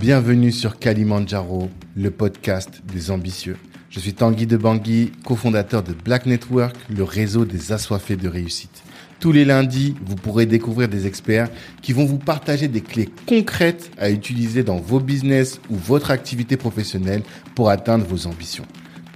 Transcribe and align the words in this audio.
Bienvenue 0.00 0.50
sur 0.50 0.78
Kalimandjaro, 0.78 1.68
le 1.94 2.10
podcast 2.10 2.80
des 2.90 3.10
ambitieux. 3.10 3.58
Je 3.90 4.00
suis 4.00 4.14
Tanguy 4.14 4.46
de 4.46 4.56
Bangui, 4.56 5.12
cofondateur 5.26 5.82
de 5.82 5.92
Black 5.92 6.24
Network, 6.24 6.74
le 6.88 7.04
réseau 7.04 7.44
des 7.44 7.70
assoiffés 7.70 8.16
de 8.16 8.26
réussite. 8.26 8.82
Tous 9.18 9.30
les 9.30 9.44
lundis, 9.44 9.94
vous 10.06 10.14
pourrez 10.16 10.46
découvrir 10.46 10.88
des 10.88 11.06
experts 11.06 11.50
qui 11.82 11.92
vont 11.92 12.06
vous 12.06 12.16
partager 12.16 12.66
des 12.66 12.80
clés 12.80 13.10
concrètes 13.26 13.90
à 13.98 14.10
utiliser 14.10 14.62
dans 14.62 14.78
vos 14.78 15.00
business 15.00 15.60
ou 15.68 15.76
votre 15.76 16.10
activité 16.10 16.56
professionnelle 16.56 17.22
pour 17.54 17.68
atteindre 17.68 18.06
vos 18.06 18.26
ambitions. 18.26 18.64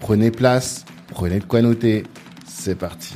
Prenez 0.00 0.30
place, 0.30 0.84
prenez 1.08 1.38
de 1.38 1.44
quoi 1.44 1.62
noter. 1.62 2.02
C'est 2.46 2.76
parti. 2.78 3.14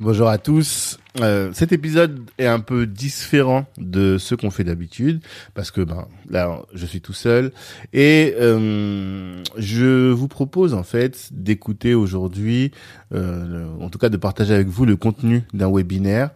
Bonjour 0.00 0.28
à 0.30 0.38
tous. 0.38 0.89
Euh, 1.18 1.50
cet 1.52 1.72
épisode 1.72 2.30
est 2.38 2.46
un 2.46 2.60
peu 2.60 2.86
différent 2.86 3.66
de 3.78 4.16
ce 4.18 4.36
qu'on 4.36 4.50
fait 4.50 4.62
d'habitude 4.62 5.20
parce 5.54 5.72
que 5.72 5.80
ben 5.80 6.06
là 6.28 6.62
je 6.72 6.86
suis 6.86 7.00
tout 7.00 7.12
seul 7.12 7.50
et 7.92 8.34
euh, 8.38 9.42
je 9.56 10.10
vous 10.10 10.28
propose 10.28 10.72
en 10.72 10.84
fait 10.84 11.28
d'écouter 11.32 11.94
aujourd'hui, 11.94 12.70
euh, 13.12 13.66
en 13.80 13.88
tout 13.90 13.98
cas 13.98 14.08
de 14.08 14.16
partager 14.16 14.54
avec 14.54 14.68
vous 14.68 14.84
le 14.84 14.96
contenu 14.96 15.42
d'un 15.52 15.70
webinaire 15.72 16.30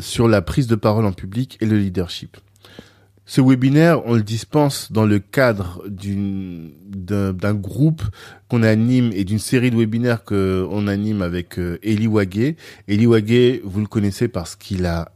sur 0.00 0.28
la 0.28 0.42
prise 0.42 0.66
de 0.66 0.74
parole 0.74 1.06
en 1.06 1.12
public 1.12 1.56
et 1.60 1.66
le 1.66 1.78
leadership. 1.78 2.36
Ce 3.34 3.40
webinaire, 3.40 4.04
on 4.04 4.12
le 4.16 4.22
dispense 4.22 4.92
dans 4.92 5.06
le 5.06 5.18
cadre 5.18 5.82
d'une 5.88 6.72
d'un 6.86 7.54
groupe 7.54 8.02
qu'on 8.50 8.62
anime 8.62 9.10
et 9.14 9.24
d'une 9.24 9.38
série 9.38 9.70
de 9.70 9.76
webinaires 9.76 10.22
que 10.22 10.68
on 10.70 10.86
anime 10.86 11.22
avec 11.22 11.58
euh, 11.58 11.78
Eli 11.82 12.08
Wagé. 12.08 12.56
Eli 12.88 13.06
Wagé, 13.06 13.62
vous 13.64 13.80
le 13.80 13.86
connaissez 13.86 14.28
parce 14.28 14.54
qu'il 14.54 14.84
a 14.84 15.12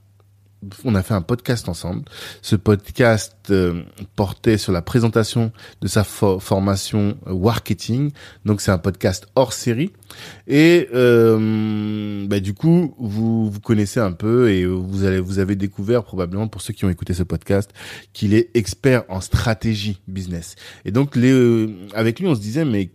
on 0.85 0.95
a 0.95 1.03
fait 1.03 1.15
un 1.15 1.23
podcast 1.23 1.69
ensemble. 1.69 2.05
Ce 2.43 2.57
podcast 2.57 3.35
euh, 3.51 3.83
portait 4.17 4.59
sur 4.59 4.73
la 4.73 4.83
présentation 4.83 5.53
de 5.81 5.89
sa 5.89 6.05
formation 6.05 7.17
euh, 7.27 7.35
marketing. 7.35 8.11
Donc 8.45 8.61
c'est 8.61 8.71
un 8.71 8.79
podcast 8.79 9.27
hors 9.35 9.53
série. 9.53 9.93
Et 10.47 10.89
euh, 10.95 12.27
bah, 12.27 12.41
du 12.41 12.55
coup, 12.55 12.95
vous 12.99 13.51
vous 13.51 13.61
connaissez 13.61 14.01
un 14.01 14.13
peu 14.13 14.51
et 14.51 14.65
vous 14.67 15.05
allez 15.05 15.21
vous 15.21 15.39
avez 15.39 15.57
découvert 15.57 16.05
probablement 16.05 16.49
pour 16.49 16.61
ceux 16.61 16.73
qui 16.73 16.85
ont 16.85 16.91
écouté 16.91 17.15
ce 17.15 17.23
podcast 17.23 17.71
qu'il 18.13 18.35
est 18.35 18.51
expert 18.55 19.05
en 19.09 19.21
stratégie 19.21 20.01
business. 20.09 20.57
Et 20.85 20.91
donc 20.91 21.17
les, 21.17 21.33
euh, 21.33 21.71
avec 21.95 22.21
lui, 22.21 22.27
on 22.27 22.35
se 22.35 22.41
disait 22.41 22.65
mais 22.65 22.91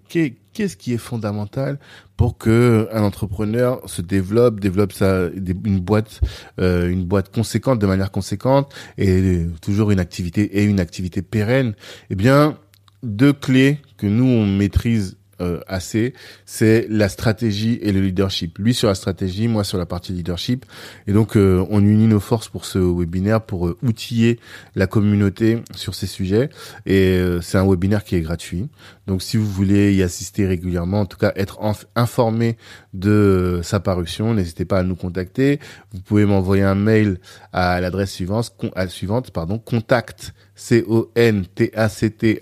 qu'est-ce 0.54 0.78
qui 0.78 0.94
est 0.94 0.98
fondamental 0.98 1.80
pour 2.18 2.38
que 2.38 2.88
un 2.92 3.04
entrepreneur 3.04 3.82
se 3.90 4.02
développe, 4.02 4.60
développe 4.60 4.94
une 5.02 5.80
boîte, 5.80 6.22
euh, 6.60 6.90
une 6.90 7.06
boîte 7.06 7.34
conséquente 7.34 7.80
de 7.80 7.88
manière 7.88 8.12
conséquente 8.12 8.74
et 8.98 9.46
toujours 9.62 9.92
une 9.92 10.00
activité 10.00 10.60
et 10.60 10.64
une 10.64 10.80
activité 10.80 11.22
pérenne? 11.22 11.74
Eh 12.10 12.16
bien, 12.16 12.58
deux 13.04 13.34
clés 13.34 13.80
que 13.98 14.08
nous 14.08 14.26
on 14.26 14.46
maîtrise 14.46 15.18
euh, 15.42 15.59
assez, 15.67 16.14
c'est 16.45 16.86
la 16.89 17.09
stratégie 17.09 17.80
et 17.81 17.92
le 17.92 18.02
leadership. 18.02 18.58
Lui 18.58 18.73
sur 18.73 18.88
la 18.88 18.95
stratégie, 18.95 19.47
moi 19.47 19.64
sur 19.64 19.78
la 19.78 19.86
partie 19.86 20.14
leadership. 20.14 20.66
Et 21.08 21.14
donc 21.14 21.36
euh, 21.36 21.66
on 21.70 21.84
unit 21.84 22.08
nos 22.08 22.20
forces 22.20 22.47
pour 22.47 22.66
ce 22.66 22.80
webinaire 22.80 23.42
pour 23.42 23.67
euh, 23.67 23.78
outiller 23.84 24.39
la 24.75 24.88
communauté 24.88 25.64
sur 25.75 25.95
ces 25.95 26.08
sujets. 26.08 26.50
Et 26.86 27.19
c'est 27.42 27.58
un 27.58 27.67
webinaire 27.67 28.03
qui 28.03 28.16
est 28.16 28.22
gratuit. 28.22 28.69
Donc 29.08 29.22
si 29.22 29.38
vous 29.38 29.50
voulez 29.50 29.94
y 29.94 30.03
assister 30.03 30.45
régulièrement, 30.45 31.02
en 31.02 31.06
tout 31.06 31.17
cas 31.17 31.34
être 31.36 31.59
informé 31.95 32.58
de 32.94 33.59
sa 33.64 33.80
parution, 33.80 34.34
n'hésitez 34.34 34.66
pas 34.66 34.80
à 34.80 34.84
nous 34.84 34.95
contacter. 34.95 35.59
Vous 35.92 36.02
pouvez 36.02 36.25
m'envoyer 36.25 36.64
un 36.64 36.75
mail 36.75 37.19
à 37.52 37.81
l'adresse 37.81 38.12
suivante, 38.12 38.53
à, 38.75 38.88
suivante 38.88 39.31
pardon, 39.31 39.59
contact 39.59 40.34
c 40.56 40.84
o 40.88 41.12
n 41.16 41.45
t 41.45 41.72
a 41.75 41.89
c 41.89 42.12
t 42.12 42.42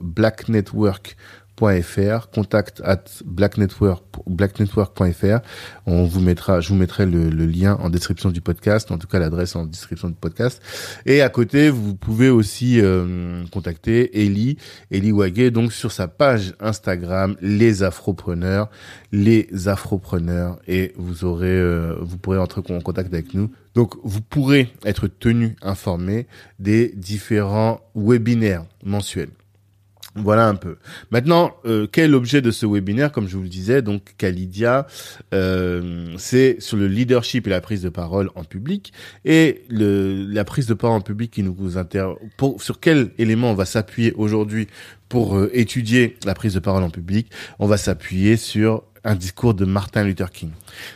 blacknetwork 0.00 1.16
fr 1.82 2.28
contact 2.32 2.80
at 2.84 3.04
blacknetwork, 3.24 4.04
blacknetwork.fr. 4.26 5.38
On 5.86 6.04
vous 6.04 6.20
mettra, 6.20 6.60
je 6.60 6.68
vous 6.70 6.74
mettrai 6.74 7.06
le, 7.06 7.28
lien 7.28 7.76
en 7.80 7.90
description 7.90 8.30
du 8.30 8.40
podcast, 8.40 8.90
en 8.90 8.98
tout 8.98 9.06
cas 9.06 9.18
l'adresse 9.18 9.56
en 9.56 9.64
description 9.64 10.08
du 10.08 10.14
podcast. 10.14 10.62
Et 11.06 11.22
à 11.22 11.28
côté, 11.28 11.70
vous 11.70 11.94
pouvez 11.94 12.30
aussi 12.30 12.80
euh, 12.80 13.44
contacter 13.52 14.22
Eli, 14.22 14.56
Eli 14.90 15.12
Wagé, 15.12 15.50
donc 15.50 15.72
sur 15.72 15.92
sa 15.92 16.08
page 16.08 16.54
Instagram, 16.60 17.36
les 17.40 17.82
Afropreneurs, 17.82 18.68
les 19.12 19.48
Afropreneurs, 19.66 20.58
et 20.66 20.92
vous 20.96 21.24
aurez, 21.24 21.48
euh, 21.48 21.96
vous 22.00 22.18
pourrez 22.18 22.38
entrer 22.38 22.62
en 22.70 22.80
contact 22.80 23.12
avec 23.12 23.34
nous. 23.34 23.50
Donc, 23.74 23.94
vous 24.02 24.20
pourrez 24.20 24.72
être 24.84 25.06
tenu 25.06 25.56
informé 25.62 26.26
des 26.58 26.92
différents 26.96 27.80
webinaires 27.94 28.64
mensuels. 28.84 29.30
Voilà 30.16 30.48
un 30.48 30.56
peu. 30.56 30.76
Maintenant, 31.12 31.52
euh, 31.66 31.86
quel 31.90 32.06
est 32.06 32.08
l'objet 32.08 32.42
de 32.42 32.50
ce 32.50 32.66
webinaire? 32.66 33.12
Comme 33.12 33.28
je 33.28 33.36
vous 33.36 33.44
le 33.44 33.48
disais, 33.48 33.80
donc 33.80 34.14
Calidia, 34.18 34.88
euh, 35.32 36.12
c'est 36.18 36.60
sur 36.60 36.76
le 36.76 36.88
leadership 36.88 37.46
et 37.46 37.50
la 37.50 37.60
prise 37.60 37.82
de 37.82 37.90
parole 37.90 38.28
en 38.34 38.42
public. 38.42 38.92
Et 39.24 39.62
le, 39.68 40.26
la 40.28 40.44
prise 40.44 40.66
de 40.66 40.74
parole 40.74 40.98
en 40.98 41.00
public 41.00 41.30
qui 41.30 41.44
nous 41.44 41.78
intéresse, 41.78 42.16
sur 42.58 42.80
quel 42.80 43.12
élément 43.18 43.52
on 43.52 43.54
va 43.54 43.66
s'appuyer 43.66 44.12
aujourd'hui 44.14 44.66
pour 45.08 45.36
euh, 45.36 45.48
étudier 45.52 46.16
la 46.24 46.34
prise 46.34 46.54
de 46.54 46.60
parole 46.60 46.82
en 46.82 46.90
public? 46.90 47.30
On 47.60 47.68
va 47.68 47.76
s'appuyer 47.76 48.36
sur 48.36 48.82
un 49.04 49.14
discours 49.14 49.54
de 49.54 49.64
Martin 49.64 50.02
Luther 50.02 50.30
King. 50.32 50.50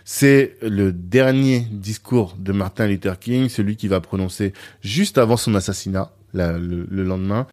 C'est 0.04 0.56
le 0.60 0.92
dernier 0.92 1.60
discours 1.70 2.36
de 2.36 2.52
Martin 2.52 2.88
Luther 2.88 3.18
King, 3.18 3.48
celui 3.48 3.76
qui 3.76 3.86
va 3.86 4.00
prononcer 4.00 4.52
juste 4.82 5.18
avant 5.18 5.36
son 5.36 5.54
assassinat, 5.54 6.10
le 6.32 7.04
lendemain. 7.04 7.46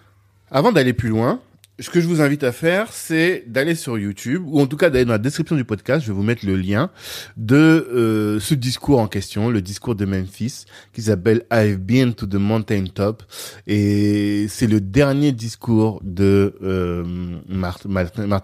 Avant 0.50 0.74
d'aller 0.74 0.92
plus 0.92 1.08
loin, 1.10 1.40
ce 1.82 1.90
que 1.90 2.00
je 2.00 2.08
vous 2.08 2.22
invite 2.22 2.44
à 2.44 2.52
faire, 2.52 2.94
c'est 2.94 3.44
d'aller 3.48 3.74
sur 3.74 3.98
YouTube, 3.98 4.44
ou 4.46 4.62
en 4.62 4.68
tout 4.68 4.78
cas 4.78 4.92
d'aller 4.92 5.06
dans 5.06 5.14
la 5.14 5.18
description 5.18 5.56
du 5.56 5.66
podcast, 5.66 6.06
je 6.06 6.12
vais 6.12 6.16
vous 6.16 6.24
mettre 6.24 6.46
le 6.46 6.56
lien 6.56 6.92
de 7.38 7.56
euh, 7.56 8.40
ce 8.40 8.54
discours 8.54 9.00
en 9.00 9.08
question, 9.08 9.50
le 9.50 9.62
discours 9.62 9.96
de 9.96 10.06
Memphis, 10.06 10.66
qui 10.94 11.02
s'appelle 11.02 11.44
I've 11.52 11.78
been 11.78 12.14
to 12.14 12.28
the 12.28 12.36
mountain 12.36 12.86
top, 12.94 13.24
et 13.66 14.46
c'est 14.48 14.68
le 14.68 14.80
dernier 14.80 15.32
discours 15.32 16.00
de 16.04 16.56
euh, 16.62 17.04
Martin, 17.50 17.90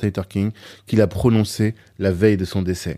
Luther 0.01 0.27
King 0.27 0.51
qu'il 0.87 1.01
a 1.01 1.07
prononcé 1.07 1.75
la 1.99 2.11
veille 2.11 2.37
de 2.37 2.45
son 2.45 2.63
décès. 2.63 2.97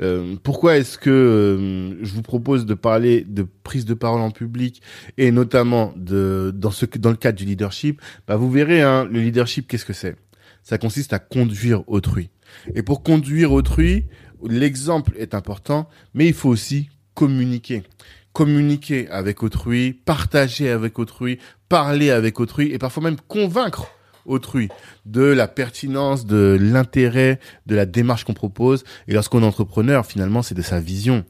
Euh, 0.00 0.36
pourquoi 0.42 0.76
est-ce 0.76 0.98
que 0.98 1.10
euh, 1.10 2.04
je 2.04 2.12
vous 2.12 2.22
propose 2.22 2.66
de 2.66 2.74
parler 2.74 3.24
de 3.28 3.46
prise 3.62 3.84
de 3.84 3.94
parole 3.94 4.20
en 4.20 4.30
public 4.30 4.82
et 5.18 5.30
notamment 5.30 5.92
de 5.96 6.52
dans 6.54 6.70
ce 6.70 6.86
dans 6.86 7.10
le 7.10 7.16
cadre 7.16 7.38
du 7.38 7.44
leadership 7.44 8.00
bah 8.26 8.36
vous 8.36 8.50
verrez 8.50 8.82
hein, 8.82 9.04
le 9.04 9.20
leadership 9.20 9.68
qu'est-ce 9.68 9.84
que 9.84 9.92
c'est? 9.92 10.16
Ça 10.62 10.78
consiste 10.78 11.12
à 11.12 11.18
conduire 11.18 11.82
autrui. 11.88 12.30
Et 12.74 12.82
pour 12.82 13.02
conduire 13.02 13.52
autrui, 13.52 14.06
l'exemple 14.48 15.12
est 15.16 15.34
important, 15.34 15.88
mais 16.14 16.28
il 16.28 16.34
faut 16.34 16.50
aussi 16.50 16.88
communiquer 17.14 17.82
communiquer 18.32 19.08
avec 19.10 19.42
autrui, 19.42 19.92
partager 19.92 20.70
avec 20.70 20.98
autrui, 20.98 21.38
parler 21.68 22.10
avec 22.10 22.40
autrui 22.40 22.72
et 22.72 22.78
parfois 22.78 23.02
même 23.02 23.18
convaincre 23.28 23.88
autrui, 24.24 24.68
de 25.04 25.22
la 25.22 25.48
pertinence, 25.48 26.26
de 26.26 26.56
l'intérêt, 26.60 27.40
de 27.66 27.74
la 27.74 27.86
démarche 27.86 28.24
qu'on 28.24 28.34
propose. 28.34 28.84
Et 29.08 29.12
lorsqu'on 29.12 29.42
est 29.42 29.46
entrepreneur, 29.46 30.06
finalement, 30.06 30.42
c'est 30.42 30.54
de 30.54 30.62
sa 30.62 30.80
vision. 30.80 31.24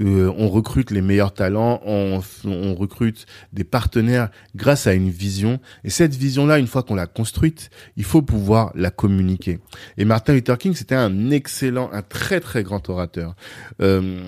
Euh, 0.00 0.32
on 0.36 0.48
recrute 0.48 0.90
les 0.90 1.02
meilleurs 1.02 1.34
talents, 1.34 1.80
on, 1.84 2.20
on, 2.44 2.74
recrute 2.74 3.26
des 3.52 3.64
partenaires 3.64 4.30
grâce 4.56 4.86
à 4.86 4.94
une 4.94 5.10
vision. 5.10 5.60
Et 5.84 5.90
cette 5.90 6.14
vision-là, 6.14 6.58
une 6.58 6.66
fois 6.66 6.82
qu'on 6.82 6.94
l'a 6.94 7.06
construite, 7.06 7.70
il 7.96 8.04
faut 8.04 8.22
pouvoir 8.22 8.72
la 8.74 8.90
communiquer. 8.90 9.60
Et 9.98 10.04
Martin 10.04 10.34
Luther 10.34 10.58
King, 10.58 10.74
c'était 10.74 10.94
un 10.94 11.30
excellent, 11.30 11.90
un 11.92 12.02
très 12.02 12.40
très 12.40 12.62
grand 12.62 12.88
orateur. 12.88 13.34
Euh, 13.80 14.22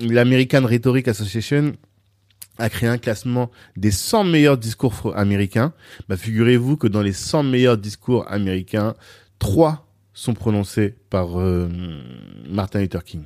L'American 0.00 0.64
Rhetoric 0.64 1.08
Association 1.08 1.74
a 2.58 2.68
créé 2.70 2.88
un 2.88 2.98
classement 2.98 3.50
des 3.76 3.90
100 3.90 4.24
meilleurs 4.24 4.58
discours 4.58 5.12
américains. 5.16 5.72
Bah, 6.08 6.16
figurez-vous 6.16 6.76
que 6.76 6.86
dans 6.86 7.02
les 7.02 7.12
100 7.12 7.42
meilleurs 7.42 7.78
discours 7.78 8.30
américains, 8.30 8.94
trois 9.38 9.89
sont 10.12 10.34
prononcés 10.34 10.94
par 11.08 11.40
euh, 11.40 11.68
Martin 12.48 12.80
Luther 12.80 13.04
King. 13.04 13.24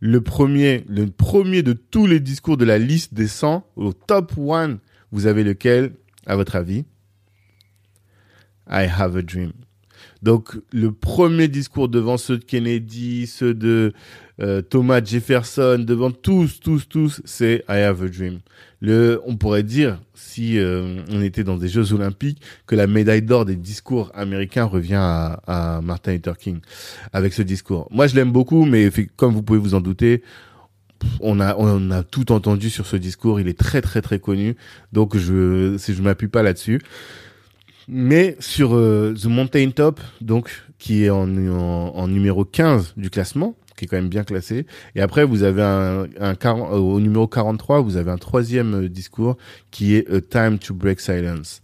Le 0.00 0.20
premier, 0.20 0.84
le 0.88 1.06
premier 1.06 1.62
de 1.62 1.72
tous 1.72 2.06
les 2.06 2.20
discours 2.20 2.56
de 2.56 2.64
la 2.64 2.78
liste 2.78 3.14
des 3.14 3.28
100, 3.28 3.66
au 3.76 3.92
top 3.92 4.32
one, 4.36 4.78
vous 5.10 5.26
avez 5.26 5.42
lequel, 5.42 5.92
à 6.26 6.36
votre 6.36 6.56
avis? 6.56 6.84
I 8.70 8.86
have 8.86 9.16
a 9.16 9.22
dream. 9.22 9.52
Donc 10.22 10.56
le 10.72 10.92
premier 10.92 11.48
discours 11.48 11.88
devant 11.88 12.18
ceux 12.18 12.38
de 12.38 12.44
Kennedy, 12.44 13.26
ceux 13.26 13.54
de 13.54 13.92
euh, 14.40 14.62
Thomas 14.62 15.02
Jefferson, 15.02 15.84
devant 15.86 16.10
tous, 16.10 16.60
tous, 16.60 16.88
tous, 16.88 17.20
c'est 17.24 17.64
I 17.68 17.78
have 17.78 18.02
a 18.02 18.08
dream. 18.08 18.40
Le, 18.80 19.20
on 19.26 19.36
pourrait 19.36 19.64
dire, 19.64 20.00
si 20.14 20.58
euh, 20.58 21.02
on 21.10 21.20
était 21.20 21.42
dans 21.42 21.56
des 21.56 21.68
Jeux 21.68 21.92
Olympiques, 21.92 22.40
que 22.66 22.76
la 22.76 22.86
médaille 22.86 23.22
d'or 23.22 23.44
des 23.44 23.56
discours 23.56 24.10
américains 24.14 24.64
revient 24.64 24.94
à, 24.94 25.40
à, 25.46 25.80
Martin 25.80 26.12
Luther 26.12 26.36
King 26.36 26.60
avec 27.12 27.32
ce 27.32 27.42
discours. 27.42 27.88
Moi, 27.90 28.06
je 28.06 28.14
l'aime 28.14 28.30
beaucoup, 28.30 28.64
mais 28.64 28.90
comme 29.16 29.34
vous 29.34 29.42
pouvez 29.42 29.58
vous 29.58 29.74
en 29.74 29.80
douter, 29.80 30.22
on 31.20 31.40
a 31.40 31.54
on 31.56 31.90
a 31.90 32.02
tout 32.02 32.32
entendu 32.32 32.70
sur 32.70 32.86
ce 32.86 32.96
discours. 32.96 33.40
Il 33.40 33.48
est 33.48 33.58
très 33.58 33.80
très 33.80 34.02
très 34.02 34.18
connu. 34.18 34.56
Donc 34.92 35.16
je 35.16 35.76
si 35.78 35.94
je 35.94 36.02
m'appuie 36.02 36.28
pas 36.28 36.42
là-dessus. 36.42 36.80
Mais 37.88 38.36
sur 38.38 38.74
euh, 38.76 39.14
The 39.14 39.26
Mountain 39.26 39.70
Top, 39.70 40.00
donc 40.20 40.50
qui 40.78 41.04
est 41.04 41.10
en, 41.10 41.26
en, 41.26 42.06
numéro 42.06 42.44
15 42.44 42.92
du 42.98 43.08
classement, 43.08 43.56
qui 43.78 43.84
est 43.84 43.88
quand 43.88 43.96
même 43.96 44.08
bien 44.08 44.24
classé. 44.24 44.66
Et 44.94 45.00
après, 45.00 45.24
vous 45.24 45.42
avez 45.42 45.62
un, 45.62 46.06
un 46.20 46.34
euh, 46.44 46.76
au 46.76 47.00
numéro 47.00 47.26
43, 47.26 47.80
vous 47.80 47.96
avez 47.96 48.10
un 48.10 48.18
troisième 48.18 48.74
euh, 48.74 48.88
discours 48.88 49.36
qui 49.70 49.94
est 49.94 50.10
A 50.10 50.20
Time 50.20 50.58
to 50.58 50.74
Break 50.74 51.00
Silence. 51.00 51.62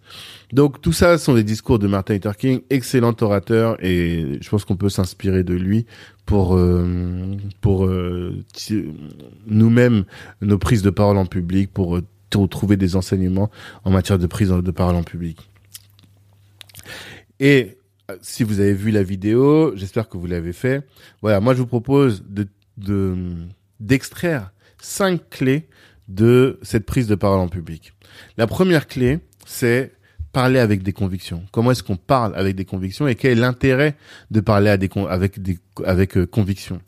Donc 0.52 0.80
tout 0.80 0.92
ça 0.92 1.18
sont 1.18 1.34
des 1.34 1.44
discours 1.44 1.78
de 1.78 1.86
Martin 1.88 2.14
Luther 2.14 2.36
King, 2.36 2.60
excellent 2.70 3.14
orateur, 3.20 3.76
et 3.84 4.38
je 4.40 4.48
pense 4.48 4.64
qu'on 4.64 4.76
peut 4.76 4.88
s'inspirer 4.88 5.42
de 5.42 5.54
lui 5.54 5.86
pour 6.26 6.58
pour 7.60 7.90
nous-mêmes 9.46 10.04
nos 10.40 10.58
prises 10.58 10.82
de 10.82 10.90
parole 10.90 11.16
en 11.16 11.26
public, 11.26 11.72
pour 11.72 12.00
trouver 12.48 12.76
des 12.76 12.94
enseignements 12.94 13.50
en 13.84 13.90
matière 13.90 14.18
de 14.18 14.26
prise 14.26 14.50
de 14.50 14.70
parole 14.70 14.94
en 14.94 15.02
public. 15.02 15.38
Et 17.40 17.66
euh, 17.70 17.83
si 18.20 18.44
vous 18.44 18.60
avez 18.60 18.74
vu 18.74 18.90
la 18.90 19.02
vidéo, 19.02 19.72
j'espère 19.76 20.08
que 20.08 20.16
vous 20.16 20.26
l'avez 20.26 20.52
fait. 20.52 20.86
Voilà, 21.22 21.40
moi 21.40 21.54
je 21.54 21.60
vous 21.60 21.66
propose 21.66 22.24
de 22.26 22.46
d'extraire 23.80 24.52
cinq 24.80 25.30
clés 25.30 25.68
de 26.08 26.58
cette 26.62 26.86
prise 26.86 27.06
de 27.06 27.14
parole 27.14 27.40
en 27.40 27.48
public. 27.48 27.92
La 28.36 28.46
première 28.46 28.86
clé, 28.86 29.20
c'est 29.46 29.92
parler 30.32 30.58
avec 30.58 30.82
des 30.82 30.92
convictions. 30.92 31.44
Comment 31.52 31.70
est-ce 31.70 31.82
qu'on 31.82 31.96
parle 31.96 32.34
avec 32.36 32.56
des 32.56 32.64
convictions 32.64 33.06
et 33.06 33.14
quel 33.14 33.32
est 33.32 33.40
l'intérêt 33.40 33.96
de 34.30 34.40
parler 34.40 34.68
avec 34.70 35.40
des 35.40 35.58
avec 35.84 36.16
euh, 36.16 36.26
conviction. 36.26 36.80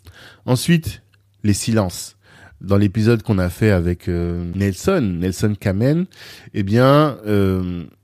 Ensuite, 0.45 1.03
les 1.45 1.55
silences. 1.55 2.17
Dans 2.63 2.79
l'épisode 2.79 3.23
qu'on 3.23 3.39
a 3.39 3.51
fait 3.51 3.71
avec 3.71 4.09
euh, 4.09 4.51
Nelson, 4.55 5.19
Nelson 5.21 5.55
Kamen, 5.59 6.07
eh 6.55 6.63
bien, 6.63 7.19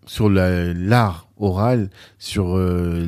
sur 0.07 0.29
l'art 0.29 1.27
oral, 1.43 1.91
sur 2.19 2.57
euh, 2.57 3.05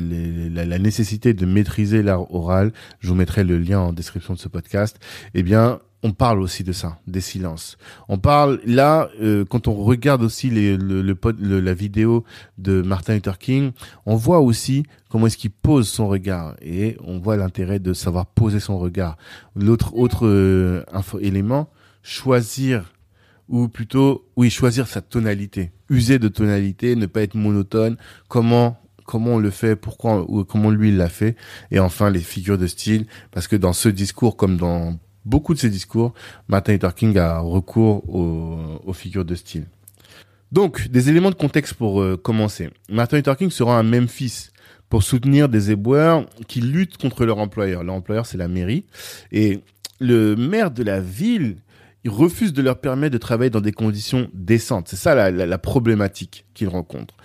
la, 0.53 0.79
nécessité 0.79 1.33
de 1.33 1.45
maîtriser 1.45 2.03
l'art 2.03 2.33
oral, 2.33 2.71
je 2.99 3.09
vous 3.09 3.15
mettrai 3.15 3.43
le 3.43 3.57
lien 3.57 3.79
en 3.79 3.93
description 3.93 4.33
de 4.33 4.39
ce 4.39 4.47
podcast, 4.47 4.99
eh 5.33 5.43
bien, 5.43 5.79
on 6.03 6.11
parle 6.11 6.39
aussi 6.39 6.63
de 6.63 6.71
ça, 6.71 6.99
des 7.07 7.21
silences. 7.21 7.77
On 8.09 8.19
parle 8.19 8.59
là, 8.65 9.09
euh, 9.21 9.43
quand 9.43 9.67
on 9.67 9.73
regarde 9.73 10.21
aussi 10.21 10.51
les, 10.51 10.77
le, 10.77 11.01
le, 11.01 11.59
la 11.59 11.73
vidéo 11.73 12.23
de 12.59 12.83
Martin 12.83 13.15
Luther 13.15 13.39
King, 13.39 13.71
on 14.05 14.15
voit 14.15 14.39
aussi 14.39 14.85
comment 15.09 15.25
est-ce 15.25 15.37
qu'il 15.37 15.49
pose 15.49 15.87
son 15.87 16.07
regard 16.07 16.55
et 16.61 16.95
on 17.03 17.17
voit 17.17 17.37
l'intérêt 17.37 17.79
de 17.79 17.93
savoir 17.93 18.27
poser 18.27 18.59
son 18.59 18.77
regard. 18.77 19.17
L'autre 19.55 19.95
autre 19.95 20.27
euh, 20.27 20.83
élément, 21.21 21.69
choisir 22.03 22.93
ou 23.49 23.67
plutôt, 23.67 24.27
oui, 24.35 24.49
choisir 24.49 24.87
sa 24.87 25.01
tonalité, 25.01 25.71
user 25.89 26.19
de 26.19 26.27
tonalité, 26.27 26.95
ne 26.95 27.05
pas 27.05 27.21
être 27.21 27.35
monotone. 27.35 27.97
Comment 28.27 28.79
comment 29.05 29.35
on 29.35 29.39
le 29.39 29.51
fait, 29.51 29.75
pourquoi 29.75 30.25
ou 30.27 30.43
comment 30.43 30.71
lui 30.71 30.91
l'a 30.91 31.09
fait, 31.09 31.35
et 31.69 31.79
enfin 31.79 32.09
les 32.09 32.19
figures 32.19 32.57
de 32.57 32.65
style, 32.65 33.05
parce 33.29 33.47
que 33.47 33.55
dans 33.55 33.71
ce 33.71 33.87
discours 33.87 34.35
comme 34.35 34.57
dans 34.57 34.97
beaucoup 35.25 35.53
de 35.53 35.59
ses 35.59 35.69
discours, 35.69 36.13
Martin 36.47 36.73
Luther 36.73 36.93
King 36.93 37.17
a 37.17 37.39
recours 37.39 38.07
aux, 38.09 38.93
figures 38.93 39.25
de 39.25 39.35
style. 39.35 39.65
Donc, 40.51 40.87
des 40.89 41.09
éléments 41.09 41.31
de 41.31 41.35
contexte 41.35 41.73
pour 41.73 42.01
euh, 42.01 42.17
commencer. 42.17 42.69
Martin 42.89 43.17
Luther 43.17 43.35
King 43.35 43.49
sera 43.49 43.79
à 43.79 43.83
Memphis 43.83 44.49
pour 44.89 45.03
soutenir 45.03 45.49
des 45.49 45.71
éboueurs 45.71 46.25
qui 46.47 46.61
luttent 46.61 46.97
contre 46.97 47.25
leur 47.25 47.39
employeur. 47.39 47.83
Leur 47.83 47.95
employeur, 47.95 48.25
c'est 48.25 48.37
la 48.37 48.47
mairie. 48.47 48.85
Et 49.31 49.61
le 49.99 50.35
maire 50.35 50.71
de 50.71 50.83
la 50.83 51.01
ville 51.01 51.57
il 52.05 52.11
refuse 52.11 52.53
de 52.53 52.61
leur 52.61 52.79
permettre 52.79 53.13
de 53.13 53.17
travailler 53.17 53.49
dans 53.49 53.61
des 53.61 53.71
conditions 53.71 54.29
décentes. 54.33 54.87
C'est 54.87 54.95
ça 54.95 55.15
la, 55.15 55.31
la, 55.31 55.57
problématique 55.57 56.45
qu'ils 56.53 56.67
rencontrent. 56.67 57.17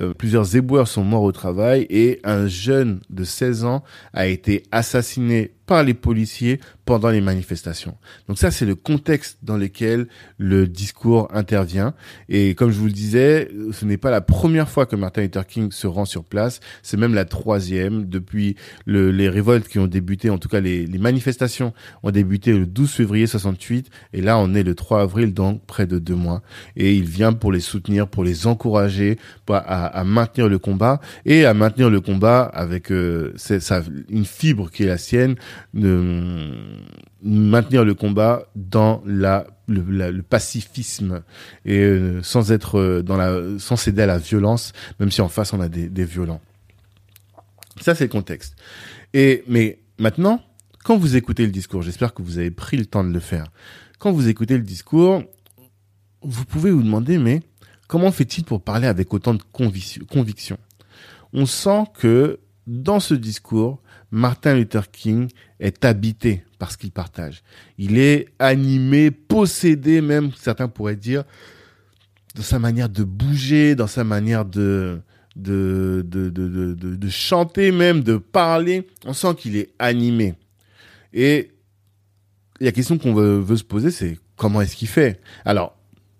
Euh, 0.00 0.12
plusieurs 0.12 0.56
éboueurs 0.56 0.88
sont 0.88 1.04
morts 1.04 1.22
au 1.22 1.30
travail 1.30 1.86
et 1.88 2.18
un 2.24 2.48
jeune 2.48 3.00
de 3.10 3.22
16 3.22 3.64
ans 3.64 3.84
a 4.12 4.26
été 4.26 4.64
assassiné 4.72 5.54
par 5.66 5.82
les 5.82 5.94
policiers 5.94 6.60
pendant 6.84 7.10
les 7.10 7.20
manifestations. 7.20 7.96
Donc 8.28 8.38
ça, 8.38 8.50
c'est 8.50 8.66
le 8.66 8.74
contexte 8.74 9.38
dans 9.42 9.56
lequel 9.56 10.08
le 10.38 10.66
discours 10.66 11.28
intervient. 11.32 11.94
Et 12.28 12.54
comme 12.54 12.70
je 12.70 12.78
vous 12.78 12.86
le 12.86 12.92
disais, 12.92 13.48
ce 13.72 13.84
n'est 13.84 13.96
pas 13.96 14.10
la 14.10 14.20
première 14.20 14.68
fois 14.68 14.86
que 14.86 14.96
Martin 14.96 15.22
Luther 15.22 15.46
King 15.46 15.70
se 15.70 15.86
rend 15.86 16.04
sur 16.04 16.24
place, 16.24 16.60
c'est 16.82 16.96
même 16.96 17.14
la 17.14 17.24
troisième 17.24 18.06
depuis 18.06 18.56
le, 18.86 19.10
les 19.10 19.28
révoltes 19.28 19.68
qui 19.68 19.78
ont 19.78 19.86
débuté, 19.86 20.30
en 20.30 20.38
tout 20.38 20.48
cas 20.48 20.60
les, 20.60 20.86
les, 20.86 20.98
manifestations 20.98 21.72
ont 22.02 22.10
débuté 22.10 22.52
le 22.52 22.66
12 22.66 22.90
février 22.90 23.26
68, 23.26 23.88
et 24.12 24.20
là 24.20 24.38
on 24.38 24.54
est 24.54 24.62
le 24.62 24.74
3 24.74 25.02
avril, 25.02 25.32
donc 25.32 25.64
près 25.66 25.86
de 25.86 25.98
deux 25.98 26.14
mois. 26.14 26.42
Et 26.76 26.94
il 26.94 27.04
vient 27.04 27.32
pour 27.32 27.52
les 27.52 27.60
soutenir, 27.60 28.08
pour 28.08 28.24
les 28.24 28.46
encourager, 28.46 29.18
à, 29.48 29.86
à 29.86 30.04
maintenir 30.04 30.48
le 30.48 30.58
combat, 30.58 31.00
et 31.24 31.44
à 31.44 31.54
maintenir 31.54 31.90
le 31.90 32.00
combat 32.00 32.42
avec 32.42 32.90
euh, 32.90 33.32
ça, 33.36 33.82
une 34.08 34.24
fibre 34.24 34.70
qui 34.70 34.84
est 34.84 34.86
la 34.86 34.98
sienne, 34.98 35.36
de 35.74 36.50
maintenir 37.22 37.84
le 37.84 37.94
combat 37.94 38.46
dans 38.56 39.02
la 39.06 39.46
le, 39.68 40.20
pacifisme 40.22 41.22
et 41.64 41.78
euh, 41.78 42.22
sans 42.22 42.52
être 42.52 42.78
euh, 42.78 43.02
dans 43.02 43.16
la 43.16 43.58
sans 43.58 43.76
céder 43.76 44.02
à 44.02 44.06
la 44.06 44.18
violence 44.18 44.72
même 45.00 45.10
si 45.10 45.20
en 45.20 45.28
face 45.28 45.52
on 45.52 45.60
a 45.60 45.68
des, 45.68 45.88
des 45.88 46.04
violents. 46.04 46.40
Ça 47.80 47.94
c'est 47.94 48.04
le 48.04 48.10
contexte. 48.10 48.56
Et 49.14 49.44
mais 49.46 49.80
maintenant 49.98 50.42
quand 50.84 50.96
vous 50.96 51.16
écoutez 51.16 51.46
le 51.46 51.52
discours 51.52 51.82
j'espère 51.82 52.12
que 52.12 52.22
vous 52.22 52.38
avez 52.38 52.50
pris 52.50 52.76
le 52.76 52.86
temps 52.86 53.04
de 53.04 53.12
le 53.12 53.20
faire 53.20 53.46
quand 53.98 54.12
vous 54.12 54.28
écoutez 54.28 54.56
le 54.56 54.64
discours 54.64 55.22
vous 56.22 56.44
pouvez 56.44 56.70
vous 56.70 56.82
demander 56.82 57.18
mais 57.18 57.42
comment 57.88 58.10
fait-il 58.12 58.44
pour 58.44 58.62
parler 58.62 58.86
avec 58.86 59.12
autant 59.12 59.34
de 59.34 59.42
conviction? 59.52 60.58
On 61.32 61.46
sent 61.46 61.84
que 61.98 62.40
dans 62.66 63.00
ce 63.00 63.14
discours 63.14 63.81
Martin 64.12 64.54
Luther 64.56 64.90
King 64.90 65.28
est 65.58 65.84
habité 65.84 66.44
par 66.58 66.70
ce 66.70 66.76
qu'il 66.76 66.92
partage. 66.92 67.42
Il 67.78 67.98
est 67.98 68.28
animé, 68.38 69.10
possédé 69.10 70.02
même, 70.02 70.30
certains 70.36 70.68
pourraient 70.68 70.96
dire, 70.96 71.24
dans 72.34 72.42
sa 72.42 72.58
manière 72.58 72.90
de 72.90 73.04
bouger, 73.04 73.74
dans 73.74 73.86
sa 73.86 74.04
manière 74.04 74.44
de, 74.44 75.00
de, 75.34 76.04
de, 76.06 76.28
de, 76.28 76.74
de, 76.74 77.08
chanter 77.08 77.72
même, 77.72 78.02
de 78.02 78.18
parler. 78.18 78.86
On 79.06 79.14
sent 79.14 79.34
qu'il 79.38 79.56
est 79.56 79.70
animé. 79.78 80.34
Et 81.14 81.50
la 82.60 82.70
question 82.70 82.98
qu'on 82.98 83.14
veut, 83.14 83.56
se 83.56 83.64
poser, 83.64 83.90
c'est 83.90 84.18
comment 84.36 84.60
est-ce 84.60 84.76
qu'il 84.76 84.88
fait? 84.88 85.20
Alors 85.46 85.76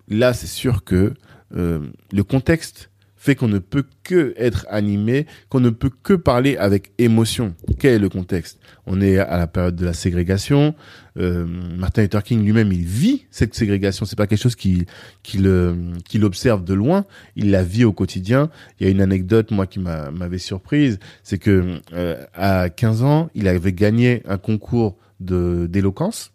là, 0.08 0.32
c'est 0.32 0.46
sûr 0.46 0.82
que 0.82 1.12
euh, 1.54 1.86
le 2.10 2.24
contexte 2.24 2.90
fait 3.22 3.36
qu'on 3.36 3.46
ne 3.46 3.60
peut 3.60 3.84
que 4.02 4.34
être 4.36 4.66
animé, 4.68 5.26
qu'on 5.48 5.60
ne 5.60 5.70
peut 5.70 5.92
que 6.02 6.14
parler 6.14 6.56
avec 6.56 6.90
émotion. 6.98 7.54
Quel 7.78 7.92
est 7.92 7.98
le 8.00 8.08
contexte? 8.08 8.58
On 8.84 9.00
est 9.00 9.16
à 9.16 9.38
la 9.38 9.46
période 9.46 9.76
de 9.76 9.84
la 9.84 9.92
ségrégation. 9.92 10.74
Euh, 11.18 11.46
Martin 11.46 12.02
Luther 12.02 12.24
King 12.24 12.44
lui-même, 12.44 12.72
il 12.72 12.84
vit 12.84 13.26
cette 13.30 13.54
ségrégation. 13.54 14.06
C'est 14.06 14.16
pas 14.16 14.26
quelque 14.26 14.42
chose 14.42 14.56
qu'il 14.56 14.86
qu'il 15.22 16.24
observe 16.24 16.64
de 16.64 16.74
loin. 16.74 17.06
Il 17.36 17.52
la 17.52 17.62
vit 17.62 17.84
au 17.84 17.92
quotidien. 17.92 18.50
Il 18.80 18.86
y 18.86 18.88
a 18.88 18.90
une 18.90 19.00
anecdote 19.00 19.52
moi 19.52 19.68
qui 19.68 19.78
m'avait 19.78 20.38
surprise, 20.38 20.98
c'est 21.22 21.38
que 21.38 21.80
euh, 21.92 22.24
à 22.34 22.70
15 22.70 23.04
ans, 23.04 23.30
il 23.36 23.46
avait 23.46 23.72
gagné 23.72 24.24
un 24.26 24.36
concours 24.36 24.96
de 25.20 25.68
d'éloquence. 25.70 26.32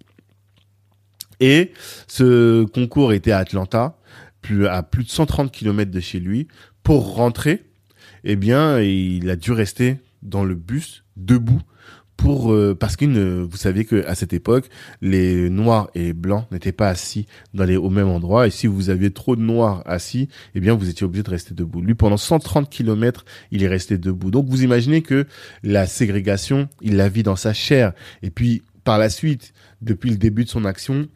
Et 1.41 1.73
ce 2.07 2.63
concours 2.63 3.11
était 3.11 3.33
à 3.33 3.39
Atlanta, 3.39 3.97
plus 4.41 4.67
à 4.67 4.83
plus 4.83 5.03
de 5.03 5.09
130 5.09 5.51
km 5.51 5.91
de 5.91 5.99
chez 5.99 6.21
lui 6.21 6.47
pour 6.87 7.15
rentrer, 7.15 7.65
eh 8.23 8.37
bien, 8.37 8.79
il 8.79 9.29
a 9.29 9.35
dû 9.35 9.51
rester 9.51 9.97
dans 10.21 10.45
le 10.45 10.55
bus 10.55 11.03
debout 11.17 11.61
pour 12.15 12.53
euh, 12.53 12.77
parce 12.79 12.95
que 12.95 13.41
vous 13.41 13.57
savez 13.57 13.83
que 13.83 14.05
à 14.05 14.15
cette 14.15 14.31
époque 14.31 14.69
les 15.01 15.49
noirs 15.49 15.89
et 15.95 16.13
blancs 16.13 16.49
n'étaient 16.49 16.71
pas 16.71 16.87
assis 16.87 17.27
dans 17.53 17.65
les 17.65 17.75
au 17.75 17.89
même 17.89 18.07
endroit 18.07 18.47
et 18.47 18.51
si 18.51 18.67
vous 18.67 18.89
aviez 18.89 19.11
trop 19.11 19.35
de 19.35 19.41
noirs 19.41 19.83
assis 19.85 20.29
eh 20.55 20.61
bien 20.61 20.75
vous 20.75 20.87
étiez 20.87 21.05
obligé 21.05 21.23
de 21.23 21.29
rester 21.29 21.53
debout. 21.53 21.81
Lui 21.81 21.93
pendant 21.93 22.15
130 22.15 22.69
kilomètres 22.69 23.25
il 23.51 23.63
est 23.63 23.67
resté 23.67 23.97
debout. 23.97 24.31
Donc 24.31 24.47
vous 24.47 24.63
imaginez 24.63 25.01
que 25.01 25.27
la 25.63 25.87
ségrégation 25.87 26.69
il 26.81 26.95
la 26.95 27.09
vit 27.09 27.23
dans 27.23 27.35
sa 27.35 27.51
chair. 27.51 27.91
Et 28.23 28.29
puis 28.29 28.63
par 28.85 28.97
la 28.97 29.09
suite 29.09 29.51
depuis 29.81 30.09
le 30.09 30.15
début 30.15 30.45
de 30.45 30.49
son 30.49 30.63
action 30.63 31.09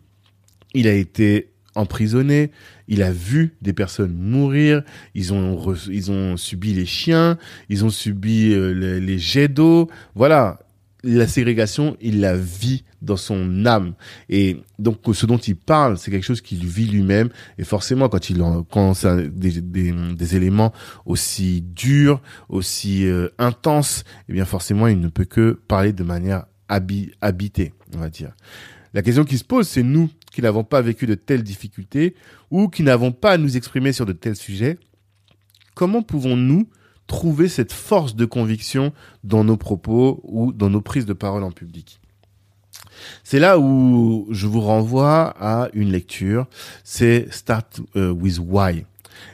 il 0.74 0.90
a 0.90 0.94
été 0.94 1.52
emprisonné, 1.76 2.52
il 2.88 3.04
a 3.04 3.12
vu 3.12 3.56
des 3.62 3.74
personnes 3.74 4.14
mourir, 4.14 4.84
ils 5.16 5.34
ont 5.34 5.76
ils 5.90 6.12
ont 6.12 6.38
subi 6.38 6.74
les 6.74 6.86
chiens, 6.86 7.38
ils 7.70 7.86
ont 7.86 7.90
subi 7.90 8.54
euh, 8.54 9.00
les, 9.00 9.20
jets 9.20 9.48
d'eau, 9.48 9.90
voilà, 10.16 10.60
la 11.04 11.28
ségrégation, 11.28 11.98
il 12.02 12.20
la 12.20 12.36
vit 12.36 12.84
dans 13.02 13.18
son 13.18 13.66
âme. 13.66 13.94
Et 14.30 14.58
donc 14.78 15.00
ce 15.14 15.26
dont 15.26 15.38
il 15.38 15.56
parle, 15.56 15.98
c'est 15.98 16.12
quelque 16.12 16.26
chose 16.26 16.42
qu'il 16.42 16.66
vit 16.66 16.88
lui-même. 16.88 17.30
Et 17.58 17.64
forcément 17.64 18.10
quand 18.10 18.30
il 18.30 18.44
quand 18.70 18.94
ça 18.94 19.16
des, 19.16 19.62
des, 19.62 19.92
des 19.92 20.36
éléments 20.36 20.74
aussi 21.06 21.62
durs, 21.62 22.22
aussi 22.50 23.06
euh, 23.08 23.30
intenses, 23.38 24.04
eh 24.30 24.34
bien 24.34 24.46
forcément 24.46 24.88
il 24.88 25.00
ne 25.00 25.08
peut 25.08 25.26
que 25.26 25.60
parler 25.68 25.94
de 25.94 26.04
manière 26.04 26.46
habitée, 27.22 27.74
on 27.96 28.00
va 28.00 28.10
dire. 28.10 28.32
La 28.94 29.02
question 29.02 29.24
qui 29.24 29.38
se 29.38 29.44
pose, 29.44 29.68
c'est 29.68 29.84
nous 29.84 30.10
qui 30.32 30.42
n'avons 30.42 30.64
pas 30.64 30.82
vécu 30.82 31.06
de 31.06 31.16
telles 31.16 31.44
difficultés 31.44 32.16
ou 32.50 32.70
qui 32.70 32.84
n'avons 32.84 33.12
pas 33.12 33.32
à 33.32 33.38
nous 33.38 33.58
exprimer 33.58 33.92
sur 33.92 34.06
de 34.06 34.14
tels 34.14 34.36
sujets. 34.36 34.80
Comment 35.76 36.02
pouvons-nous 36.02 36.68
trouver 37.08 37.50
cette 37.50 37.74
force 37.74 38.16
de 38.16 38.26
conviction 38.26 38.94
dans 39.24 39.44
nos 39.44 39.58
propos 39.58 40.22
ou 40.24 40.54
dans 40.54 40.70
nos 40.70 40.82
prises 40.82 41.06
de 41.06 41.14
parole 41.14 41.44
en 41.44 41.52
public? 41.52 42.00
C'est 43.24 43.40
là 43.40 43.60
où 43.60 44.28
je 44.32 44.48
vous 44.48 44.62
renvoie 44.62 45.34
à 45.40 45.70
une 45.74 45.92
lecture, 45.92 46.48
c'est 46.84 47.28
Start 47.32 47.82
euh, 47.96 48.12
with 48.12 48.40
Why. 48.40 48.86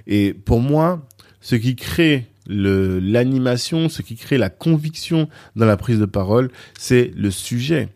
Et 0.05 0.33
pour 0.33 0.61
moi, 0.61 1.07
ce 1.41 1.55
qui 1.55 1.75
crée 1.75 2.27
l'animation, 2.47 3.89
ce 3.89 4.01
qui 4.01 4.15
crée 4.15 4.37
la 4.37 4.49
conviction 4.49 5.27
dans 5.55 5.65
la 5.65 5.77
prise 5.77 5.99
de 5.99 6.05
parole, 6.05 6.49
c'est 6.79 7.11
le 7.15 7.29
sujet 7.29 7.89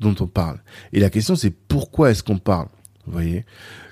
dont 0.00 0.14
on 0.20 0.26
parle. 0.26 0.60
Et 0.92 1.00
la 1.00 1.10
question, 1.10 1.36
c'est 1.36 1.50
pourquoi 1.50 2.10
est-ce 2.10 2.22
qu'on 2.22 2.38
parle 2.38 2.68
Vous 3.06 3.12
voyez? 3.12 3.44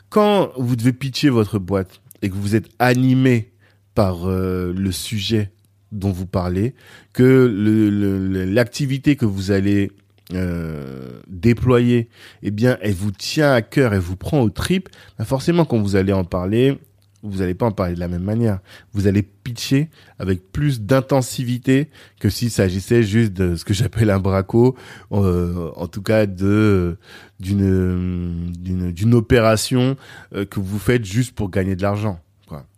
Quand 0.09 0.53
vous 0.57 0.77
devez 0.77 0.93
pitcher 0.93 1.31
votre 1.31 1.59
boîte 1.59 2.01
et 2.21 2.29
que 2.29 2.35
vous 2.35 2.55
êtes 2.55 2.69
animé 2.79 3.53
par 3.95 4.29
euh, 4.29 4.73
le 4.77 4.93
sujet 4.93 5.53
dont 5.91 6.11
vous 6.11 6.27
parlez, 6.27 6.75
que 7.13 8.47
l'activité 8.47 9.17
que 9.17 9.27
vous 9.27 9.51
allez 9.51 9.91
euh, 10.33 11.21
déployer, 11.29 12.09
eh 12.43 12.51
bien, 12.51 12.79
elle 12.81 12.95
vous 12.95 13.11
tient 13.11 13.53
à 13.53 13.61
cœur, 13.61 13.93
elle 13.93 14.01
vous 14.01 14.17
prend 14.17 14.41
au 14.41 14.49
trip, 14.49 14.89
ben 15.19 15.25
forcément, 15.25 15.65
quand 15.65 15.79
vous 15.79 15.97
allez 15.97 16.13
en 16.13 16.25
parler, 16.25 16.79
vous 17.23 17.39
n'allez 17.39 17.55
pas 17.55 17.67
en 17.67 17.73
parler 17.73 17.95
de 17.95 18.01
la 18.01 18.09
même 18.09 18.23
manière. 18.23 18.59
Vous 18.93 19.07
allez 19.07 19.23
pitcher 19.23 19.91
avec 20.19 20.53
plus 20.53 20.81
d'intensivité 20.81 21.89
que 22.21 22.29
s'il 22.29 22.51
s'agissait 22.51 23.03
juste 23.03 23.33
de 23.33 23.57
ce 23.57 23.65
que 23.65 23.75
j'appelle 23.75 24.11
un 24.11 24.19
braco, 24.19 24.77
euh, 25.13 25.71
en 25.77 25.87
tout 25.87 26.03
cas 26.03 26.27
de 26.27 26.97
d'une 27.39 28.53
d'une 28.53 28.93
d'une 28.93 29.15
opération 29.15 29.97
euh, 30.35 30.45
que 30.45 30.61
vous 30.61 30.79
faites 30.79 31.05
juste 31.05 31.35
pour 31.35 31.51
gagner 31.51 31.77
de 31.77 31.83
l'argent. 31.83 32.21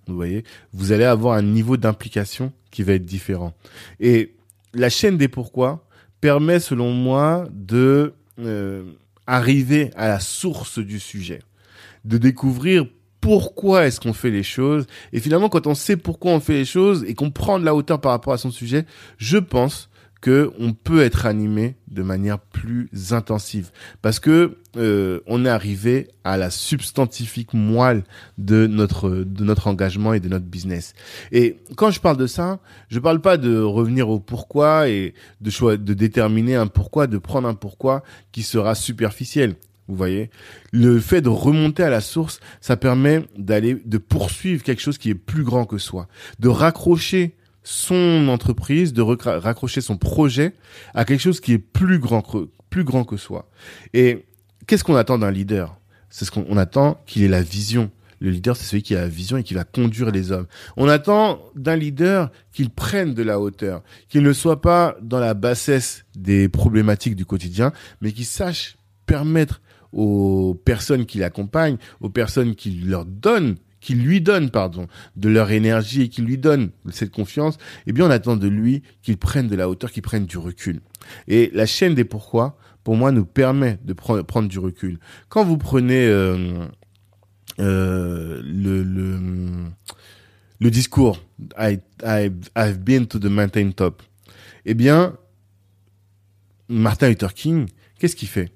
Vous 0.07 0.17
voyez, 0.17 0.45
vous 0.75 0.93
allez 0.93 1.05
avoir 1.05 1.35
un 1.35 1.43
niveau 1.43 1.79
d'implication 1.79 2.53
qui 2.71 2.83
va 2.83 2.93
être 2.93 3.07
différent. 3.07 3.55
Et 4.01 4.35
la 4.75 4.91
chaîne 4.91 5.17
des 5.17 5.29
pourquoi 5.29 5.87
permet, 6.21 6.61
selon 6.61 6.93
moi, 6.93 7.47
de 7.53 8.13
euh, 8.39 8.85
arriver 9.27 9.91
à 9.97 10.09
la 10.09 10.21
source 10.21 10.79
du 10.79 11.01
sujet, 11.01 11.41
de 12.05 12.19
découvrir 12.19 12.87
pourquoi 13.25 13.87
est-ce 13.87 14.01
qu'on 14.01 14.13
fait 14.13 14.31
les 14.31 14.43
choses. 14.43 14.87
Et 15.15 15.19
finalement, 15.19 15.49
quand 15.49 15.67
on 15.67 15.75
sait 15.75 15.97
pourquoi 15.97 16.33
on 16.33 16.41
fait 16.41 16.53
les 16.53 16.67
choses 16.67 17.07
et 17.09 17.15
qu'on 17.15 17.31
prend 17.31 17.59
de 17.59 17.65
la 17.65 17.75
hauteur 17.75 17.99
par 17.99 18.13
rapport 18.13 18.35
à 18.35 18.37
son 18.37 18.51
sujet, 18.51 18.85
je 19.17 19.39
pense 19.39 19.89
que 20.21 20.53
on 20.59 20.75
peut 20.75 21.01
être 21.01 21.25
animé 21.25 21.77
de 21.89 22.03
manière 22.03 22.39
plus 22.39 22.91
intensive 23.13 23.71
parce 24.03 24.21
que 24.21 24.59
euh, 24.77 25.21
on 25.27 25.47
est 25.47 25.49
arrivé 25.49 26.09
à 26.23 26.37
la 26.37 26.51
substantifique 26.51 27.55
moelle 27.55 28.05
de 28.37 28.67
notre 28.67 29.09
de 29.09 29.43
notre 29.43 29.69
engagement 29.69 30.13
et 30.13 30.21
de 30.21 30.29
notre 30.29 30.45
business. 30.45 30.93
Et 31.33 31.57
quand 31.77 31.91
je 31.91 32.01
parle 32.01 32.19
de 32.19 32.27
ça, 32.27 32.61
je 32.91 32.99
parle 32.99 33.23
pas 33.23 33.39
de 33.39 33.59
revenir 33.59 34.11
au 34.11 34.21
pourquoi 34.21 34.91
et 34.91 35.15
de 35.41 35.49
choix 35.49 35.79
de 35.79 35.95
déterminer 35.95 36.57
un 36.57 36.67
pourquoi, 36.67 37.07
de 37.07 37.17
prendre 37.17 37.49
un 37.49 37.55
pourquoi 37.55 38.03
qui 38.33 38.43
sera 38.43 38.75
superficiel. 38.75 39.57
Vous 39.87 39.97
voyez, 39.97 40.31
le 40.73 40.99
fait 40.99 41.21
de 41.21 41.29
remonter 41.29 41.83
à 41.83 41.91
la 41.91 42.01
source, 42.01 42.41
ça 42.61 42.77
permet 42.77 43.25
d'aller, 43.37 43.77
de 43.85 43.99
poursuivre 43.99 44.63
quelque 44.63 44.81
chose 44.81 44.97
qui 44.97 45.11
est 45.11 45.15
plus 45.15 45.45
grand 45.45 45.67
que 45.67 45.79
soi, 45.79 46.09
de 46.39 46.49
raccrocher 46.49 47.37
son 47.65 48.29
entreprise, 48.29 48.93
de 48.93 49.03
raccrocher 49.03 49.81
son 49.81 49.97
projet 49.97 50.55
à 50.95 51.05
quelque 51.05 51.21
chose 51.21 51.41
qui 51.41 51.53
est 51.53 51.59
plus 51.59 51.99
grand 51.99 52.23
que, 52.23 52.49
plus 52.71 52.85
grand 52.85 53.05
que 53.05 53.17
soi. 53.17 53.51
Et 53.93 54.25
qu'est-ce 54.67 54.85
qu'on 54.85 54.97
attend 54.97 55.19
d'un 55.19 55.31
leader? 55.31 55.79
C'est 56.09 56.25
ce 56.25 56.31
qu'on 56.31 56.57
attend 56.57 57.03
qu'il 57.07 57.23
ait 57.23 57.29
la 57.29 57.43
vision. 57.43 57.91
Le 58.21 58.31
leader, 58.31 58.57
c'est 58.57 58.65
celui 58.65 58.83
qui 58.83 58.95
a 58.95 59.01
la 59.01 59.09
vision 59.09 59.37
et 59.37 59.43
qui 59.43 59.53
va 59.53 59.65
conduire 59.65 60.11
les 60.11 60.33
hommes. 60.33 60.47
On 60.77 60.89
attend 60.89 61.41
d'un 61.57 61.77
leader 61.77 62.31
qu'il 62.53 62.71
prenne 62.71 63.13
de 63.13 63.23
la 63.23 63.41
hauteur, 63.41 63.83
qu'il 64.09 64.23
ne 64.23 64.33
soit 64.33 64.63
pas 64.63 64.97
dans 65.03 65.19
la 65.19 65.35
bassesse 65.35 66.05
des 66.15 66.49
problématiques 66.49 67.17
du 67.17 67.27
quotidien, 67.27 67.73
mais 68.01 68.13
qu'il 68.13 68.25
sache 68.25 68.77
permettre 69.07 69.61
aux 69.95 70.61
personnes 70.65 71.07
qui 71.07 71.19
l'accompagnent, 71.19 71.79
aux 72.01 72.11
personnes 72.11 72.55
qui 72.55 72.73
leur 72.73 73.07
donnent 73.07 73.57
qui 73.85 73.95
lui 73.95 74.23
donnent, 74.23 74.49
pardon, 74.49 74.89
de 75.15 75.29
leur 75.29 75.51
énergie 75.51 76.03
et 76.03 76.09
qui 76.09 76.23
lui 76.23 76.39
donnent 76.39 76.71
cette 76.91 77.11
confiance, 77.11 77.59
eh 77.87 77.93
bien, 77.93 78.07
on 78.07 78.11
attend 78.11 78.35
de 78.35 78.49
lui 78.49 78.83
qu'il 79.03 79.19
prenne 79.19 79.47
de 79.47 79.55
la 79.55 79.69
hauteur, 79.69 79.93
qu'il 79.93 80.03
prenne 80.03 80.25
du 80.25 80.39
recul. 80.39 80.81
Et 81.29 81.51
la 81.53 81.67
chaîne 81.67 81.95
des 81.95 82.05
pourquoi, 82.05 82.57
pour 82.83 82.97
moi, 82.97 83.13
nous 83.13 83.27
permet 83.27 83.79
de 83.85 83.93
prendre 83.93 84.49
du 84.49 84.59
recul. 84.59 84.99
Quand 85.29 85.45
vous 85.45 85.59
prenez 85.59 86.07
euh, 86.07 86.67
euh, 87.61 88.41
le, 88.43 89.71
discours 90.71 91.23
I, 91.59 91.79
I've 92.03 92.79
been 92.79 93.07
to 93.07 93.19
the 93.19 93.27
mountain 93.27 93.73
top, 93.73 94.03
eh 94.65 94.73
bien, 94.73 95.15
Martin 96.71 97.11
Luther 97.11 97.35
King, 97.35 97.67
qu'est-ce 97.99 98.17
qu'il 98.17 98.29
fait? 98.29 98.51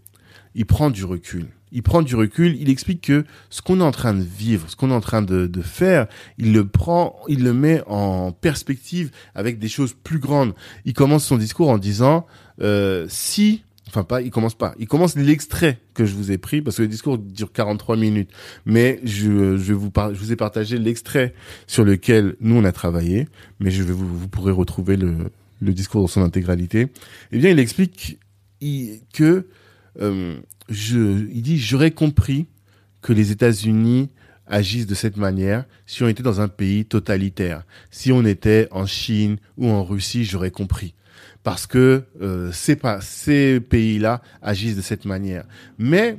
Il 0.59 0.67
prend 0.67 0.91
du 0.91 1.05
recul. 1.05 1.47
Il 1.71 1.83
prend 1.83 2.03
du 2.03 2.17
recul, 2.17 2.57
il 2.61 2.69
explique 2.69 3.03
que 3.03 3.25
ce 3.49 3.63
qu'on 3.63 3.81
est 3.81 3.85
en 3.85 3.93
train 3.93 4.13
de 4.13 4.23
vivre, 4.23 4.69
ce 4.69 4.75
qu'on 4.75 4.91
est 4.91 4.95
en 4.95 5.01
train 5.01 5.23
de, 5.23 5.63
faire, 5.63 6.09
il 6.37 6.53
le 6.53 6.67
prend, 6.67 7.21
il 7.29 7.45
le 7.45 7.53
met 7.53 7.83
en 7.87 8.33
perspective 8.33 9.11
avec 9.37 9.61
des 9.61 9.69
choses 9.69 9.95
plus 9.95 10.19
grandes. 10.19 10.55
Il 10.85 10.95
commence 10.95 11.25
son 11.25 11.37
discours 11.37 11.69
en 11.69 11.79
disant 11.79 12.27
euh, 12.61 13.07
si 13.09 13.63
enfin 13.87 14.03
pas, 14.03 14.21
il 14.21 14.31
commence 14.31 14.55
pas. 14.55 14.75
Il 14.79 14.89
commence 14.89 15.15
l'extrait 15.15 15.79
que 15.95 16.05
je 16.05 16.15
vous 16.15 16.33
ai 16.33 16.39
pris 16.39 16.61
parce 16.61 16.77
que 16.79 16.83
le 16.83 16.89
discours 16.89 17.19
dure 17.19 17.53
43 17.53 17.97
minutes. 17.97 18.31
Mais 18.67 19.01
je, 19.05 19.57
je 19.57 19.73
vous 19.73 19.93
je 19.95 20.19
vous 20.19 20.33
ai 20.33 20.37
partagé 20.37 20.77
l'extrait 20.77 21.35
sur 21.69 21.85
lequel 21.85 22.35
nous 22.41 22.57
on 22.57 22.65
a 22.65 22.73
travaillé, 22.73 23.29
mais 23.61 23.71
je 23.71 23.85
vais 23.85 23.93
vous, 23.93 24.09
vous 24.09 24.29
pourrez 24.29 24.53
retrouver 24.53 24.97
le, 24.97 25.31
le 25.61 25.73
discours 25.73 26.01
dans 26.01 26.09
son 26.09 26.23
intégralité. 26.23 26.89
Eh 27.31 27.39
bien, 27.39 27.51
il 27.51 27.61
explique 27.61 28.19
que 29.13 29.23
euh, 29.23 29.43
je, 29.99 31.27
il 31.33 31.43
dit, 31.43 31.59
j'aurais 31.59 31.91
compris 31.91 32.47
que 33.03 33.13
les 33.13 33.31
États-Unis 33.31 34.11
agissent 34.47 34.87
de 34.87 34.95
cette 34.95 35.17
manière 35.17 35.65
si 35.87 36.03
on 36.03 36.09
était 36.09 36.23
dans 36.23 36.41
un 36.41 36.49
pays 36.49 36.85
totalitaire. 36.85 37.65
Si 37.91 38.13
on 38.13 38.25
était 38.25 38.69
en 38.71 38.87
Chine 38.87 39.37
ou 39.57 39.69
en 39.69 39.85
Russie, 39.85 40.25
j'aurais 40.25 40.51
compris. 40.51 40.95
Parce 41.43 41.67
que 41.67 42.05
euh, 42.21 42.51
pas, 42.81 43.01
ces 43.01 43.61
pays-là 43.61 44.23
agissent 44.43 44.77
de 44.77 44.83
cette 44.83 45.05
manière. 45.05 45.45
Mais 45.79 46.17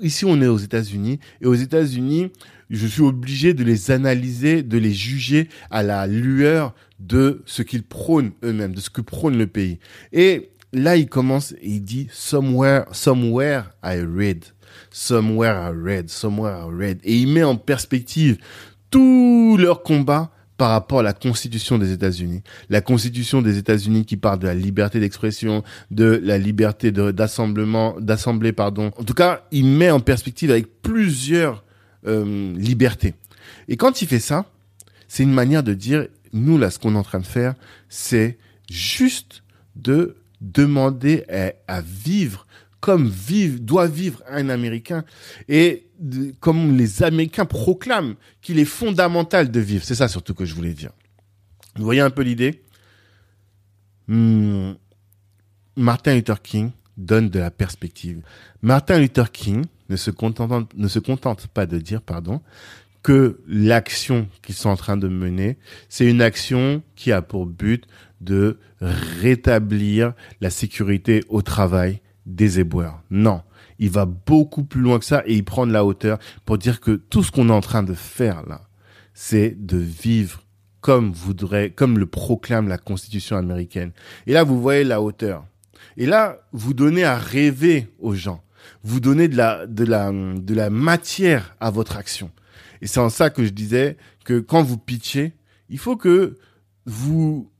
ici, 0.00 0.24
on 0.24 0.40
est 0.40 0.46
aux 0.46 0.58
États-Unis. 0.58 1.18
Et 1.40 1.46
aux 1.46 1.54
États-Unis, 1.54 2.30
je 2.70 2.86
suis 2.86 3.02
obligé 3.02 3.54
de 3.54 3.64
les 3.64 3.90
analyser, 3.90 4.62
de 4.62 4.78
les 4.78 4.92
juger 4.92 5.48
à 5.70 5.82
la 5.82 6.06
lueur 6.06 6.74
de 7.00 7.42
ce 7.44 7.62
qu'ils 7.62 7.82
prônent 7.82 8.32
eux-mêmes, 8.44 8.74
de 8.74 8.80
ce 8.80 8.90
que 8.90 9.00
prône 9.00 9.36
le 9.36 9.46
pays. 9.46 9.78
Et 10.12 10.50
là, 10.72 10.96
il 10.96 11.08
commence 11.08 11.52
et 11.52 11.68
il 11.68 11.82
dit 11.82 12.08
somewhere, 12.12 12.84
somewhere 12.92 13.64
I 13.84 14.00
read, 14.00 14.44
somewhere 14.90 15.54
I 15.54 15.72
read, 15.74 16.08
somewhere 16.08 16.66
I 16.66 16.70
read, 16.70 16.98
et 17.04 17.16
il 17.16 17.28
met 17.28 17.42
en 17.44 17.56
perspective 17.56 18.38
tout 18.90 19.56
leur 19.58 19.82
combat 19.82 20.30
par 20.56 20.70
rapport 20.70 21.00
à 21.00 21.02
la 21.02 21.12
Constitution 21.12 21.78
des 21.78 21.92
États-Unis. 21.92 22.42
La 22.70 22.80
Constitution 22.80 23.42
des 23.42 23.58
États-Unis 23.58 24.04
qui 24.04 24.16
parle 24.16 24.38
de 24.38 24.46
la 24.46 24.54
liberté 24.54 25.00
d'expression, 25.00 25.64
de 25.90 26.20
la 26.22 26.38
liberté 26.38 26.92
d'assemblement, 26.92 27.96
d'assembler, 27.98 28.52
pardon. 28.52 28.92
En 28.96 29.02
tout 29.02 29.14
cas, 29.14 29.44
il 29.50 29.66
met 29.66 29.90
en 29.90 29.98
perspective 29.98 30.50
avec 30.50 30.82
plusieurs 30.82 31.64
euh, 32.06 32.54
libertés. 32.56 33.14
Et 33.66 33.76
quand 33.76 34.02
il 34.02 34.08
fait 34.08 34.20
ça, 34.20 34.46
c'est 35.08 35.24
une 35.24 35.32
manière 35.32 35.62
de 35.62 35.74
dire, 35.74 36.06
nous 36.32 36.58
là, 36.58 36.70
ce 36.70 36.78
qu'on 36.78 36.94
est 36.94 36.98
en 36.98 37.02
train 37.02 37.20
de 37.20 37.26
faire, 37.26 37.54
c'est 37.88 38.38
juste 38.70 39.42
de 39.74 40.16
demander 40.42 41.24
à, 41.68 41.80
vivre 41.80 42.46
comme 42.80 43.08
vive, 43.08 43.64
doit 43.64 43.86
vivre 43.86 44.22
un 44.28 44.48
Américain 44.48 45.04
et 45.48 45.86
comme 46.40 46.76
les 46.76 47.04
Américains 47.04 47.44
proclament 47.44 48.16
qu'il 48.40 48.58
est 48.58 48.64
fondamental 48.64 49.50
de 49.52 49.60
vivre. 49.60 49.84
C'est 49.84 49.94
ça 49.94 50.08
surtout 50.08 50.34
que 50.34 50.44
je 50.44 50.54
voulais 50.54 50.74
dire. 50.74 50.90
Vous 51.76 51.84
voyez 51.84 52.00
un 52.00 52.10
peu 52.10 52.22
l'idée? 52.22 52.62
Hmm. 54.08 54.72
Martin 55.76 56.16
Luther 56.16 56.42
King 56.42 56.70
donne 56.96 57.30
de 57.30 57.38
la 57.38 57.50
perspective. 57.50 58.20
Martin 58.60 58.98
Luther 58.98 59.30
King 59.30 59.64
ne 59.88 59.96
se 59.96 60.10
contente, 60.10 60.74
ne 60.74 60.88
se 60.88 60.98
contente 60.98 61.46
pas 61.46 61.66
de 61.66 61.78
dire, 61.78 62.02
pardon, 62.02 62.42
que 63.02 63.40
l'action 63.46 64.28
qu'ils 64.42 64.54
sont 64.54 64.68
en 64.68 64.76
train 64.76 64.96
de 64.96 65.08
mener, 65.08 65.58
c'est 65.88 66.08
une 66.08 66.22
action 66.22 66.82
qui 66.94 67.12
a 67.12 67.22
pour 67.22 67.46
but 67.46 67.86
de 68.22 68.58
rétablir 68.80 70.14
la 70.40 70.50
sécurité 70.50 71.22
au 71.28 71.42
travail 71.42 72.00
des 72.26 72.60
éboueurs. 72.60 73.02
Non, 73.10 73.42
il 73.78 73.90
va 73.90 74.06
beaucoup 74.06 74.64
plus 74.64 74.80
loin 74.80 74.98
que 74.98 75.04
ça 75.04 75.22
et 75.26 75.34
il 75.34 75.44
prend 75.44 75.66
de 75.66 75.72
la 75.72 75.84
hauteur 75.84 76.18
pour 76.44 76.58
dire 76.58 76.80
que 76.80 76.92
tout 76.92 77.22
ce 77.22 77.30
qu'on 77.30 77.48
est 77.48 77.52
en 77.52 77.60
train 77.60 77.82
de 77.82 77.94
faire 77.94 78.46
là, 78.46 78.62
c'est 79.14 79.56
de 79.58 79.76
vivre 79.76 80.42
comme 80.80 81.12
voudrait, 81.12 81.70
comme 81.70 81.98
le 81.98 82.06
proclame 82.06 82.68
la 82.68 82.78
Constitution 82.78 83.36
américaine. 83.36 83.92
Et 84.26 84.32
là, 84.32 84.42
vous 84.44 84.60
voyez 84.60 84.84
la 84.84 85.00
hauteur. 85.00 85.44
Et 85.96 86.06
là, 86.06 86.38
vous 86.52 86.74
donnez 86.74 87.04
à 87.04 87.16
rêver 87.16 87.88
aux 87.98 88.14
gens. 88.14 88.42
vous 88.84 89.00
donnez 89.00 89.28
de 89.28 89.36
la, 89.36 89.66
de 89.66 89.84
la, 89.84 90.10
de 90.12 90.54
la 90.54 90.70
matière 90.70 91.56
à 91.60 91.70
votre 91.70 91.96
action. 91.96 92.30
Et 92.80 92.86
c'est 92.86 93.00
en 93.00 93.10
ça 93.10 93.30
que 93.30 93.44
je 93.44 93.50
disais 93.50 93.96
que 94.24 94.40
quand 94.40 94.62
vous 94.62 94.78
pitchez, 94.78 95.34
il 95.68 95.78
faut 95.78 95.96
que 95.96 96.36
vous 96.86 97.51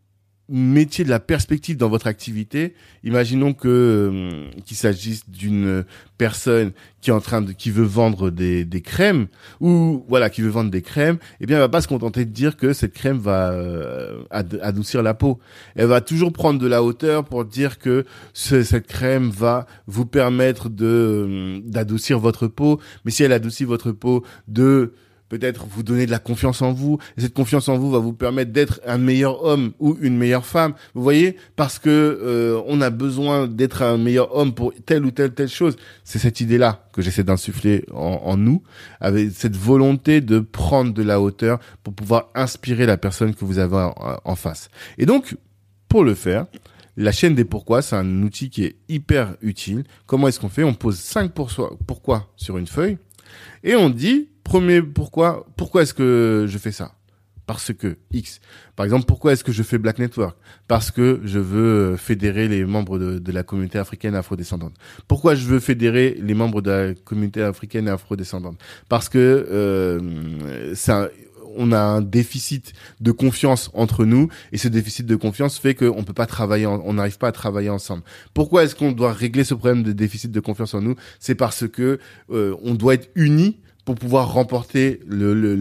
mettiez 0.48 1.04
de 1.04 1.10
la 1.10 1.20
perspective 1.20 1.76
dans 1.76 1.88
votre 1.88 2.06
activité. 2.06 2.74
Imaginons 3.04 3.54
que 3.54 3.68
euh, 3.68 4.50
qu'il 4.64 4.76
s'agisse 4.76 5.28
d'une 5.28 5.84
personne 6.18 6.72
qui 7.00 7.10
est 7.10 7.12
en 7.12 7.20
train 7.20 7.42
de 7.42 7.52
qui 7.52 7.70
veut 7.70 7.84
vendre 7.84 8.30
des, 8.30 8.64
des 8.64 8.80
crèmes 8.80 9.26
ou 9.60 10.04
voilà 10.08 10.30
qui 10.30 10.40
veut 10.40 10.50
vendre 10.50 10.70
des 10.70 10.82
crèmes, 10.82 11.18
eh 11.40 11.46
bien 11.46 11.56
elle 11.56 11.62
va 11.62 11.68
pas 11.68 11.80
se 11.80 11.88
contenter 11.88 12.24
de 12.24 12.30
dire 12.30 12.56
que 12.56 12.72
cette 12.72 12.92
crème 12.92 13.18
va 13.18 13.50
euh, 13.52 14.22
adoucir 14.30 15.02
la 15.02 15.14
peau. 15.14 15.40
Elle 15.74 15.86
va 15.86 16.00
toujours 16.00 16.32
prendre 16.32 16.60
de 16.60 16.66
la 16.66 16.82
hauteur 16.82 17.24
pour 17.24 17.44
dire 17.44 17.78
que 17.78 18.04
cette 18.34 18.86
crème 18.86 19.30
va 19.30 19.66
vous 19.86 20.06
permettre 20.06 20.68
de 20.68 20.86
euh, 20.86 21.60
d'adoucir 21.64 22.18
votre 22.18 22.46
peau, 22.46 22.80
mais 23.04 23.10
si 23.10 23.22
elle 23.22 23.32
adoucit 23.32 23.64
votre 23.64 23.92
peau 23.92 24.24
de 24.48 24.92
peut-être 25.32 25.64
vous 25.64 25.82
donner 25.82 26.04
de 26.04 26.10
la 26.10 26.18
confiance 26.18 26.60
en 26.60 26.74
vous. 26.74 26.98
Et 27.16 27.22
cette 27.22 27.32
confiance 27.32 27.70
en 27.70 27.78
vous 27.78 27.90
va 27.90 27.98
vous 27.98 28.12
permettre 28.12 28.52
d'être 28.52 28.82
un 28.86 28.98
meilleur 28.98 29.42
homme 29.44 29.72
ou 29.80 29.96
une 30.02 30.18
meilleure 30.18 30.44
femme. 30.44 30.74
Vous 30.92 31.02
voyez, 31.02 31.38
parce 31.56 31.78
que 31.78 31.88
euh, 31.88 32.60
on 32.66 32.82
a 32.82 32.90
besoin 32.90 33.46
d'être 33.46 33.80
un 33.80 33.96
meilleur 33.96 34.36
homme 34.36 34.52
pour 34.52 34.74
telle 34.84 35.06
ou 35.06 35.10
telle 35.10 35.32
telle 35.32 35.48
chose. 35.48 35.76
C'est 36.04 36.18
cette 36.18 36.42
idée-là 36.42 36.86
que 36.92 37.00
j'essaie 37.00 37.24
d'insuffler 37.24 37.86
en, 37.94 38.20
en, 38.24 38.36
nous, 38.36 38.62
avec 39.00 39.30
cette 39.32 39.56
volonté 39.56 40.20
de 40.20 40.38
prendre 40.38 40.92
de 40.92 41.02
la 41.02 41.18
hauteur 41.18 41.60
pour 41.82 41.94
pouvoir 41.94 42.28
inspirer 42.34 42.84
la 42.84 42.98
personne 42.98 43.34
que 43.34 43.46
vous 43.46 43.58
avez 43.58 43.76
en, 43.76 43.94
en 44.22 44.36
face. 44.36 44.68
Et 44.98 45.06
donc, 45.06 45.34
pour 45.88 46.04
le 46.04 46.14
faire, 46.14 46.44
la 46.98 47.10
chaîne 47.10 47.34
des 47.34 47.46
pourquoi, 47.46 47.80
c'est 47.80 47.96
un 47.96 48.22
outil 48.22 48.50
qui 48.50 48.64
est 48.64 48.76
hyper 48.90 49.34
utile. 49.40 49.84
Comment 50.04 50.28
est-ce 50.28 50.38
qu'on 50.38 50.50
fait? 50.50 50.62
On 50.62 50.74
pose 50.74 50.98
5 50.98 51.32
pourquoi 51.86 52.30
sur 52.36 52.58
une 52.58 52.66
feuille 52.66 52.98
et 53.64 53.76
on 53.76 53.90
dit 53.90 54.28
premier 54.52 54.82
pourquoi 54.82 55.46
pourquoi 55.56 55.80
est-ce 55.80 55.94
que 55.94 56.44
je 56.46 56.58
fais 56.58 56.72
ça? 56.72 56.92
Parce 57.46 57.72
que 57.72 57.96
X. 58.12 58.38
Par 58.76 58.84
exemple, 58.84 59.06
pourquoi 59.06 59.32
est-ce 59.32 59.44
que 59.44 59.50
je 59.50 59.62
fais 59.62 59.78
Black 59.78 59.98
Network? 59.98 60.36
Parce 60.68 60.90
que 60.90 61.22
je 61.24 61.38
veux 61.38 61.96
fédérer 61.96 62.48
les 62.48 62.66
membres 62.66 62.98
de, 62.98 63.32
la 63.32 63.44
communauté 63.44 63.78
africaine 63.78 64.14
afrodescendante. 64.14 64.74
Pourquoi 65.08 65.34
je 65.34 65.46
veux 65.46 65.58
fédérer 65.58 66.18
les 66.20 66.34
membres 66.34 66.60
de 66.60 66.70
la 66.70 66.94
communauté 66.94 67.42
africaine 67.42 67.88
afrodescendante? 67.88 68.58
Parce 68.90 69.08
que 69.08 69.18
euh, 69.18 70.74
ça, 70.74 71.08
on 71.56 71.72
a 71.72 71.80
un 71.80 72.02
déficit 72.02 72.74
de 73.00 73.10
confiance 73.10 73.70
entre 73.72 74.04
nous 74.04 74.28
et 74.52 74.58
ce 74.58 74.68
déficit 74.68 75.06
de 75.06 75.16
confiance 75.16 75.58
fait 75.58 75.74
qu'on 75.74 76.04
peut 76.04 76.12
pas 76.12 76.26
travailler, 76.26 76.66
on 76.66 76.92
n'arrive 76.92 77.16
pas 77.16 77.28
à 77.28 77.32
travailler 77.32 77.70
ensemble. 77.70 78.02
Pourquoi 78.34 78.64
est-ce 78.64 78.74
qu'on 78.74 78.92
doit 78.92 79.14
régler 79.14 79.44
ce 79.44 79.54
problème 79.54 79.82
de 79.82 79.92
déficit 79.92 80.30
de 80.30 80.40
confiance 80.40 80.74
en 80.74 80.82
nous? 80.82 80.94
C'est 81.20 81.34
parce 81.34 81.66
que 81.66 81.98
euh, 82.30 82.54
on 82.62 82.74
doit 82.74 82.94
être 82.94 83.08
unis 83.14 83.58
pour 83.84 83.96
pouvoir 83.96 84.32
remporter 84.32 85.00
le, 85.06 85.34
le, 85.34 85.54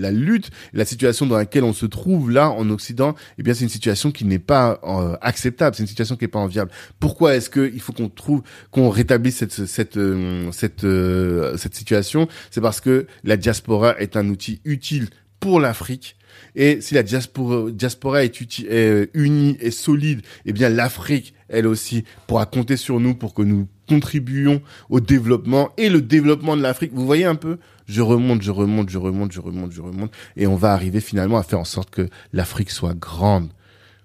la 0.00 0.10
lutte, 0.10 0.50
la 0.72 0.84
situation 0.84 1.26
dans 1.26 1.36
laquelle 1.36 1.64
on 1.64 1.72
se 1.72 1.86
trouve 1.86 2.30
là 2.30 2.50
en 2.50 2.70
Occident, 2.70 3.14
eh 3.38 3.42
bien 3.42 3.54
c'est 3.54 3.64
une 3.64 3.70
situation 3.70 4.12
qui 4.12 4.24
n'est 4.24 4.38
pas 4.38 4.80
euh, 4.84 5.16
acceptable, 5.20 5.74
c'est 5.74 5.82
une 5.82 5.88
situation 5.88 6.16
qui 6.16 6.24
n'est 6.24 6.28
pas 6.28 6.38
enviable. 6.38 6.70
Pourquoi 7.00 7.34
est-ce 7.34 7.50
que 7.50 7.70
il 7.72 7.80
faut 7.80 7.92
qu'on 7.92 8.08
trouve 8.08 8.42
qu'on 8.70 8.90
rétablisse 8.90 9.38
cette 9.38 9.66
cette 9.66 9.96
euh, 9.96 10.50
cette 10.52 10.84
euh, 10.84 11.56
cette 11.56 11.74
situation? 11.74 12.28
C'est 12.50 12.60
parce 12.60 12.80
que 12.80 13.06
la 13.24 13.36
diaspora 13.36 13.98
est 13.98 14.16
un 14.16 14.28
outil 14.28 14.60
utile 14.64 15.08
pour 15.40 15.60
l'Afrique. 15.60 16.16
Et 16.56 16.80
si 16.80 16.94
la 16.94 17.02
diaspora, 17.02 17.70
diaspora 17.70 18.24
est, 18.24 18.40
est 18.68 19.10
unie 19.14 19.56
et 19.60 19.70
solide, 19.70 20.22
eh 20.46 20.52
bien 20.52 20.68
l'Afrique, 20.68 21.33
elle 21.48 21.66
aussi, 21.66 22.04
pourra 22.26 22.46
compter 22.46 22.76
sur 22.76 23.00
nous 23.00 23.14
pour 23.14 23.34
que 23.34 23.42
nous 23.42 23.68
contribuions 23.88 24.62
au 24.88 25.00
développement 25.00 25.70
et 25.76 25.88
le 25.88 26.00
développement 26.00 26.56
de 26.56 26.62
l'Afrique. 26.62 26.92
Vous 26.94 27.06
voyez 27.06 27.24
un 27.24 27.34
peu 27.34 27.58
Je 27.86 28.00
remonte, 28.00 28.42
je 28.42 28.50
remonte, 28.50 28.88
je 28.88 28.98
remonte, 28.98 29.32
je 29.32 29.40
remonte, 29.40 29.72
je 29.72 29.82
remonte. 29.82 30.12
Et 30.36 30.46
on 30.46 30.56
va 30.56 30.72
arriver 30.72 31.00
finalement 31.00 31.38
à 31.38 31.42
faire 31.42 31.60
en 31.60 31.64
sorte 31.64 31.90
que 31.90 32.08
l'Afrique 32.32 32.70
soit 32.70 32.94
grande. 32.94 33.50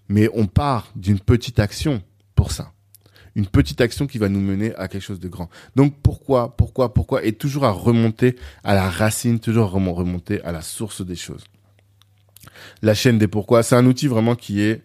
Mais 0.10 0.28
on 0.34 0.48
part 0.48 0.92
d'une 0.96 1.20
petite 1.20 1.60
action 1.60 2.02
pour 2.36 2.52
ça. 2.52 2.74
Une 3.36 3.46
petite 3.46 3.80
action 3.80 4.08
qui 4.08 4.18
va 4.18 4.28
nous 4.28 4.42
mener 4.42 4.76
à 4.76 4.88
quelque 4.88 5.04
chose 5.04 5.20
de 5.20 5.28
grand. 5.28 5.50
Donc 5.76 5.94
pourquoi, 6.02 6.58
pourquoi, 6.58 6.94
pourquoi 6.94 7.24
Et 7.24 7.34
toujours 7.34 7.64
à 7.64 7.72
remonter 7.72 8.36
à 8.64 8.74
la 8.74 8.90
racine, 8.90 9.40
toujours 9.40 9.66
à 9.66 9.70
remonter 9.70 10.42
à 10.42 10.52
la 10.52 10.62
source 10.62 11.06
des 11.06 11.16
choses. 11.16 11.46
La 12.82 12.96
chaîne 12.96 13.18
des 13.18 13.28
pourquoi, 13.28 13.64
c'est 13.64 13.76
un 13.76 13.86
outil 13.86 14.08
vraiment 14.08 14.36
qui 14.36 14.62
est 14.62 14.84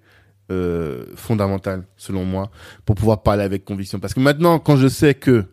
euh, 0.55 1.05
fondamental 1.17 1.87
selon 1.97 2.25
moi 2.25 2.51
pour 2.85 2.95
pouvoir 2.95 3.23
parler 3.23 3.43
avec 3.43 3.65
conviction. 3.65 3.99
Parce 3.99 4.15
que 4.15 4.21
maintenant, 4.21 4.59
quand 4.59 4.77
je 4.77 4.89
sais 4.89 5.15
que 5.15 5.47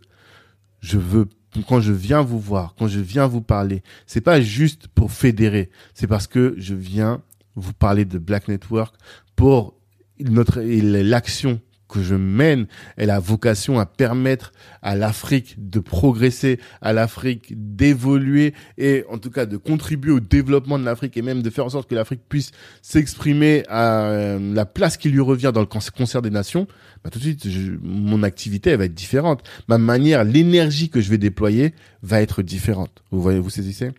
je 0.80 0.98
veux, 0.98 1.28
quand 1.68 1.82
je 1.82 1.92
viens 1.92 2.22
vous 2.22 2.40
voir, 2.40 2.76
quand 2.78 2.88
je 2.88 3.00
viens 3.00 3.28
vous 3.28 3.42
parler, 3.42 3.84
c'est 4.06 4.22
pas 4.22 4.42
juste 4.42 4.88
pour 4.88 5.12
fédérer, 5.12 5.70
c'est 5.94 6.08
parce 6.08 6.28
que 6.28 6.56
je 6.58 6.76
viens 6.76 7.22
vous 7.56 7.74
parler 7.74 8.06
de 8.06 8.18
Black 8.18 8.48
Network 8.48 8.96
pour 9.36 9.76
notre 10.20 10.62
l'action 10.62 11.60
que 11.92 12.02
je 12.02 12.16
mène, 12.16 12.68
elle 12.98 13.10
a 13.10 13.20
vocation 13.20 13.80
à 13.80 13.86
permettre 13.86 14.52
à 14.82 14.96
l'Afrique 14.96 15.56
de 15.58 15.80
progresser, 15.80 16.60
à 16.82 16.94
l'Afrique 16.94 17.54
d'évoluer 17.56 18.54
et 18.78 19.04
en 19.10 19.18
tout 19.18 19.30
cas 19.30 19.46
de 19.46 19.58
contribuer 19.58 20.12
au 20.12 20.20
développement 20.20 20.80
de 20.80 20.86
l'Afrique 20.86 21.18
et 21.18 21.22
même 21.22 21.42
de 21.42 21.50
faire 21.50 21.66
en 21.66 21.70
sorte 21.70 21.90
que 21.90 21.96
l'Afrique 21.96 22.22
puisse 22.28 22.52
s'exprimer 22.82 23.64
à 23.68 24.06
euh, 24.06 24.54
la 24.54 24.66
place 24.66 24.98
qui 24.98 25.10
lui 25.10 25.20
revient 25.20 25.52
dans 25.54 25.62
le 25.62 25.68
concert 25.68 26.22
des 26.22 26.30
nations, 26.30 26.68
bah, 27.04 27.10
tout 27.10 27.20
de 27.20 27.24
suite, 27.24 27.48
mon 27.84 28.24
activité 28.24 28.72
elle 28.72 28.80
va 28.80 28.86
être 28.86 28.94
différente. 28.94 29.44
Ma 29.68 29.78
manière, 29.78 30.24
l'énergie 30.24 30.90
que 30.90 31.02
je 31.02 31.10
vais 31.10 31.18
déployer 31.18 31.74
va 32.02 32.22
être 32.22 32.42
différente. 32.42 33.04
Vous 33.12 33.22
voyez, 33.22 33.40
vous 33.40 33.50
saisissez? 33.50 33.92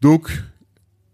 Donc, 0.00 0.42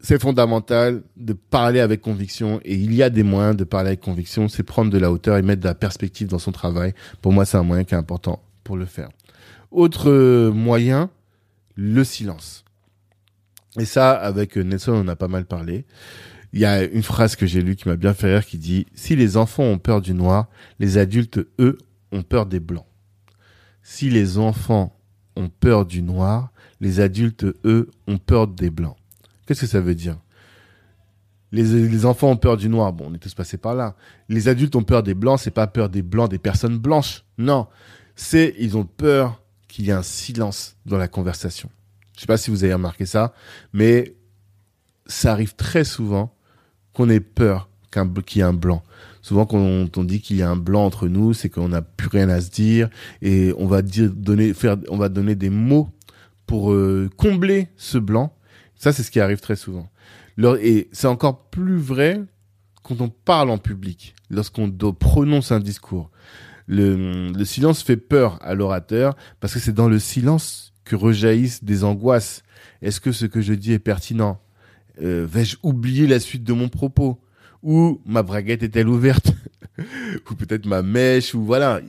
c'est 0.01 0.21
fondamental 0.21 1.03
de 1.17 1.33
parler 1.33 1.81
avec 1.81 2.01
conviction 2.01 2.61
et 2.65 2.75
il 2.75 2.95
y 2.95 3.03
a 3.03 3.11
des 3.11 3.23
moyens 3.25 3.57
de 3.57 3.65
parler 3.65 3.89
avec 3.89 4.01
conviction, 4.01 4.49
c'est 4.49 4.63
prendre 4.63 4.91
de 4.93 4.99
la 4.99 5.11
hauteur 5.11 5.37
et 5.37 5.43
mettre 5.43 5.63
de 5.63 5.67
la 5.67 5.75
perspective 5.75 6.29
dans 6.29 6.39
son 6.39 6.53
travail. 6.53 6.95
Pour 7.21 7.33
moi, 7.33 7.45
c'est 7.45 7.57
un 7.57 7.65
moyen 7.65 7.85
qui 7.85 7.95
est 7.95 7.99
important 7.99 8.43
pour 8.63 8.77
le 8.77 8.87
faire. 8.87 9.09
Autre 9.71 10.51
moyen, 10.51 11.11
le 11.75 12.05
silence. 12.05 12.65
Et 13.79 13.85
ça, 13.85 14.13
avec 14.13 14.57
Nelson, 14.57 14.93
on 14.93 15.09
a 15.09 15.17
pas 15.17 15.29
mal 15.29 15.45
parlé. 15.47 15.85
Il 16.53 16.61
y 16.61 16.65
a 16.65 16.85
une 16.85 17.03
phrase 17.03 17.37
que 17.37 17.47
j'ai 17.47 17.61
lue 17.61 17.77
qui 17.77 17.89
m'a 17.89 17.97
bien 17.97 18.15
fait 18.15 18.35
rire 18.35 18.47
qui 18.47 18.59
dit 18.59 18.87
Si 18.95 19.17
les 19.17 19.37
enfants 19.37 19.65
ont 19.65 19.79
peur 19.79 20.01
du 20.01 20.15
noir, 20.15 20.49
les 20.79 20.97
adultes, 20.97 21.41
eux, 21.59 21.79
ont 22.13 22.23
peur 22.23 22.47
des 22.47 22.61
blancs. 22.61 22.87
Si 23.83 24.11
les 24.11 24.39
enfants 24.39 24.99
ont 25.37 25.49
peur 25.49 25.87
du 25.87 26.03
noir, 26.03 26.51
les 26.81 27.01
adultes, 27.01 27.47
eux, 27.65 27.91
ont 28.07 28.19
peur 28.19 28.49
des 28.49 28.71
blancs. 28.71 28.98
Qu'est-ce 29.49 29.63
que 29.63 29.67
ça 29.67 29.81
veut 29.81 29.95
dire? 29.95 30.19
Les, 31.53 32.05
enfants 32.05 32.29
ont 32.29 32.37
peur 32.37 32.59
du 32.59 32.69
noir. 32.69 32.93
Bon, 32.93 33.07
on 33.09 33.15
est 33.15 33.19
tous 33.19 33.33
passés 33.33 33.57
par 33.57 33.75
là. 33.75 33.97
Les 34.29 34.49
adultes 34.49 34.77
ont 34.77 34.83
peur 34.83 35.03
des 35.03 35.15
blancs. 35.15 35.41
C'est 35.41 35.51
pas 35.51 35.67
peur 35.67 35.89
des 35.89 36.03
blancs, 36.03 36.31
des 36.31 36.39
personnes 36.39 36.77
blanches. 36.77 37.25
Non. 37.39 37.67
C'est, 38.15 38.55
ils 38.59 38.77
ont 38.77 38.85
peur 38.85 39.43
qu'il 39.67 39.87
y 39.87 39.89
ait 39.89 39.95
un 39.95 40.03
silence 40.03 40.77
dans 40.85 40.99
la 40.99 41.09
conversation. 41.09 41.71
Je 42.15 42.21
sais 42.21 42.27
pas 42.27 42.37
si 42.37 42.51
vous 42.51 42.63
avez 42.63 42.75
remarqué 42.75 43.07
ça, 43.07 43.33
mais 43.73 44.17
ça 45.07 45.33
arrive 45.33 45.55
très 45.55 45.85
souvent 45.85 46.37
qu'on 46.93 47.09
ait 47.09 47.19
peur 47.19 47.71
qu'il 48.27 48.41
y 48.41 48.43
ait 48.43 48.47
un 48.47 48.53
blanc. 48.53 48.83
Souvent, 49.23 49.47
quand 49.47 49.59
on, 49.59 50.05
dit 50.05 50.21
qu'il 50.21 50.37
y 50.37 50.43
a 50.43 50.51
un 50.51 50.57
blanc 50.57 50.85
entre 50.85 51.09
nous, 51.09 51.33
c'est 51.33 51.49
qu'on 51.49 51.71
n'a 51.71 51.81
plus 51.81 52.09
rien 52.09 52.29
à 52.29 52.43
se 52.43 52.51
dire 52.51 52.91
et 53.23 53.55
on 53.57 53.67
va 53.67 53.81
donner, 53.81 54.53
faire, 54.53 54.77
on 54.91 54.99
va 54.99 55.09
donner 55.09 55.37
des 55.37 55.49
mots 55.49 55.89
pour 56.45 56.71
euh, 56.71 57.09
combler 57.17 57.69
ce 57.77 57.97
blanc 57.97 58.35
ça, 58.79 58.93
c'est 58.93 59.03
ce 59.03 59.11
qui 59.11 59.21
arrive 59.21 59.41
très 59.41 59.57
souvent. 59.57 59.91
Et 60.61 60.89
c'est 60.93 61.09
encore 61.09 61.51
plus 61.51 61.79
vrai 61.79 62.21
quand 62.85 63.01
on 63.01 63.09
parle 63.09 63.51
en 63.51 63.59
public, 63.59 64.15
lorsqu'on 64.31 64.71
prononce 64.71 65.53
un 65.53 65.61
discours. 65.61 66.11
Le, 66.67 67.33
le 67.33 67.45
silence 67.45 67.83
fait 67.83 67.97
peur 67.97 68.39
à 68.41 68.55
l'orateur 68.55 69.17
parce 69.41 69.55
que 69.55 69.59
c'est 69.59 69.73
dans 69.73 69.89
le 69.89 69.99
silence 69.99 70.73
que 70.85 70.97
rejaillissent 70.97 71.65
des 71.65 71.83
angoisses. 71.83 72.43
Est-ce 72.83 73.01
que 73.01 73.11
ce 73.13 73.27
que 73.27 73.41
je 73.41 73.53
dis 73.55 73.73
est 73.73 73.79
pertinent? 73.79 74.41
Euh, 75.03 75.27
Vais-je 75.29 75.57
oublier 75.63 76.07
la 76.07 76.21
suite 76.21 76.45
de 76.45 76.53
mon 76.53 76.69
propos? 76.69 77.21
Ou 77.63 78.01
ma 78.07 78.23
braguette 78.23 78.63
est-elle 78.63 78.89
ouverte? 78.89 79.33
Ou 79.79 80.35
peut-être 80.35 80.67
ma 80.67 80.83
mèche? 80.83 81.35
Ou 81.35 81.45
voilà. 81.45 81.81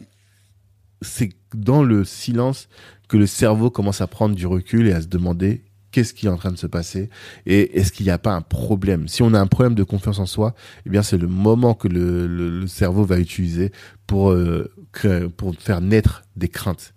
C'est 1.02 1.30
dans 1.54 1.84
le 1.84 2.04
silence 2.04 2.68
que 3.08 3.18
le 3.18 3.28
cerveau 3.28 3.70
commence 3.70 4.02
à 4.02 4.08
prendre 4.08 4.36
du 4.36 4.48
recul 4.48 4.88
et 4.88 4.94
à 4.94 5.02
se 5.02 5.08
demander 5.08 5.64
qu'est-ce 5.92 6.14
qui 6.14 6.28
est 6.28 6.30
en 6.30 6.38
train 6.38 6.52
de 6.52 6.58
se 6.58 6.68
passer 6.68 7.10
et 7.46 7.78
est-ce 7.80 7.92
qu'il 7.92 8.06
n'y 8.06 8.12
a 8.12 8.18
pas 8.18 8.34
un 8.34 8.42
problème? 8.42 9.08
Si 9.08 9.24
on 9.24 9.34
a 9.34 9.40
un 9.40 9.48
problème 9.48 9.76
de 9.76 9.84
confiance 9.84 10.20
en 10.20 10.26
soi, 10.26 10.54
eh 10.86 10.90
bien 10.90 11.04
c'est 11.04 11.18
le 11.18 11.28
moment 11.28 11.74
que 11.74 11.88
le, 11.88 12.28
le, 12.28 12.68
cerveau 12.68 13.04
va 13.04 13.20
utiliser 13.20 13.72
pour 14.08 14.32
euh, 14.32 14.72
pour 15.38 15.56
faire 15.56 15.82
naître 15.82 16.24
des 16.36 16.48
craintes. 16.50 16.94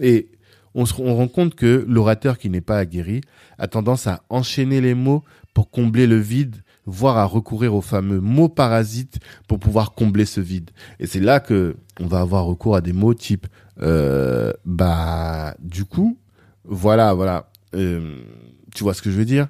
Et 0.00 0.28
on 0.74 0.86
se 0.86 0.94
on 1.00 1.14
rend 1.14 1.28
compte 1.28 1.54
que 1.54 1.84
l'orateur 1.88 2.38
qui 2.38 2.50
n'est 2.50 2.60
pas 2.60 2.78
aguerri 2.78 3.20
a 3.58 3.68
tendance 3.68 4.06
à 4.06 4.22
enchaîner 4.28 4.80
les 4.80 4.94
mots 4.94 5.22
pour 5.54 5.70
combler 5.70 6.06
le 6.06 6.18
vide 6.18 6.56
voire 6.86 7.16
à 7.16 7.24
recourir 7.24 7.74
aux 7.74 7.80
fameux 7.80 8.20
mots 8.20 8.48
parasites 8.48 9.20
pour 9.46 9.58
pouvoir 9.58 9.92
combler 9.92 10.24
ce 10.24 10.40
vide. 10.40 10.70
Et 10.98 11.06
c'est 11.06 11.20
là 11.20 11.40
que 11.40 11.76
on 12.00 12.06
va 12.06 12.20
avoir 12.20 12.44
recours 12.44 12.74
à 12.76 12.80
des 12.80 12.92
mots 12.92 13.14
type 13.14 13.46
euh, 13.80 14.52
bah 14.64 15.54
du 15.60 15.84
coup 15.84 16.18
voilà 16.64 17.14
voilà 17.14 17.51
euh, 17.74 18.22
tu 18.74 18.84
vois 18.84 18.94
ce 18.94 19.02
que 19.02 19.10
je 19.10 19.16
veux 19.16 19.24
dire? 19.24 19.48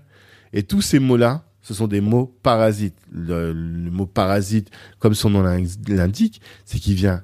Et 0.53 0.63
tous 0.63 0.83
ces 0.83 0.99
mots 0.99 1.17
là 1.17 1.45
ce 1.65 1.75
sont 1.75 1.87
des 1.87 2.01
mots 2.01 2.27
parasites. 2.43 2.99
Le, 3.11 3.53
le 3.53 3.91
mot 3.91 4.07
parasite 4.07 4.71
comme 4.99 5.15
son 5.15 5.31
nom 5.31 5.43
l'indique 5.89 6.41
c'est 6.65 6.79
qu'il 6.79 6.95
vient 6.95 7.23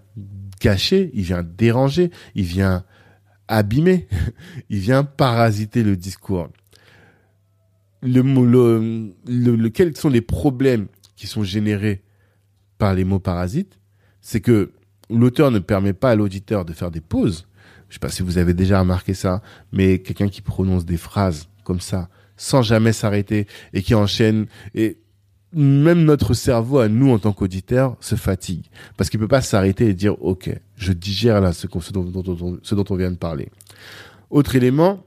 gâcher 0.60 1.10
il 1.14 1.22
vient 1.22 1.42
déranger 1.42 2.10
il 2.34 2.44
vient 2.44 2.84
abîmer 3.48 4.06
il 4.70 4.78
vient 4.78 5.04
parasiter 5.04 5.82
le 5.82 5.96
discours. 5.96 6.48
Le, 8.00 8.22
le, 8.22 9.56
le, 9.56 9.68
quels 9.70 9.96
sont 9.96 10.08
les 10.08 10.20
problèmes 10.20 10.86
qui 11.16 11.26
sont 11.26 11.42
générés 11.42 12.02
par 12.78 12.94
les 12.94 13.02
mots 13.04 13.18
parasites? 13.18 13.80
C'est 14.20 14.40
que 14.40 14.70
l'auteur 15.10 15.50
ne 15.50 15.58
permet 15.58 15.94
pas 15.94 16.10
à 16.10 16.14
l'auditeur 16.14 16.64
de 16.64 16.72
faire 16.72 16.92
des 16.92 17.00
pauses. 17.00 17.48
Je 17.88 17.94
sais 17.94 18.00
pas 18.00 18.10
si 18.10 18.22
vous 18.22 18.38
avez 18.38 18.54
déjà 18.54 18.80
remarqué 18.80 19.14
ça, 19.14 19.42
mais 19.72 20.00
quelqu'un 20.00 20.28
qui 20.28 20.42
prononce 20.42 20.84
des 20.84 20.96
phrases 20.96 21.48
comme 21.64 21.80
ça, 21.80 22.08
sans 22.36 22.62
jamais 22.62 22.92
s'arrêter 22.92 23.46
et 23.72 23.82
qui 23.82 23.94
enchaîne 23.94 24.46
et 24.74 24.98
même 25.52 26.04
notre 26.04 26.34
cerveau 26.34 26.78
à 26.78 26.88
nous 26.88 27.10
en 27.10 27.18
tant 27.18 27.32
qu'auditeur 27.32 27.96
se 28.00 28.14
fatigue. 28.14 28.66
Parce 28.96 29.08
qu'il 29.08 29.18
peut 29.18 29.28
pas 29.28 29.40
s'arrêter 29.40 29.88
et 29.88 29.94
dire 29.94 30.22
ok 30.22 30.50
je 30.76 30.92
digère 30.92 31.40
là 31.40 31.52
ce, 31.52 31.66
ce, 31.80 31.92
dont, 31.92 32.58
ce 32.62 32.74
dont 32.74 32.84
on 32.90 32.96
vient 32.96 33.10
de 33.10 33.16
parler. 33.16 33.48
Autre 34.30 34.56
élément 34.56 35.04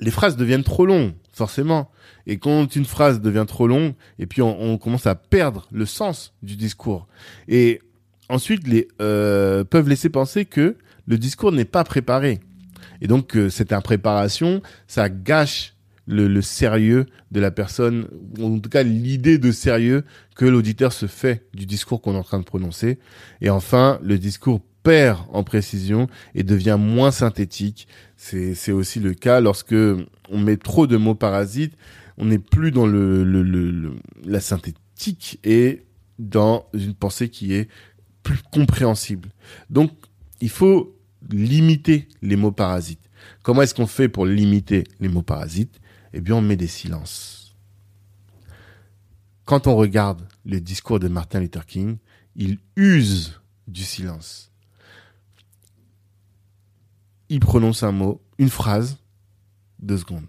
les 0.00 0.10
phrases 0.10 0.36
deviennent 0.36 0.64
trop 0.64 0.86
longues 0.86 1.12
forcément. 1.32 1.90
Et 2.26 2.38
quand 2.38 2.76
une 2.76 2.84
phrase 2.84 3.20
devient 3.20 3.44
trop 3.46 3.66
longue 3.66 3.94
et 4.18 4.26
puis 4.26 4.42
on, 4.42 4.60
on 4.60 4.78
commence 4.78 5.06
à 5.06 5.14
perdre 5.14 5.66
le 5.70 5.86
sens 5.86 6.34
du 6.42 6.56
discours. 6.56 7.06
Et 7.48 7.80
ensuite 8.28 8.66
les, 8.66 8.88
euh, 9.00 9.64
peuvent 9.64 9.88
laisser 9.88 10.08
penser 10.08 10.44
que 10.44 10.76
le 11.06 11.18
discours 11.18 11.52
n'est 11.52 11.64
pas 11.64 11.84
préparé. 11.84 12.40
Et 13.00 13.06
donc 13.06 13.36
euh, 13.36 13.50
cette 13.50 13.72
impréparation, 13.72 14.62
ça 14.86 15.08
gâche 15.08 15.74
le, 16.06 16.28
le, 16.28 16.42
sérieux 16.42 17.06
de 17.30 17.40
la 17.40 17.50
personne, 17.50 18.08
ou 18.38 18.56
en 18.56 18.58
tout 18.58 18.70
cas 18.70 18.82
l'idée 18.82 19.38
de 19.38 19.52
sérieux 19.52 20.04
que 20.34 20.44
l'auditeur 20.44 20.92
se 20.92 21.06
fait 21.06 21.46
du 21.54 21.64
discours 21.66 22.00
qu'on 22.00 22.14
est 22.14 22.18
en 22.18 22.24
train 22.24 22.40
de 22.40 22.44
prononcer. 22.44 22.98
Et 23.40 23.50
enfin, 23.50 24.00
le 24.02 24.18
discours 24.18 24.60
perd 24.82 25.20
en 25.32 25.44
précision 25.44 26.08
et 26.34 26.42
devient 26.42 26.76
moins 26.78 27.10
synthétique. 27.10 27.86
C'est 28.16 28.72
aussi 28.72 29.00
le 29.00 29.14
cas 29.14 29.40
lorsque 29.40 29.74
on 30.28 30.38
met 30.38 30.56
trop 30.56 30.86
de 30.86 30.96
mots 30.96 31.14
parasites, 31.14 31.74
on 32.18 32.26
n'est 32.26 32.38
plus 32.38 32.70
dans 32.70 32.86
le, 32.86 33.24
le, 33.24 33.42
le, 33.42 33.94
la 34.24 34.40
synthétique 34.40 35.40
et 35.44 35.82
dans 36.18 36.66
une 36.72 36.94
pensée 36.94 37.28
qui 37.28 37.54
est 37.54 37.68
plus 38.22 38.38
compréhensible. 38.52 39.30
Donc, 39.70 39.90
il 40.42 40.50
faut 40.50 40.98
limiter 41.30 42.08
les 42.20 42.34
mots 42.34 42.50
parasites. 42.50 43.08
Comment 43.44 43.62
est-ce 43.62 43.76
qu'on 43.76 43.86
fait 43.86 44.08
pour 44.08 44.26
limiter 44.26 44.82
les 44.98 45.08
mots 45.08 45.22
parasites? 45.22 45.80
Eh 46.12 46.20
bien, 46.20 46.34
on 46.34 46.42
met 46.42 46.56
des 46.56 46.66
silences. 46.66 47.54
Quand 49.44 49.68
on 49.68 49.76
regarde 49.76 50.26
le 50.44 50.60
discours 50.60 50.98
de 50.98 51.06
Martin 51.06 51.38
Luther 51.38 51.64
King, 51.64 51.98
il 52.34 52.58
use 52.74 53.40
du 53.68 53.84
silence. 53.84 54.50
Il 57.28 57.38
prononce 57.38 57.84
un 57.84 57.92
mot, 57.92 58.20
une 58.38 58.50
phrase, 58.50 58.98
deux 59.78 59.98
secondes. 59.98 60.26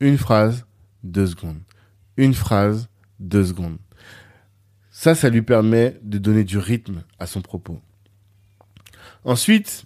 Une 0.00 0.18
phrase, 0.18 0.66
deux 1.04 1.28
secondes. 1.28 1.62
Une 2.16 2.34
phrase, 2.34 2.88
deux 3.20 3.44
secondes. 3.44 3.78
Ça, 4.90 5.14
ça 5.14 5.30
lui 5.30 5.42
permet 5.42 6.00
de 6.02 6.18
donner 6.18 6.42
du 6.42 6.58
rythme 6.58 7.04
à 7.20 7.26
son 7.26 7.42
propos. 7.42 7.80
Ensuite, 9.24 9.84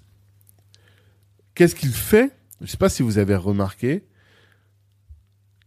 qu'est-ce 1.54 1.74
qu'il 1.74 1.92
fait? 1.92 2.32
Je 2.60 2.64
ne 2.64 2.68
sais 2.68 2.76
pas 2.76 2.88
si 2.88 3.02
vous 3.02 3.18
avez 3.18 3.36
remarqué, 3.36 4.04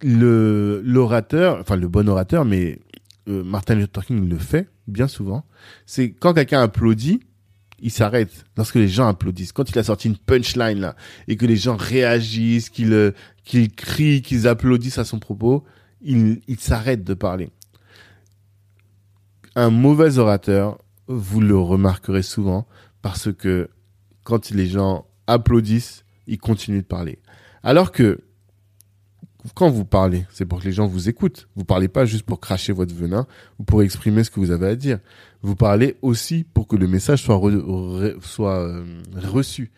le 0.01 0.81
l'orateur, 0.83 1.59
enfin 1.59 1.75
le 1.75 1.87
bon 1.87 2.07
orateur, 2.07 2.45
mais 2.45 2.79
euh, 3.27 3.43
Martin 3.43 3.75
Luther 3.75 4.05
King 4.05 4.27
le 4.27 4.37
fait 4.37 4.69
bien 4.87 5.07
souvent. 5.07 5.45
C'est 5.85 6.11
quand 6.11 6.33
quelqu'un 6.33 6.61
applaudit, 6.61 7.19
il 7.79 7.91
s'arrête 7.91 8.45
lorsque 8.57 8.75
les 8.75 8.87
gens 8.87 9.07
applaudissent. 9.07 9.51
Quand 9.51 9.69
il 9.69 9.77
a 9.77 9.83
sorti 9.83 10.07
une 10.07 10.17
punchline 10.17 10.79
là 10.79 10.95
et 11.27 11.35
que 11.35 11.45
les 11.45 11.57
gens 11.57 11.75
réagissent, 11.75 12.69
qu'ils 12.69 12.93
euh, 12.93 13.11
qu'ils 13.43 13.71
crient, 13.71 14.21
qu'ils 14.21 14.47
applaudissent 14.47 14.97
à 14.97 15.05
son 15.05 15.19
propos, 15.19 15.63
il 16.01 16.39
s'arrête 16.57 17.03
de 17.03 17.13
parler 17.13 17.51
un 19.55 19.69
mauvais 19.69 20.17
orateur, 20.17 20.77
vous 21.07 21.41
le 21.41 21.57
remarquerez 21.57 22.23
souvent 22.23 22.67
parce 23.01 23.31
que 23.33 23.69
quand 24.23 24.51
les 24.51 24.67
gens 24.67 25.05
applaudissent, 25.27 26.03
ils 26.27 26.37
continuent 26.37 26.81
de 26.81 26.85
parler. 26.85 27.19
Alors 27.63 27.91
que 27.91 28.19
quand 29.55 29.69
vous 29.69 29.85
parlez, 29.85 30.25
c'est 30.31 30.45
pour 30.45 30.59
que 30.59 30.65
les 30.65 30.71
gens 30.71 30.87
vous 30.87 31.07
écoutent. 31.07 31.47
Vous 31.55 31.63
parlez 31.63 31.87
pas 31.87 32.05
juste 32.05 32.25
pour 32.25 32.39
cracher 32.39 32.73
votre 32.73 32.93
venin 32.93 33.25
ou 33.57 33.63
pour 33.63 33.81
exprimer 33.81 34.23
ce 34.23 34.31
que 34.31 34.39
vous 34.39 34.51
avez 34.51 34.67
à 34.67 34.75
dire. 34.75 34.99
Vous 35.41 35.55
parlez 35.55 35.95
aussi 36.01 36.43
pour 36.43 36.67
que 36.67 36.75
le 36.75 36.87
message 36.87 37.23
soit, 37.23 37.39
euh, 37.41 38.83
reçu. 39.15 39.71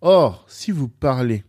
Or, 0.00 0.44
si 0.48 0.70
vous 0.70 0.88
parlez 0.88 1.44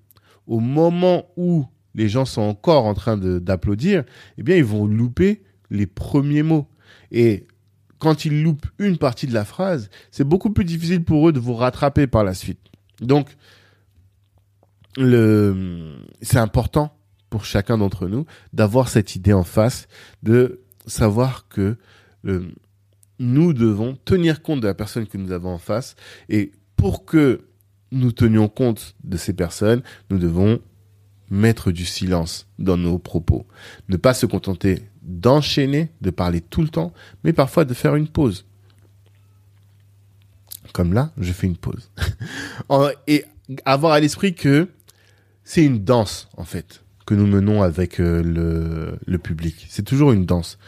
au 0.47 0.59
moment 0.59 1.25
où 1.37 1.65
les 1.93 2.09
gens 2.09 2.25
sont 2.25 2.41
encore 2.41 2.85
en 2.85 2.95
train 2.95 3.17
d'applaudir, 3.17 4.03
eh 4.37 4.43
bien, 4.43 4.55
ils 4.55 4.63
vont 4.63 4.87
louper 4.87 5.43
les 5.69 5.85
premiers 5.85 6.43
mots. 6.43 6.67
Et 7.11 7.45
quand 7.99 8.25
ils 8.25 8.43
loupent 8.43 8.65
une 8.79 8.97
partie 8.97 9.27
de 9.27 9.33
la 9.33 9.45
phrase, 9.45 9.89
c'est 10.09 10.23
beaucoup 10.23 10.49
plus 10.51 10.65
difficile 10.65 11.03
pour 11.03 11.29
eux 11.29 11.31
de 11.33 11.39
vous 11.39 11.53
rattraper 11.53 12.07
par 12.07 12.23
la 12.23 12.33
suite. 12.33 12.59
Donc, 13.01 13.35
c'est 14.97 16.37
important 16.37 16.97
pour 17.29 17.45
chacun 17.45 17.77
d'entre 17.77 18.07
nous 18.07 18.25
d'avoir 18.53 18.89
cette 18.89 19.15
idée 19.15 19.33
en 19.33 19.43
face, 19.43 19.87
de 20.23 20.61
savoir 20.87 21.47
que 21.47 21.77
nous 23.19 23.53
devons 23.53 23.97
tenir 24.03 24.41
compte 24.41 24.61
de 24.61 24.67
la 24.67 24.73
personne 24.73 25.07
que 25.07 25.17
nous 25.17 25.31
avons 25.31 25.51
en 25.51 25.57
face 25.59 25.95
et 26.27 26.51
pour 26.75 27.05
que 27.05 27.45
nous 27.91 28.11
tenions 28.11 28.47
compte 28.47 28.95
de 29.03 29.17
ces 29.17 29.33
personnes, 29.33 29.83
nous 30.09 30.17
devons 30.17 30.59
mettre 31.29 31.71
du 31.71 31.85
silence 31.85 32.47
dans 32.57 32.77
nos 32.77 32.97
propos. 32.97 33.45
Ne 33.87 33.97
pas 33.97 34.13
se 34.13 34.25
contenter 34.25 34.83
d'enchaîner, 35.01 35.91
de 36.01 36.09
parler 36.09 36.41
tout 36.41 36.61
le 36.61 36.69
temps, 36.69 36.93
mais 37.23 37.33
parfois 37.33 37.65
de 37.65 37.73
faire 37.73 37.95
une 37.95 38.07
pause. 38.07 38.45
Comme 40.73 40.93
là, 40.93 41.11
je 41.17 41.31
fais 41.31 41.47
une 41.47 41.57
pause. 41.57 41.91
Et 43.07 43.25
avoir 43.65 43.93
à 43.93 43.99
l'esprit 43.99 44.35
que 44.35 44.67
c'est 45.43 45.65
une 45.65 45.83
danse, 45.83 46.29
en 46.37 46.43
fait, 46.43 46.83
que 47.05 47.15
nous 47.15 47.25
menons 47.25 47.63
avec 47.63 47.99
euh, 47.99 48.21
le, 48.21 48.99
le 49.05 49.17
public. 49.17 49.65
C'est 49.69 49.83
toujours 49.83 50.11
une 50.11 50.25
danse 50.25 50.59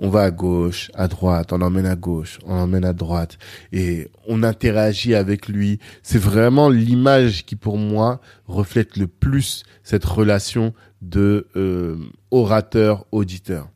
on 0.00 0.08
va 0.08 0.22
à 0.22 0.30
gauche, 0.30 0.90
à 0.94 1.08
droite, 1.08 1.52
on 1.52 1.60
emmène 1.60 1.86
à 1.86 1.94
gauche, 1.94 2.38
on 2.46 2.54
emmène 2.54 2.86
à 2.86 2.94
droite, 2.94 3.38
et 3.70 4.10
on 4.26 4.42
interagit 4.42 5.14
avec 5.14 5.46
lui. 5.46 5.78
C'est 6.02 6.18
vraiment 6.18 6.70
l'image 6.70 7.44
qui, 7.44 7.54
pour 7.54 7.76
moi, 7.76 8.20
reflète 8.46 8.96
le 8.96 9.06
plus 9.06 9.62
cette 9.84 10.06
relation 10.06 10.72
de 11.00 11.48
euh, 11.56 11.96
orateur-auditeur. 12.30 13.68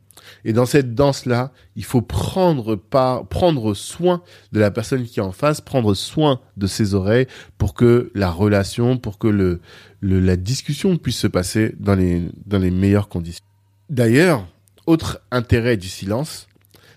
Et 0.43 0.53
dans 0.53 0.65
cette 0.65 0.95
danse-là, 0.95 1.51
il 1.75 1.83
faut 1.83 2.01
prendre 2.01 2.75
par, 2.75 3.27
prendre 3.27 3.73
soin 3.73 4.21
de 4.51 4.59
la 4.59 4.71
personne 4.71 5.03
qui 5.05 5.19
est 5.19 5.23
en 5.23 5.31
face, 5.31 5.61
prendre 5.61 5.93
soin 5.93 6.39
de 6.57 6.67
ses 6.67 6.93
oreilles 6.93 7.27
pour 7.57 7.73
que 7.73 8.11
la 8.15 8.31
relation, 8.31 8.97
pour 8.97 9.17
que 9.17 9.27
le, 9.27 9.61
le 10.01 10.19
la 10.19 10.35
discussion 10.35 10.97
puisse 10.97 11.17
se 11.17 11.27
passer 11.27 11.75
dans 11.79 11.95
les, 11.95 12.23
dans 12.45 12.59
les 12.59 12.71
meilleures 12.71 13.09
conditions. 13.09 13.43
D'ailleurs, 13.89 14.47
autre 14.87 15.21
intérêt 15.31 15.77
du 15.77 15.87
silence, 15.87 16.47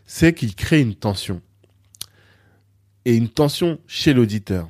c'est 0.07 0.35
qu'il 0.35 0.55
crée 0.55 0.81
une 0.81 0.95
tension. 0.95 1.41
Et 3.05 3.15
une 3.15 3.29
tension 3.29 3.79
chez 3.87 4.13
l'auditeur. 4.13 4.69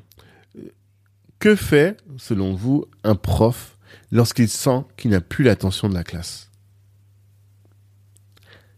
Que 1.38 1.54
fait, 1.54 1.96
selon 2.16 2.54
vous, 2.54 2.84
un 3.04 3.14
prof 3.14 3.77
lorsqu'il 4.10 4.48
sent 4.48 4.84
qu'il 4.96 5.10
n'a 5.10 5.20
plus 5.20 5.44
l'attention 5.44 5.88
de 5.88 5.94
la 5.94 6.04
classe 6.04 6.50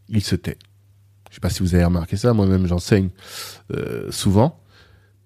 Il 0.09 0.23
se 0.23 0.37
tait. 0.37 0.59
Je 1.29 1.33
ne 1.33 1.35
sais 1.35 1.41
pas 1.41 1.51
si 1.51 1.63
vous 1.63 1.75
avez 1.75 1.85
remarqué 1.85 2.17
ça, 2.17 2.33
moi-même 2.33 2.67
j'enseigne 2.67 3.11
euh, 3.73 4.11
souvent. 4.11 4.61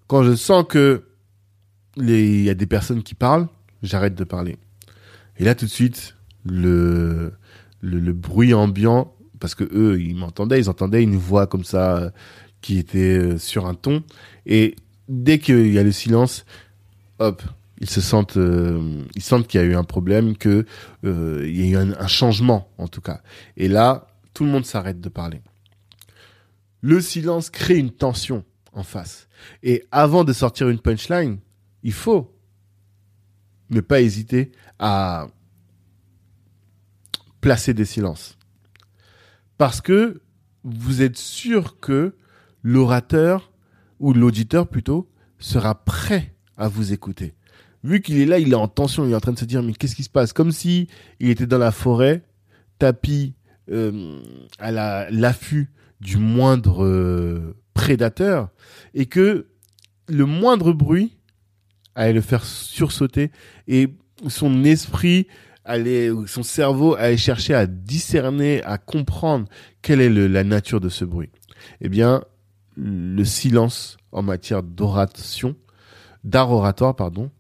Quand 0.07 0.23
je 0.23 0.35
sens 0.35 0.65
que 0.69 1.05
il 1.97 2.43
y 2.43 2.51
a 2.51 2.55
des 2.55 2.67
personnes 2.67 3.03
qui 3.03 3.15
parlent, 3.15 3.49
j'arrête 3.83 4.17
de 4.17 4.25
parler. 4.25 4.59
Et 5.37 5.45
là 5.45 5.55
tout 5.55 5.65
de 5.65 5.71
suite, 5.71 6.17
le 6.45 7.33
bruit 7.83 8.53
ambiant, 8.53 9.15
parce 9.45 9.55
que 9.55 9.65
eux, 9.75 10.01
ils 10.01 10.17
m'entendaient, 10.17 10.59
ils 10.59 10.71
entendaient 10.71 11.03
une 11.03 11.17
voix 11.17 11.47
comme 11.47 11.65
ça 11.65 11.99
euh, 11.99 12.11
qui 12.63 12.79
était 12.79 13.19
euh, 13.19 13.37
sur 13.37 13.67
un 13.67 13.75
ton. 13.75 14.03
Et 14.47 14.75
dès 15.07 15.39
qu'il 15.39 15.71
y 15.71 15.79
a 15.79 15.83
le 15.83 15.93
silence, 15.93 16.47
hop, 17.19 17.43
ils 17.81 17.91
se 17.91 18.01
sentent, 18.01 18.37
euh, 18.37 19.05
ils 19.15 19.23
qu'il 19.23 19.61
y 19.61 19.65
a 19.65 19.67
eu 19.67 19.75
un 19.75 19.85
problème, 19.85 20.37
que 20.37 20.65
il 21.03 21.71
y 21.71 21.77
a 21.77 21.83
eu 21.83 21.93
un, 21.99 22.07
changement 22.07 22.69
en 22.79 22.89
tout 22.89 23.01
cas. 23.01 23.21
Et 23.57 23.69
là, 23.69 24.09
tout 24.33 24.45
le 24.45 24.51
monde 24.51 24.65
s'arrête 24.65 25.01
de 25.01 25.09
parler. 25.09 25.43
Le 26.81 27.01
silence 27.01 27.51
crée 27.51 27.79
une 27.79 27.91
tension 27.91 28.45
en 28.73 28.83
face. 28.83 29.29
Et 29.63 29.85
avant 29.91 30.25
de 30.25 30.33
sortir 30.33 30.69
une 30.69 30.79
punchline, 30.79 31.39
il 31.83 31.93
faut 31.93 32.35
ne 33.71 33.81
pas 33.81 34.01
hésiter 34.01 34.53
à 34.79 35.29
placer 37.41 37.75
des 37.75 37.85
silences. 37.85 38.37
Parce 39.59 39.81
que 39.81 40.23
vous 40.65 41.03
êtes 41.03 41.17
sûr 41.17 41.79
que 41.79 42.17
l'orateur, 42.63 43.53
ou 44.01 44.13
l'auditeur 44.13 44.69
plutôt, 44.69 45.11
sera 45.39 45.85
prêt 45.85 46.35
à 46.57 46.69
vous 46.69 46.93
écouter. 46.93 47.35
Vu 47.85 48.01
qu'il 48.01 48.19
est 48.19 48.25
là, 48.25 48.39
il 48.39 48.51
est 48.51 48.57
en 48.57 48.67
tension, 48.67 49.05
il 49.05 49.13
est 49.13 49.15
en 49.15 49.21
train 49.21 49.33
de 49.33 49.39
se 49.39 49.45
dire 49.45 49.63
mais 49.63 49.75
qu'est-ce 49.75 49.95
qui 49.95 50.03
se 50.03 50.11
passe? 50.11 50.33
Comme 50.33 50.53
si 50.53 50.89
il 51.21 51.29
était 51.29 51.47
dans 51.47 51.59
la 51.59 51.71
forêt, 51.71 52.23
tapis 52.79 53.35
euh, 53.71 54.21
à 54.59 54.73
l'affût 55.11 55.71
du 56.01 56.17
moindre 56.17 56.83
euh, 56.83 57.55
prédateur, 57.75 58.49
et 58.95 59.05
que 59.05 59.47
le 60.09 60.25
moindre 60.25 60.73
bruit 60.73 61.19
allait 61.95 62.15
le 62.15 62.21
faire 62.23 62.45
sursauter 62.45 63.31
et 63.69 63.95
son 64.29 64.65
esprit 64.65 65.27
allait, 65.65 66.11
son 66.27 66.43
cerveau 66.43 66.95
allait 66.95 67.17
chercher 67.17 67.55
à 67.55 67.67
discerner, 67.67 68.63
à 68.65 68.79
comprendre 68.79 69.47
quelle 69.83 70.01
est 70.01 70.11
la 70.11 70.45
nature 70.45 70.81
de 70.81 70.89
ce 70.89 71.05
bruit. 71.05 71.31
Eh 71.81 71.89
bien, 71.89 72.23
le 72.77 73.25
silence 73.25 73.99
en 74.13 74.23
matière 74.23 74.63
d'oration, 74.63 75.55
d'art 76.23 76.51
oratoire, 76.51 76.97
pardon. 76.97 77.31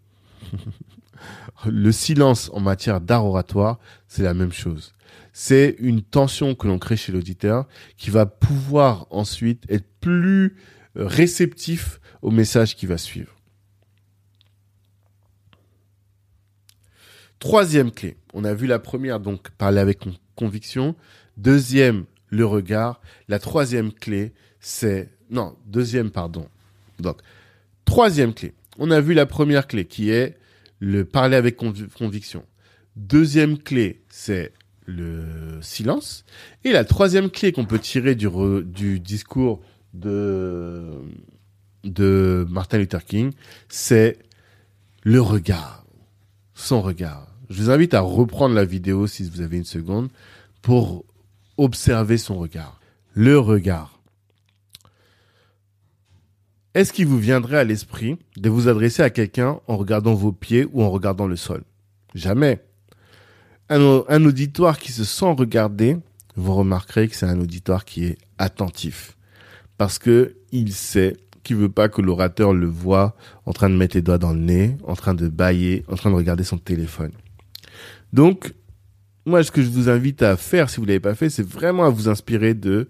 le 1.67 1.93
silence 1.93 2.51
en 2.53 2.61
matière 2.61 3.01
d'art 3.01 3.25
oratoire, 3.25 3.79
c'est 4.09 4.23
la 4.23 4.35
même 4.35 4.53
chose. 4.53 4.93
C'est 5.33 5.77
une 5.79 6.03
tension 6.03 6.55
que 6.55 6.67
l'on 6.67 6.79
crée 6.79 6.97
chez 6.97 7.12
l'auditeur 7.12 7.67
qui 7.97 8.11
va 8.11 8.27
pouvoir 8.27 9.07
ensuite 9.11 9.64
être 9.69 9.87
plus 10.01 10.57
réceptif 10.95 12.01
au 12.23 12.31
message 12.31 12.77
qui 12.77 12.87
va 12.87 12.99
suivre. 12.99 13.35
Troisième 17.38 17.90
clé. 17.90 18.17
On 18.33 18.45
a 18.45 18.55
vu 18.55 18.67
la 18.67 18.79
première, 18.79 19.21
donc 19.21 19.51
parler 19.51 19.81
avec 19.81 20.05
conviction. 20.35 20.95
Deuxième, 21.37 22.05
le 22.29 22.47
regard. 22.47 23.01
La 23.29 23.38
troisième 23.38 23.93
clé, 23.93 24.33
c'est... 24.61 25.11
Non, 25.31 25.57
deuxième, 25.67 26.11
pardon. 26.11 26.49
Donc, 27.01 27.19
troisième 27.85 28.33
clé. 28.33 28.55
On 28.79 28.90
a 28.90 29.01
vu 29.01 29.14
la 29.14 29.27
première 29.27 29.67
clé 29.67 29.85
qui 29.85 30.11
est 30.11 30.38
le 30.85 31.05
parler 31.05 31.37
avec 31.37 31.57
conviction. 31.57 32.44
Deuxième 32.97 33.59
clé, 33.59 34.03
c'est 34.09 34.53
le 34.87 35.59
silence. 35.62 36.25
Et 36.62 36.73
la 36.73 36.85
troisième 36.85 37.31
clé 37.31 37.53
qu'on 37.53 37.64
peut 37.64 37.79
tirer 37.79 38.14
du, 38.14 38.29
du 38.64 39.01
discours 39.01 39.62
de, 39.94 40.90
de 41.85 42.47
Martin 42.51 42.79
Luther 42.79 43.05
King, 43.05 43.33
c'est 43.68 44.18
le 45.03 45.20
regard. 45.20 45.87
Son 46.55 46.83
regard. 46.83 47.35
Je 47.49 47.62
vous 47.62 47.70
invite 47.70 47.94
à 47.94 48.01
reprendre 48.01 48.55
la 48.55 48.64
vidéo 48.64 49.07
si 49.07 49.29
vous 49.29 49.40
avez 49.40 49.57
une 49.57 49.64
seconde 49.64 50.11
pour 50.62 51.05
observer 51.57 52.18
son 52.18 52.37
regard. 52.37 52.79
Le 53.14 53.38
regard. 53.38 53.94
Est-ce 56.75 56.93
qu'il 56.93 57.07
vous 57.07 57.19
viendrait 57.19 57.59
à 57.59 57.65
l'esprit 57.65 58.19
de 58.37 58.51
vous 58.51 58.67
adresser 58.67 59.03
à 59.03 59.11
quelqu'un 59.11 59.61
en 59.69 59.77
regardant 59.77 60.15
vos 60.15 60.33
pieds 60.33 60.67
ou 60.73 60.83
en 60.83 60.91
regardant 60.91 61.29
le 61.29 61.37
sol? 61.37 61.63
Jamais. 62.17 62.65
Un, 63.69 64.25
auditoire 64.25 64.79
qui 64.79 64.91
se 64.91 65.05
sent 65.05 65.33
regardé, 65.39 65.97
vous 66.35 66.53
remarquerez 66.53 67.07
que 67.07 67.15
c'est 67.15 67.27
un 67.27 67.41
auditoire 67.41 67.85
qui 67.85 68.07
est 68.07 68.19
attentif. 68.39 69.17
Parce 69.79 70.01
que 70.01 70.35
il 70.51 70.73
sait 70.73 71.17
qu'il 71.45 71.57
veut 71.57 71.69
pas 71.69 71.89
que 71.89 72.03
l'orateur 72.03 72.53
le 72.53 72.67
voit 72.67 73.15
en 73.47 73.53
train 73.53 73.71
de 73.71 73.77
mettre 73.77 73.95
les 73.95 74.03
doigts 74.03 74.19
dans 74.19 74.33
le 74.33 74.41
nez, 74.41 74.77
en 74.83 74.97
train 74.97 75.15
de 75.15 75.29
bailler, 75.29 75.85
en 75.87 75.95
train 75.95 76.11
de 76.11 76.17
regarder 76.17 76.43
son 76.43 76.59
téléphone. 76.59 77.13
Donc, 78.13 78.53
moi, 79.27 79.45
ce 79.45 79.53
que 79.53 79.63
je 79.63 79.69
vous 79.69 79.89
invite 79.89 80.23
à 80.23 80.37
faire, 80.37 80.69
si 80.69 80.81
vous 80.81 80.87
l'avez 80.87 81.01
pas 81.01 81.15
fait, 81.15 81.31
c'est 81.31 81.47
vraiment 81.47 81.85
à 81.85 81.89
vous 81.89 82.09
inspirer 82.09 82.55
de 82.55 82.89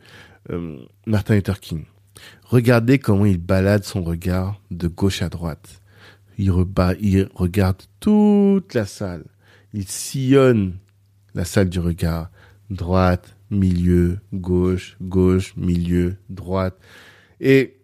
euh, 0.51 0.79
Martin 1.07 1.35
Luther 1.35 1.61
King. 1.61 1.85
Regardez 2.55 3.01
comment 3.01 3.25
il 3.25 3.39
balade 3.39 3.83
son 3.83 4.05
regard 4.05 4.61
de 4.71 4.87
gauche 4.87 5.23
à 5.23 5.29
droite. 5.29 5.83
Il, 6.39 6.53
il 7.01 7.29
regarde 7.35 7.83
toute 7.99 8.75
la 8.75 8.87
salle. 8.87 9.25
Il 9.73 9.89
sillonne 9.89 10.77
la 11.35 11.45
salle 11.45 11.69
du 11.69 11.81
regard. 11.81 12.31
Droite, 12.71 13.37
milieu, 13.51 14.21
gauche, 14.33 14.97
gauche, 15.03 15.57
milieu, 15.57 16.15
droite. 16.31 16.79
Et 17.41 17.77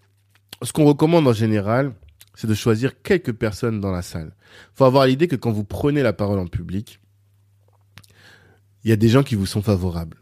ce 0.62 0.72
qu'on 0.72 0.84
recommande 0.84 1.26
en 1.26 1.32
général, 1.32 1.92
c'est 2.36 2.46
de 2.46 2.54
choisir 2.54 3.02
quelques 3.02 3.32
personnes 3.32 3.80
dans 3.80 3.90
la 3.90 4.02
salle. 4.02 4.36
Faut 4.74 4.84
avoir 4.84 5.04
l'idée 5.04 5.26
que 5.26 5.34
quand 5.34 5.50
vous 5.50 5.64
prenez 5.64 6.04
la 6.04 6.12
parole 6.12 6.38
en 6.38 6.46
public, 6.46 7.00
il 8.84 8.90
y 8.90 8.92
a 8.92 8.96
des 8.96 9.08
gens 9.08 9.24
qui 9.24 9.34
vous 9.34 9.46
sont 9.46 9.62
favorables. 9.62 10.18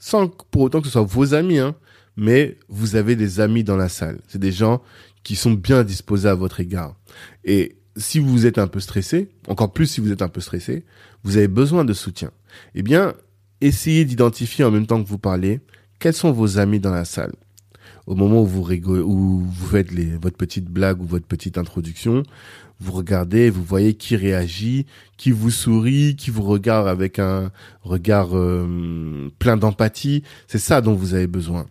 Sans 0.00 0.26
pour 0.26 0.62
autant 0.62 0.80
que 0.80 0.88
ce 0.88 0.94
soit 0.94 1.02
vos 1.02 1.32
amis, 1.32 1.60
hein, 1.60 1.76
mais 2.16 2.58
vous 2.68 2.96
avez 2.96 3.16
des 3.16 3.40
amis 3.40 3.64
dans 3.64 3.76
la 3.76 3.88
salle. 3.88 4.18
C'est 4.28 4.38
des 4.38 4.52
gens 4.52 4.82
qui 5.22 5.36
sont 5.36 5.52
bien 5.52 5.84
disposés 5.84 6.28
à 6.28 6.34
votre 6.34 6.60
égard. 6.60 6.96
Et 7.44 7.76
si 7.96 8.18
vous 8.18 8.46
êtes 8.46 8.58
un 8.58 8.66
peu 8.66 8.80
stressé, 8.80 9.28
encore 9.48 9.72
plus 9.72 9.86
si 9.86 10.00
vous 10.00 10.12
êtes 10.12 10.22
un 10.22 10.28
peu 10.28 10.40
stressé, 10.40 10.84
vous 11.24 11.36
avez 11.36 11.48
besoin 11.48 11.84
de 11.84 11.92
soutien. 11.92 12.30
Eh 12.74 12.82
bien, 12.82 13.14
essayez 13.60 14.04
d'identifier 14.04 14.64
en 14.64 14.70
même 14.70 14.86
temps 14.86 15.02
que 15.02 15.08
vous 15.08 15.18
parlez 15.18 15.60
quels 15.98 16.14
sont 16.14 16.32
vos 16.32 16.58
amis 16.58 16.80
dans 16.80 16.90
la 16.90 17.04
salle. 17.04 17.32
Au 18.06 18.16
moment 18.16 18.42
où 18.42 18.46
vous 18.46 18.62
rigolez, 18.62 19.02
où 19.02 19.44
vous 19.46 19.66
faites 19.66 19.92
les, 19.92 20.16
votre 20.16 20.36
petite 20.36 20.64
blague 20.64 21.00
ou 21.00 21.06
votre 21.06 21.26
petite 21.26 21.56
introduction, 21.56 22.24
vous 22.80 22.92
regardez, 22.92 23.48
vous 23.48 23.62
voyez 23.62 23.94
qui 23.94 24.16
réagit, 24.16 24.86
qui 25.16 25.30
vous 25.30 25.52
sourit, 25.52 26.16
qui 26.16 26.30
vous 26.30 26.42
regarde 26.42 26.88
avec 26.88 27.20
un 27.20 27.52
regard 27.82 28.36
euh, 28.36 29.30
plein 29.38 29.56
d'empathie. 29.56 30.24
C'est 30.48 30.58
ça 30.58 30.80
dont 30.80 30.94
vous 30.94 31.14
avez 31.14 31.28
besoin. 31.28 31.66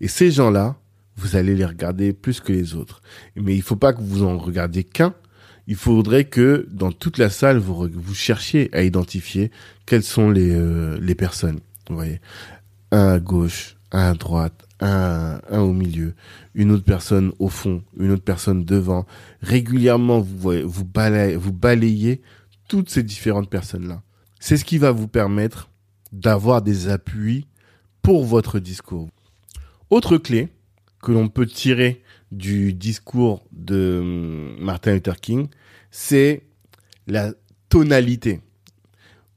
Et 0.00 0.08
ces 0.08 0.30
gens-là, 0.30 0.76
vous 1.16 1.36
allez 1.36 1.54
les 1.54 1.64
regarder 1.64 2.12
plus 2.12 2.40
que 2.40 2.52
les 2.52 2.74
autres. 2.74 3.02
Mais 3.36 3.54
il 3.54 3.62
faut 3.62 3.76
pas 3.76 3.92
que 3.92 4.00
vous 4.00 4.22
en 4.22 4.38
regardiez 4.38 4.84
qu'un. 4.84 5.14
Il 5.66 5.76
faudrait 5.76 6.24
que 6.24 6.66
dans 6.70 6.92
toute 6.92 7.18
la 7.18 7.28
salle, 7.28 7.58
vous, 7.58 8.14
cherchiez 8.14 8.74
à 8.74 8.82
identifier 8.82 9.50
quelles 9.84 10.02
sont 10.02 10.30
les, 10.30 10.50
euh, 10.50 10.98
les 11.00 11.14
personnes. 11.14 11.60
Vous 11.88 11.96
voyez, 11.96 12.20
un 12.90 13.08
à 13.08 13.18
gauche, 13.18 13.76
un 13.92 14.10
à 14.10 14.14
droite, 14.14 14.66
un, 14.80 15.40
au 15.50 15.72
milieu, 15.72 16.14
une 16.54 16.70
autre 16.70 16.84
personne 16.84 17.32
au 17.38 17.48
fond, 17.48 17.82
une 17.98 18.12
autre 18.12 18.24
personne 18.24 18.64
devant. 18.64 19.06
Régulièrement, 19.42 20.20
vous, 20.20 20.84
balayez, 20.84 21.36
vous 21.36 21.52
balayez 21.52 22.22
toutes 22.68 22.90
ces 22.90 23.02
différentes 23.02 23.50
personnes-là. 23.50 24.02
C'est 24.40 24.56
ce 24.56 24.64
qui 24.64 24.78
va 24.78 24.92
vous 24.92 25.08
permettre 25.08 25.68
d'avoir 26.12 26.62
des 26.62 26.88
appuis 26.88 27.46
pour 28.02 28.24
votre 28.24 28.58
discours. 28.58 29.08
Autre 29.90 30.18
clé 30.18 30.48
que 31.02 31.12
l'on 31.12 31.28
peut 31.28 31.46
tirer 31.46 32.02
du 32.32 32.72
discours 32.72 33.44
de 33.52 33.98
hum, 34.00 34.56
Martin 34.60 34.94
Luther 34.94 35.20
King, 35.20 35.48
c'est 35.90 36.42
la 37.06 37.32
tonalité 37.68 38.40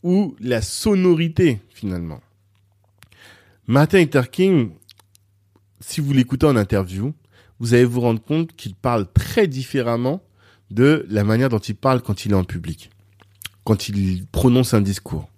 ou 0.04 0.36
la 0.40 0.62
sonorité 0.62 1.62
finalement. 1.70 2.22
Martin 3.68 4.00
Luther 4.00 4.30
King 4.30 4.72
si 5.82 6.00
vous 6.00 6.14
l'écoutez 6.14 6.46
en 6.46 6.56
interview, 6.56 7.14
vous 7.60 7.74
allez 7.74 7.86
vous 7.86 8.02
rendre 8.02 8.22
compte 8.22 8.56
qu'il 8.56 8.76
parle 8.76 9.12
très 9.12 9.48
différemment 9.48 10.22
de 10.70 11.06
la 11.10 11.24
manière 11.24 11.50
dont 11.50 11.60
il 11.60 11.76
parle 11.76 12.02
quand 12.02 12.26
il 12.26 12.32
est 12.32 12.36
en 12.36 12.44
public, 12.44 12.92
quand 13.66 13.90
il 13.90 14.26
prononce 14.28 14.74
un 14.74 14.82
discours. 14.82 15.30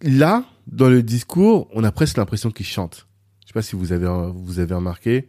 Là, 0.00 0.44
dans 0.66 0.88
le 0.88 1.02
discours, 1.02 1.68
on 1.72 1.84
a 1.84 1.92
presque 1.92 2.16
l'impression 2.16 2.50
qu'il 2.50 2.66
chante. 2.66 3.06
Sais 3.54 3.60
pas 3.60 3.62
si 3.62 3.76
vous 3.76 3.92
avez 3.92 4.08
vous 4.34 4.58
avez 4.58 4.74
remarqué. 4.74 5.28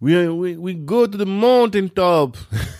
We, 0.00 0.28
we, 0.28 0.56
we 0.58 0.74
go 0.74 1.06
to 1.06 1.16
the 1.16 1.28
mountain 1.28 1.86
top. 1.86 2.36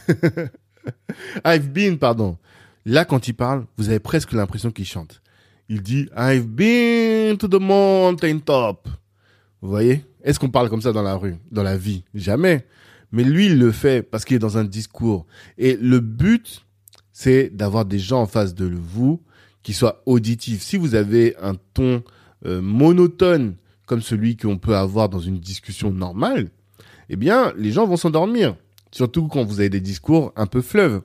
I've 1.44 1.72
been, 1.72 1.98
pardon. 1.98 2.36
Là, 2.84 3.04
quand 3.04 3.28
il 3.28 3.34
parle, 3.34 3.64
vous 3.76 3.90
avez 3.90 4.00
presque 4.00 4.32
l'impression 4.32 4.72
qu'il 4.72 4.84
chante. 4.84 5.22
Il 5.68 5.82
dit 5.82 6.08
I've 6.16 6.48
been 6.48 7.36
to 7.38 7.46
the 7.46 7.60
mountain 7.60 8.40
top. 8.40 8.88
Vous 9.62 9.68
voyez? 9.68 10.04
Est-ce 10.24 10.40
qu'on 10.40 10.50
parle 10.50 10.68
comme 10.68 10.82
ça 10.82 10.90
dans 10.90 11.02
la 11.02 11.14
rue, 11.14 11.36
dans 11.52 11.62
la 11.62 11.76
vie? 11.76 12.02
Jamais. 12.12 12.66
Mais 13.12 13.22
lui, 13.22 13.46
il 13.46 13.60
le 13.60 13.70
fait 13.70 14.02
parce 14.02 14.24
qu'il 14.24 14.34
est 14.34 14.40
dans 14.40 14.58
un 14.58 14.64
discours. 14.64 15.26
Et 15.58 15.76
le 15.76 16.00
but, 16.00 16.66
c'est 17.12 17.50
d'avoir 17.50 17.84
des 17.84 18.00
gens 18.00 18.22
en 18.22 18.26
face 18.26 18.52
de 18.52 18.64
vous 18.66 19.22
qui 19.62 19.74
soient 19.74 20.02
auditifs. 20.06 20.62
Si 20.62 20.76
vous 20.76 20.96
avez 20.96 21.36
un 21.40 21.54
ton 21.54 22.02
euh, 22.46 22.60
monotone 22.60 23.54
comme 23.86 24.02
celui 24.02 24.36
qu'on 24.36 24.58
peut 24.58 24.76
avoir 24.76 25.08
dans 25.08 25.20
une 25.20 25.38
discussion 25.38 25.90
normale, 25.90 26.50
eh 27.08 27.16
bien, 27.16 27.52
les 27.56 27.72
gens 27.72 27.86
vont 27.86 27.96
s'endormir. 27.96 28.56
Surtout 28.92 29.28
quand 29.28 29.44
vous 29.44 29.60
avez 29.60 29.68
des 29.68 29.80
discours 29.80 30.32
un 30.36 30.46
peu 30.46 30.60
fleuves. 30.60 31.02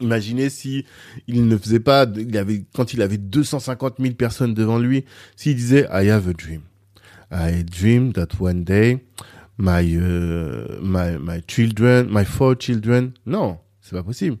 Imaginez 0.00 0.50
si 0.50 0.84
il 1.28 1.46
ne 1.46 1.56
faisait 1.56 1.80
pas, 1.80 2.06
il 2.16 2.36
avait, 2.36 2.64
quand 2.74 2.92
il 2.92 3.02
avait 3.02 3.18
250 3.18 3.94
000 4.00 4.14
personnes 4.14 4.54
devant 4.54 4.78
lui, 4.78 5.04
s'il 5.36 5.54
disait 5.54 5.86
I 5.92 6.08
have 6.08 6.28
a 6.28 6.32
dream. 6.32 6.62
I 7.30 7.62
dream 7.64 8.12
that 8.12 8.28
one 8.40 8.64
day 8.64 9.00
my 9.58 9.96
uh, 9.96 10.80
my 10.82 11.18
my 11.18 11.40
children, 11.46 12.08
my 12.10 12.24
four 12.24 12.56
children. 12.58 13.12
Non, 13.26 13.58
c'est 13.80 13.94
pas 13.94 14.02
possible. 14.02 14.38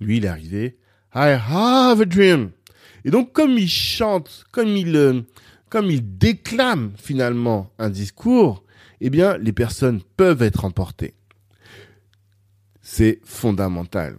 Lui, 0.00 0.18
il 0.18 0.24
est 0.24 0.28
arrivé. 0.28 0.78
I 1.14 1.36
have 1.48 2.00
a 2.00 2.04
dream. 2.04 2.50
Et 3.04 3.10
donc, 3.10 3.32
comme 3.32 3.52
il 3.52 3.68
chante, 3.68 4.44
comme 4.52 4.68
il 4.68 4.94
euh, 4.94 5.22
comme 5.70 5.86
il 5.86 6.18
déclame 6.18 6.92
finalement 6.96 7.70
un 7.78 7.88
discours, 7.88 8.64
eh 9.00 9.08
bien, 9.08 9.38
les 9.38 9.52
personnes 9.52 10.02
peuvent 10.16 10.42
être 10.42 10.64
emportées. 10.64 11.14
C'est 12.82 13.20
fondamental. 13.24 14.16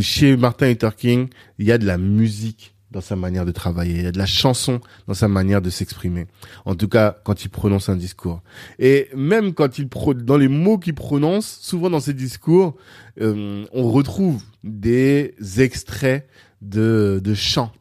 chez 0.00 0.36
Martin 0.36 0.68
Luther 0.68 0.94
King, 0.94 1.28
il 1.58 1.66
y 1.66 1.72
a 1.72 1.78
de 1.78 1.86
la 1.86 1.98
musique 1.98 2.74
dans 2.90 3.00
sa 3.00 3.16
manière 3.16 3.46
de 3.46 3.52
travailler, 3.52 3.94
il 3.94 4.02
y 4.02 4.06
a 4.06 4.12
de 4.12 4.18
la 4.18 4.26
chanson 4.26 4.80
dans 5.08 5.14
sa 5.14 5.26
manière 5.26 5.62
de 5.62 5.70
s'exprimer. 5.70 6.26
En 6.66 6.74
tout 6.74 6.88
cas, 6.88 7.16
quand 7.24 7.42
il 7.42 7.48
prononce 7.48 7.88
un 7.88 7.96
discours. 7.96 8.42
Et 8.78 9.08
même 9.16 9.54
quand 9.54 9.78
il 9.78 9.88
dans 9.88 10.36
les 10.36 10.48
mots 10.48 10.76
qu'il 10.78 10.94
prononce, 10.94 11.58
souvent 11.62 11.88
dans 11.88 12.00
ses 12.00 12.12
discours, 12.12 12.76
euh, 13.20 13.64
on 13.72 13.90
retrouve 13.90 14.42
des 14.62 15.34
extraits 15.56 16.28
de, 16.60 17.18
de 17.24 17.34
chants, 17.34 17.72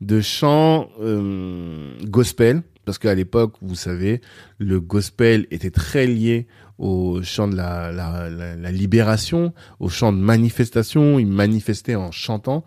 de 0.00 0.20
chants 0.20 0.88
euh, 1.00 1.92
gospel, 2.04 2.62
parce 2.84 2.98
qu'à 2.98 3.14
l'époque, 3.14 3.54
vous 3.60 3.74
savez, 3.74 4.20
le 4.58 4.80
gospel 4.80 5.46
était 5.50 5.70
très 5.70 6.06
lié 6.06 6.46
au 6.80 7.20
chant 7.22 7.46
de 7.46 7.54
la, 7.54 7.92
la, 7.92 8.30
la, 8.30 8.72
libération, 8.72 9.52
au 9.80 9.90
chant 9.90 10.14
de 10.14 10.18
manifestation. 10.18 11.18
Ils 11.18 11.26
manifestaient 11.26 11.94
en 11.94 12.10
chantant 12.10 12.64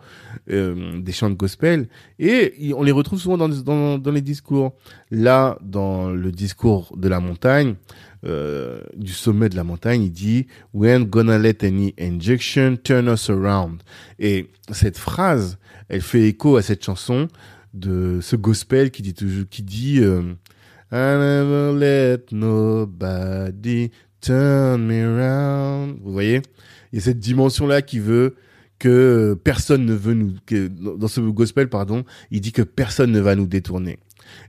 euh, 0.50 1.00
des 1.00 1.10
chants 1.10 1.30
de 1.30 1.34
gospel. 1.34 1.88
Et 2.20 2.72
on 2.76 2.84
les 2.84 2.92
retrouve 2.92 3.18
souvent 3.18 3.36
dans, 3.36 3.48
dans, 3.48 3.98
dans, 3.98 4.12
les 4.12 4.22
discours. 4.22 4.72
Là, 5.10 5.58
dans 5.62 6.10
le 6.10 6.30
discours 6.30 6.96
de 6.96 7.08
la 7.08 7.18
montagne, 7.18 7.74
euh, 8.24 8.80
du 8.96 9.12
sommet 9.12 9.48
de 9.48 9.56
la 9.56 9.64
montagne, 9.64 10.04
il 10.04 10.12
dit 10.12 10.46
«We 10.74 10.92
ain't 10.92 11.10
gonna 11.10 11.36
let 11.36 11.58
any 11.62 11.92
injection 11.98 12.76
turn 12.76 13.08
us 13.08 13.28
around». 13.28 13.82
Et 14.20 14.48
cette 14.70 14.96
phrase, 14.96 15.58
elle 15.94 16.02
fait 16.02 16.26
écho 16.28 16.56
à 16.56 16.62
cette 16.62 16.84
chanson 16.84 17.28
de 17.72 18.18
ce 18.20 18.34
gospel 18.34 18.90
qui 18.90 19.00
dit 19.00 19.14
toujours, 19.14 19.44
qui 19.48 19.62
dit 19.62 20.00
euh, 20.00 20.22
I 20.90 20.96
never 20.96 21.78
let 21.78 22.24
nobody 22.32 23.92
turn 24.20 24.84
me 24.84 25.04
around. 25.04 26.00
Vous 26.02 26.12
voyez? 26.12 26.42
Il 26.92 26.96
y 26.96 26.98
a 26.98 27.00
cette 27.00 27.20
dimension-là 27.20 27.80
qui 27.80 28.00
veut 28.00 28.34
que 28.80 29.38
personne 29.44 29.84
ne 29.86 29.94
veut 29.94 30.14
nous, 30.14 30.34
que, 30.46 30.66
dans 30.66 31.06
ce 31.06 31.20
gospel, 31.20 31.68
pardon, 31.68 32.04
il 32.32 32.40
dit 32.40 32.50
que 32.50 32.62
personne 32.62 33.12
ne 33.12 33.20
va 33.20 33.36
nous 33.36 33.46
détourner. 33.46 34.00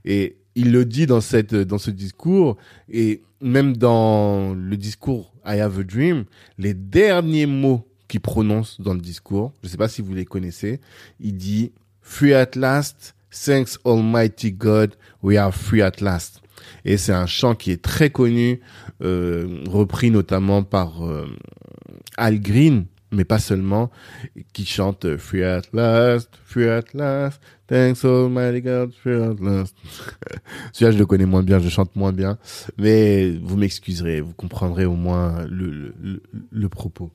Et 0.04 0.38
il 0.56 0.72
le 0.72 0.84
dit 0.84 1.06
dans 1.06 1.20
cette, 1.20 1.54
dans 1.54 1.78
ce 1.78 1.92
discours, 1.92 2.56
et 2.90 3.22
même 3.40 3.76
dans 3.76 4.52
le 4.52 4.76
discours 4.76 5.32
I 5.46 5.60
have 5.60 5.78
a 5.78 5.84
dream, 5.84 6.24
les 6.58 6.74
derniers 6.74 7.46
mots 7.46 7.86
qu'il 8.08 8.20
prononce 8.20 8.80
dans 8.80 8.94
le 8.94 9.00
discours, 9.00 9.52
je 9.62 9.68
ne 9.68 9.70
sais 9.70 9.76
pas 9.76 9.88
si 9.88 10.02
vous 10.02 10.14
les 10.14 10.24
connaissez, 10.24 10.80
il 11.20 11.36
dit 11.36 11.72
Free 12.02 12.34
at 12.34 12.50
last, 12.54 13.16
Thanks 13.44 13.78
Almighty 13.84 14.52
God, 14.52 14.96
we 15.22 15.36
are 15.36 15.52
free 15.52 15.82
at 15.82 16.00
last. 16.00 16.40
Et 16.84 16.96
c'est 16.96 17.12
un 17.12 17.26
chant 17.26 17.54
qui 17.54 17.70
est 17.70 17.82
très 17.82 18.10
connu, 18.10 18.60
euh, 19.02 19.62
repris 19.68 20.10
notamment 20.10 20.62
par 20.62 21.04
euh, 21.06 21.26
Al 22.16 22.40
Green, 22.40 22.86
mais 23.12 23.24
pas 23.24 23.38
seulement, 23.38 23.90
qui 24.52 24.64
chante 24.64 25.16
Free 25.16 25.44
at 25.44 25.62
last, 25.72 26.30
free 26.44 26.68
at 26.68 26.84
last, 26.94 27.40
thanks 27.66 28.04
Almighty 28.04 28.62
God, 28.62 28.92
free 28.94 29.20
at 29.20 29.36
last. 29.40 29.76
Celui-là, 30.72 30.92
je 30.92 30.98
le 30.98 31.06
connais 31.06 31.26
moins 31.26 31.42
bien, 31.42 31.58
je 31.58 31.68
chante 31.68 31.94
moins 31.94 32.12
bien, 32.12 32.38
mais 32.78 33.32
vous 33.42 33.56
m'excuserez, 33.56 34.20
vous 34.20 34.34
comprendrez 34.34 34.86
au 34.86 34.96
moins 34.96 35.44
le 35.48 36.68
propos 36.68 37.10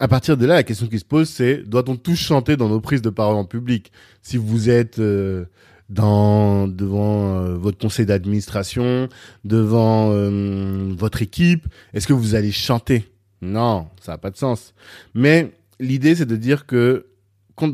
à 0.00 0.08
partir 0.08 0.38
de 0.38 0.46
là, 0.46 0.54
la 0.54 0.62
question 0.62 0.86
qui 0.86 0.98
se 0.98 1.04
pose, 1.04 1.28
c'est 1.28 1.58
doit-on 1.58 1.96
tous 1.96 2.16
chanter 2.16 2.56
dans 2.56 2.68
nos 2.68 2.80
prises 2.80 3.02
de 3.02 3.10
parole 3.10 3.36
en 3.36 3.44
public? 3.44 3.92
Si 4.22 4.38
vous 4.38 4.70
êtes 4.70 4.98
euh, 4.98 5.44
dans 5.90 6.66
devant 6.66 7.38
euh, 7.38 7.56
votre 7.56 7.76
conseil 7.76 8.06
d'administration, 8.06 9.10
devant 9.44 10.10
euh, 10.12 10.94
votre 10.96 11.20
équipe, 11.20 11.66
est-ce 11.92 12.06
que 12.06 12.14
vous 12.14 12.34
allez 12.34 12.50
chanter? 12.50 13.12
Non, 13.42 13.88
ça 14.00 14.12
n'a 14.12 14.18
pas 14.18 14.30
de 14.30 14.38
sens. 14.38 14.72
Mais 15.14 15.52
l'idée, 15.78 16.14
c'est 16.14 16.26
de 16.26 16.36
dire 16.36 16.64
que 16.64 17.06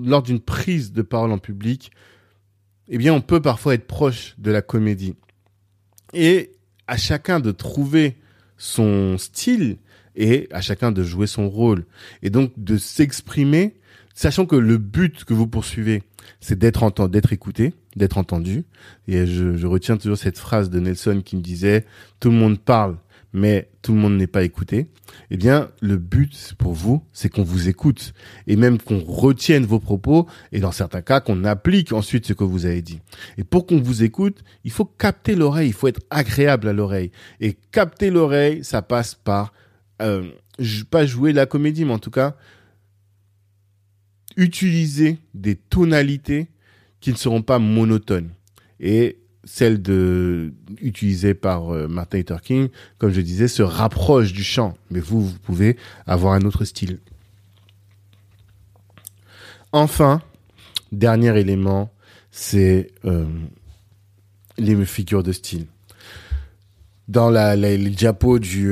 lors 0.04 0.22
d'une 0.22 0.40
prise 0.40 0.92
de 0.92 1.02
parole 1.02 1.30
en 1.30 1.38
public, 1.38 1.92
eh 2.88 2.98
bien, 2.98 3.14
on 3.14 3.20
peut 3.20 3.40
parfois 3.40 3.74
être 3.74 3.86
proche 3.86 4.34
de 4.38 4.50
la 4.50 4.62
comédie. 4.62 5.14
Et 6.12 6.52
à 6.88 6.96
chacun 6.96 7.38
de 7.38 7.52
trouver 7.52 8.16
son 8.58 9.16
style 9.18 9.78
et 10.16 10.48
à 10.50 10.61
chacun 10.61 10.92
de 10.92 11.02
jouer 11.02 11.26
son 11.26 11.48
rôle. 11.48 11.85
Et 12.22 12.31
donc 12.31 12.52
de 12.57 12.76
s'exprimer, 12.76 13.74
sachant 14.14 14.46
que 14.46 14.57
le 14.57 14.79
but 14.79 15.24
que 15.24 15.35
vous 15.35 15.46
poursuivez, 15.46 16.02
c'est 16.40 16.59
d'être 16.59 16.83
entendu, 16.83 17.12
d'être 17.12 17.33
écouté, 17.33 17.74
d'être 17.96 18.18
entendu. 18.18 18.64
Et 19.09 19.26
je, 19.26 19.57
je, 19.57 19.66
retiens 19.66 19.96
toujours 19.96 20.18
cette 20.18 20.38
phrase 20.38 20.70
de 20.70 20.81
Nelson 20.81 21.22
qui 21.24 21.37
me 21.37 21.42
disait 21.42 21.85
tout 22.20 22.31
le 22.31 22.37
monde 22.37 22.59
parle, 22.59 22.96
mais 23.33 23.68
tout 23.83 23.92
le 23.92 24.00
monde 24.00 24.16
n'est 24.16 24.26
pas 24.26 24.44
écouté. 24.44 24.87
Eh 25.31 25.37
bien, 25.37 25.68
le 25.81 25.96
but 25.96 26.55
pour 26.59 26.72
vous, 26.72 27.02
c'est 27.12 27.29
qu'on 27.29 27.42
vous 27.42 27.68
écoute 27.68 28.14
et 28.46 28.57
même 28.57 28.79
qu'on 28.79 28.98
retienne 28.98 29.66
vos 29.66 29.79
propos 29.79 30.26
et 30.52 30.61
dans 30.61 30.72
certains 30.72 31.02
cas 31.02 31.20
qu'on 31.20 31.44
applique 31.44 31.92
ensuite 31.92 32.26
ce 32.26 32.33
que 32.33 32.44
vous 32.44 32.66
avez 32.66 32.83
dit. 32.83 33.00
Et 33.38 33.44
pour 33.44 33.66
qu'on 33.66 33.81
vous 33.81 34.02
écoute, 34.02 34.42
il 34.64 34.70
faut 34.70 34.85
capter 34.85 35.35
l'oreille, 35.35 35.68
il 35.68 35.74
faut 35.74 35.88
être 35.88 36.00
agréable 36.11 36.68
à 36.68 36.72
l'oreille. 36.72 37.11
Et 37.40 37.57
capter 37.72 38.11
l'oreille, 38.11 38.64
ça 38.64 38.83
passe 38.83 39.14
par 39.14 39.52
euh, 40.02 40.30
pas 40.90 41.06
jouer 41.06 41.32
la 41.32 41.46
comédie, 41.46 41.85
mais 41.85 41.92
en 41.92 41.98
tout 41.98 42.11
cas, 42.11 42.37
utiliser 44.37 45.18
des 45.35 45.56
tonalités 45.56 46.48
qui 47.00 47.11
ne 47.11 47.16
seront 47.16 47.42
pas 47.42 47.59
monotones. 47.59 48.30
Et 48.80 49.18
celle 49.44 49.80
de 49.80 50.52
utilisée 50.80 51.35
par 51.35 51.72
euh, 51.72 51.88
Martin 51.88 52.18
Luther 52.18 52.42
King, 52.42 52.68
comme 52.98 53.12
je 53.12 53.20
disais, 53.20 53.48
se 53.48 53.62
rapproche 53.62 54.32
du 54.32 54.42
chant. 54.42 54.76
Mais 54.90 55.00
vous, 55.00 55.24
vous 55.24 55.38
pouvez 55.38 55.76
avoir 56.06 56.35
un 56.35 56.42
autre 56.42 56.64
style. 56.64 56.98
Enfin, 59.72 60.20
dernier 60.92 61.38
élément, 61.38 61.92
c'est 62.30 62.90
euh, 63.04 63.26
les 64.59 64.85
figures 64.85 65.22
de 65.22 65.32
style. 65.32 65.66
Dans 67.09 67.30
la, 67.30 67.54
la 67.54 67.76
les 67.76 67.90
diapos 67.90 68.40
du, 68.40 68.68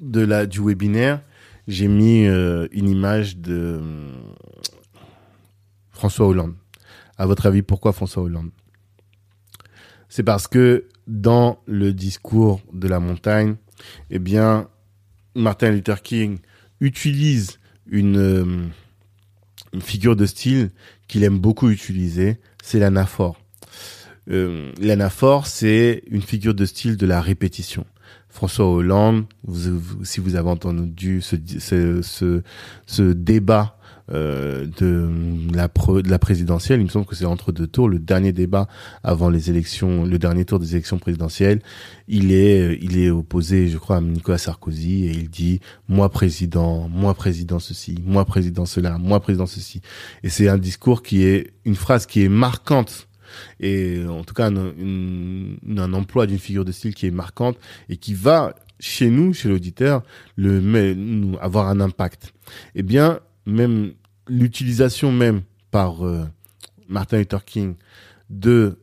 de 0.00 0.20
la 0.20 0.46
du 0.46 0.60
webinaire, 0.60 1.20
j'ai 1.66 1.88
mis 1.88 2.26
euh, 2.26 2.68
une 2.72 2.88
image 2.88 3.38
de 3.38 3.80
euh, 3.80 4.10
François 5.90 6.26
Hollande. 6.26 6.54
À 7.16 7.26
votre 7.26 7.46
avis, 7.46 7.62
pourquoi 7.62 7.92
François 7.92 8.22
Hollande? 8.22 8.50
C'est 10.08 10.22
parce 10.22 10.46
que 10.46 10.86
dans 11.06 11.58
le 11.66 11.92
discours 11.92 12.60
de 12.72 12.88
la 12.88 13.00
montagne, 13.00 13.56
eh 14.10 14.18
bien, 14.18 14.68
Martin 15.34 15.70
Luther 15.70 16.02
King 16.02 16.38
utilise 16.80 17.58
une, 17.86 18.16
euh, 18.16 18.68
figure 19.80 20.16
de 20.16 20.26
style 20.26 20.70
qu'il 21.08 21.24
aime 21.24 21.38
beaucoup 21.38 21.68
utiliser, 21.68 22.38
c'est 22.62 22.78
l'anaphore. 22.78 23.40
L'anaphore, 24.26 25.46
c'est 25.46 26.02
une 26.06 26.22
figure 26.22 26.54
de 26.54 26.64
style 26.64 26.96
de 26.96 27.04
la 27.04 27.20
répétition. 27.20 27.84
François 28.28 28.66
Hollande, 28.66 29.26
si 30.02 30.20
vous 30.20 30.34
avez 30.34 30.48
entendu 30.48 31.20
ce, 31.20 31.36
ce, 32.02 32.42
ce, 32.86 33.12
débat 33.12 33.78
euh, 34.12 34.66
de, 34.78 35.08
la 35.54 35.68
de 35.68 36.10
la 36.10 36.18
présidentielle, 36.18 36.80
il 36.80 36.84
me 36.84 36.88
semble 36.90 37.06
que 37.06 37.14
c'est 37.14 37.24
entre 37.26 37.52
deux 37.52 37.68
tours, 37.68 37.88
le 37.88 38.00
dernier 38.00 38.32
débat 38.32 38.66
avant 39.04 39.30
les 39.30 39.50
élections, 39.50 40.04
le 40.04 40.18
dernier 40.18 40.44
tour 40.44 40.58
des 40.58 40.72
élections 40.72 40.98
présidentielles, 40.98 41.62
il 42.08 42.32
est, 42.32 42.76
il 42.82 42.98
est 42.98 43.08
opposé, 43.08 43.68
je 43.68 43.78
crois, 43.78 43.98
à 43.98 44.00
Nicolas 44.00 44.38
Sarkozy 44.38 45.04
et 45.04 45.12
il 45.12 45.30
dit 45.30 45.60
moi 45.88 46.08
président, 46.08 46.88
moi 46.88 47.14
président 47.14 47.60
ceci, 47.60 48.02
moi 48.04 48.24
président 48.24 48.66
cela, 48.66 48.98
moi 48.98 49.20
président 49.20 49.46
ceci. 49.46 49.80
Et 50.24 50.28
c'est 50.28 50.48
un 50.48 50.58
discours 50.58 51.02
qui 51.04 51.22
est 51.22 51.52
une 51.64 51.76
phrase 51.76 52.04
qui 52.06 52.24
est 52.24 52.28
marquante 52.28 53.08
et 53.60 54.04
en 54.06 54.24
tout 54.24 54.34
cas 54.34 54.50
un, 54.50 55.92
emploi 55.92 56.26
d'une 56.26 56.38
figure 56.38 56.64
de 56.64 56.72
style 56.72 56.94
qui 56.94 57.06
est 57.06 57.10
marquante 57.10 57.56
et 57.88 57.96
qui 57.96 58.14
va 58.14 58.54
chez 58.80 59.10
nous, 59.10 59.32
chez 59.32 59.48
l'auditeur, 59.48 60.02
le 60.36 60.60
nous 60.94 61.36
avoir 61.40 61.68
un 61.68 61.80
impact. 61.80 62.32
Eh 62.74 62.82
bien, 62.82 63.20
même 63.46 63.92
l'utilisation 64.28 65.12
même 65.12 65.42
par 65.70 66.06
euh, 66.06 66.24
Martin 66.88 67.18
Luther 67.18 67.44
King 67.44 67.74
de 68.30 68.78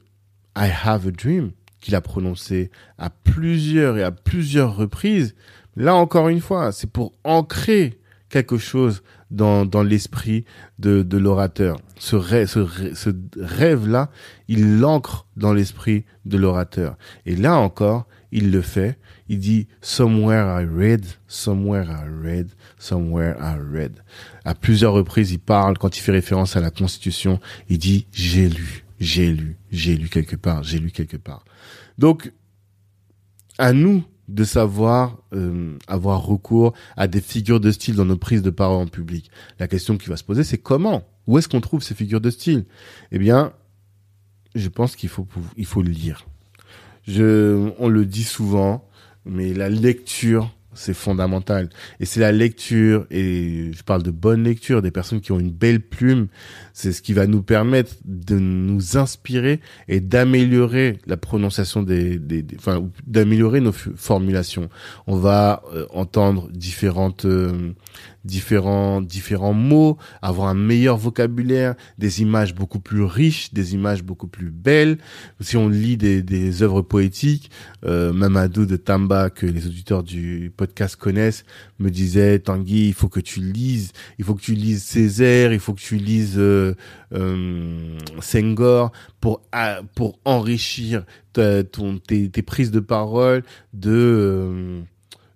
I 0.55 0.69
have 0.83 1.07
a 1.07 1.11
dream 1.11 1.51
qu'il 1.79 1.95
a 1.95 2.01
prononcé 2.01 2.69
à 2.97 3.09
plusieurs 3.09 3.97
et 3.97 4.03
à 4.03 4.11
plusieurs 4.11 4.75
reprises, 4.75 5.35
Là 5.75 5.95
encore 5.95 6.29
une 6.29 6.41
fois, 6.41 6.71
c'est 6.71 6.89
pour 6.89 7.13
ancrer 7.23 7.99
quelque 8.31 8.57
chose 8.57 9.03
dans, 9.29 9.65
dans 9.65 9.83
l'esprit 9.83 10.45
de, 10.79 11.03
de 11.03 11.17
l'orateur. 11.17 11.79
Ce 11.99 12.15
rêve, 12.15 12.47
ce, 12.47 12.65
ce 12.95 13.09
rêve-là, 13.37 14.09
il 14.47 14.79
l'ancre 14.79 15.27
dans 15.37 15.53
l'esprit 15.53 16.05
de 16.25 16.37
l'orateur. 16.37 16.97
Et 17.25 17.35
là 17.35 17.57
encore, 17.57 18.07
il 18.31 18.51
le 18.51 18.61
fait. 18.61 18.97
Il 19.29 19.39
dit 19.39 19.67
Somewhere 19.81 20.61
I 20.61 20.65
read, 20.65 21.05
somewhere 21.27 21.85
I 21.85 22.07
read, 22.07 22.49
somewhere 22.79 23.35
I 23.39 23.57
read. 23.59 23.99
À 24.43 24.55
plusieurs 24.55 24.93
reprises, 24.93 25.31
il 25.31 25.39
parle, 25.39 25.77
quand 25.77 25.97
il 25.97 26.01
fait 26.01 26.11
référence 26.11 26.55
à 26.55 26.61
la 26.61 26.71
Constitution, 26.71 27.39
il 27.69 27.77
dit 27.77 28.07
J'ai 28.11 28.49
lu, 28.49 28.85
j'ai 28.99 29.31
lu, 29.31 29.57
j'ai 29.71 29.95
lu 29.95 30.09
quelque 30.09 30.35
part, 30.35 30.63
j'ai 30.63 30.79
lu 30.79 30.91
quelque 30.91 31.17
part. 31.17 31.43
Donc, 31.97 32.31
à 33.57 33.73
nous 33.73 34.03
de 34.31 34.43
savoir 34.43 35.17
euh, 35.33 35.77
avoir 35.87 36.25
recours 36.25 36.73
à 36.95 37.07
des 37.07 37.21
figures 37.21 37.59
de 37.59 37.71
style 37.71 37.95
dans 37.95 38.05
nos 38.05 38.17
prises 38.17 38.41
de 38.41 38.49
parole 38.49 38.81
en 38.81 38.87
public. 38.87 39.29
La 39.59 39.67
question 39.67 39.97
qui 39.97 40.09
va 40.09 40.17
se 40.17 40.23
poser, 40.23 40.43
c'est 40.43 40.57
comment? 40.57 41.03
Où 41.27 41.37
est-ce 41.37 41.49
qu'on 41.49 41.61
trouve 41.61 41.83
ces 41.83 41.95
figures 41.95 42.21
de 42.21 42.29
style? 42.29 42.65
Eh 43.11 43.19
bien, 43.19 43.53
je 44.55 44.69
pense 44.69 44.95
qu'il 44.95 45.09
faut 45.09 45.27
il 45.57 45.65
faut 45.65 45.81
le 45.81 45.91
lire. 45.91 46.25
Je, 47.07 47.71
on 47.79 47.89
le 47.89 48.05
dit 48.05 48.23
souvent, 48.23 48.87
mais 49.25 49.53
la 49.53 49.69
lecture 49.69 50.55
c'est 50.73 50.93
fondamental. 50.93 51.69
Et 51.99 52.05
c'est 52.05 52.19
la 52.19 52.31
lecture, 52.31 53.05
et 53.11 53.71
je 53.73 53.83
parle 53.83 54.03
de 54.03 54.11
bonne 54.11 54.43
lecture, 54.43 54.81
des 54.81 54.91
personnes 54.91 55.21
qui 55.21 55.31
ont 55.31 55.39
une 55.39 55.51
belle 55.51 55.81
plume, 55.81 56.27
c'est 56.73 56.91
ce 56.93 57.01
qui 57.01 57.13
va 57.13 57.27
nous 57.27 57.41
permettre 57.41 57.93
de 58.05 58.39
nous 58.39 58.97
inspirer 58.97 59.59
et 59.87 59.99
d'améliorer 59.99 60.99
la 61.07 61.17
prononciation 61.17 61.83
des, 61.83 62.17
des, 62.17 62.45
enfin, 62.57 62.87
d'améliorer 63.05 63.61
nos 63.61 63.73
formulations. 63.73 64.69
On 65.07 65.17
va 65.17 65.63
euh, 65.73 65.85
entendre 65.91 66.49
différentes, 66.51 67.25
euh, 67.25 67.71
différents, 68.23 69.01
différents 69.01 69.53
mots, 69.53 69.97
avoir 70.21 70.47
un 70.47 70.53
meilleur 70.53 70.97
vocabulaire, 70.97 71.75
des 71.97 72.21
images 72.21 72.53
beaucoup 72.53 72.79
plus 72.79 73.03
riches, 73.03 73.53
des 73.53 73.73
images 73.73 74.03
beaucoup 74.03 74.27
plus 74.27 74.51
belles. 74.51 74.97
Si 75.39 75.57
on 75.57 75.69
lit 75.69 75.97
des, 75.97 76.21
des 76.21 76.61
œuvres 76.61 76.81
poétiques, 76.81 77.49
euh, 77.85 78.13
Mamadou 78.13 78.65
de 78.65 78.77
Tamba, 78.77 79.29
que 79.29 79.45
les 79.45 79.65
auditeurs 79.65 80.03
du 80.03 80.51
podcast 80.55 80.95
connaissent, 80.95 81.43
me 81.79 81.89
disait, 81.89 82.39
Tanguy, 82.39 82.87
il 82.87 82.93
faut 82.93 83.09
que 83.09 83.19
tu 83.19 83.39
lises, 83.39 83.91
il 84.19 84.25
faut 84.25 84.35
que 84.35 84.41
tu 84.41 84.53
lises 84.53 84.83
Césaire, 84.83 85.53
il 85.53 85.59
faut 85.59 85.73
que 85.73 85.81
tu 85.81 85.95
lises 85.95 86.35
euh, 86.37 86.75
euh 87.13 87.97
Senghor 88.21 88.91
pour, 89.19 89.41
pour 89.95 90.19
enrichir 90.25 91.05
ton, 91.33 91.99
tes, 91.99 92.29
tes, 92.29 92.41
prises 92.41 92.71
de 92.71 92.79
parole 92.79 93.43
de... 93.73 94.83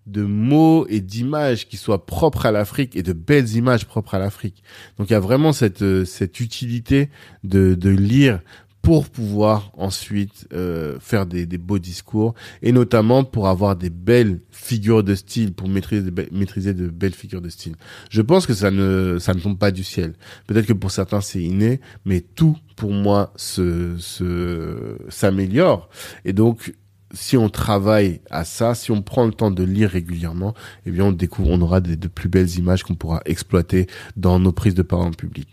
De 0.05 0.23
mots 0.23 0.85
et 0.87 1.01
d'images 1.01 1.67
qui 1.67 1.77
soient 1.77 2.05
propres 2.05 2.45
à 2.45 2.51
l'Afrique 2.51 2.95
et 2.95 3.03
de 3.03 3.13
belles 3.13 3.55
images 3.55 3.85
propres 3.85 4.15
à 4.15 4.19
l'Afrique. 4.19 4.63
Donc 4.97 5.09
il 5.09 5.13
y 5.13 5.15
a 5.15 5.19
vraiment 5.19 5.51
cette, 5.51 5.81
euh, 5.81 6.05
cette 6.05 6.39
utilité 6.39 7.09
de, 7.43 7.73
de 7.73 7.89
lire 7.89 8.39
pour 8.85 9.09
pouvoir 9.09 9.71
ensuite 9.77 10.47
euh, 10.53 10.99
faire 10.99 11.25
des, 11.25 11.47
des, 11.47 11.57
beaux 11.57 11.79
discours 11.79 12.35
et 12.61 12.71
notamment 12.71 13.23
pour 13.23 13.47
avoir 13.47 13.75
des 13.75 13.89
belles 13.89 14.41
figures 14.51 15.03
de 15.03 15.15
style, 15.15 15.55
pour 15.55 15.67
maîtriser, 15.67 16.11
maîtriser 16.31 16.75
de 16.75 16.87
belles 16.89 17.15
figures 17.15 17.41
de 17.41 17.49
style. 17.49 17.73
Je 18.11 18.21
pense 18.21 18.45
que 18.45 18.53
ça 18.53 18.69
ne, 18.69 19.17
ça 19.19 19.33
ne 19.33 19.39
tombe 19.39 19.57
pas 19.57 19.71
du 19.71 19.83
ciel. 19.83 20.13
Peut-être 20.45 20.67
que 20.67 20.73
pour 20.73 20.91
certains 20.91 21.19
c'est 21.19 21.41
inné, 21.41 21.81
mais 22.05 22.21
tout 22.21 22.57
pour 22.75 22.91
moi 22.91 23.33
se, 23.37 23.97
se, 23.97 24.97
s'améliore. 25.09 25.89
Et 26.23 26.33
donc 26.33 26.75
si 27.15 27.37
on 27.37 27.49
travaille 27.49 28.21
à 28.29 28.43
ça, 28.43 28.75
si 28.75 28.91
on 28.91 29.01
prend 29.01 29.25
le 29.25 29.31
temps 29.31 29.51
de 29.51 29.63
lire 29.63 29.89
régulièrement, 29.89 30.53
eh 30.85 30.91
bien 30.91 31.05
on 31.05 31.11
découvre, 31.11 31.49
on 31.49 31.61
aura 31.61 31.79
de, 31.81 32.07
plus 32.07 32.29
belles 32.29 32.57
images 32.57 32.83
qu'on 32.83 32.95
pourra 32.95 33.21
exploiter 33.25 33.87
dans 34.17 34.39
nos 34.39 34.51
prises 34.51 34.75
de 34.75 34.81
parole 34.83 35.07
en 35.07 35.11
public. 35.11 35.47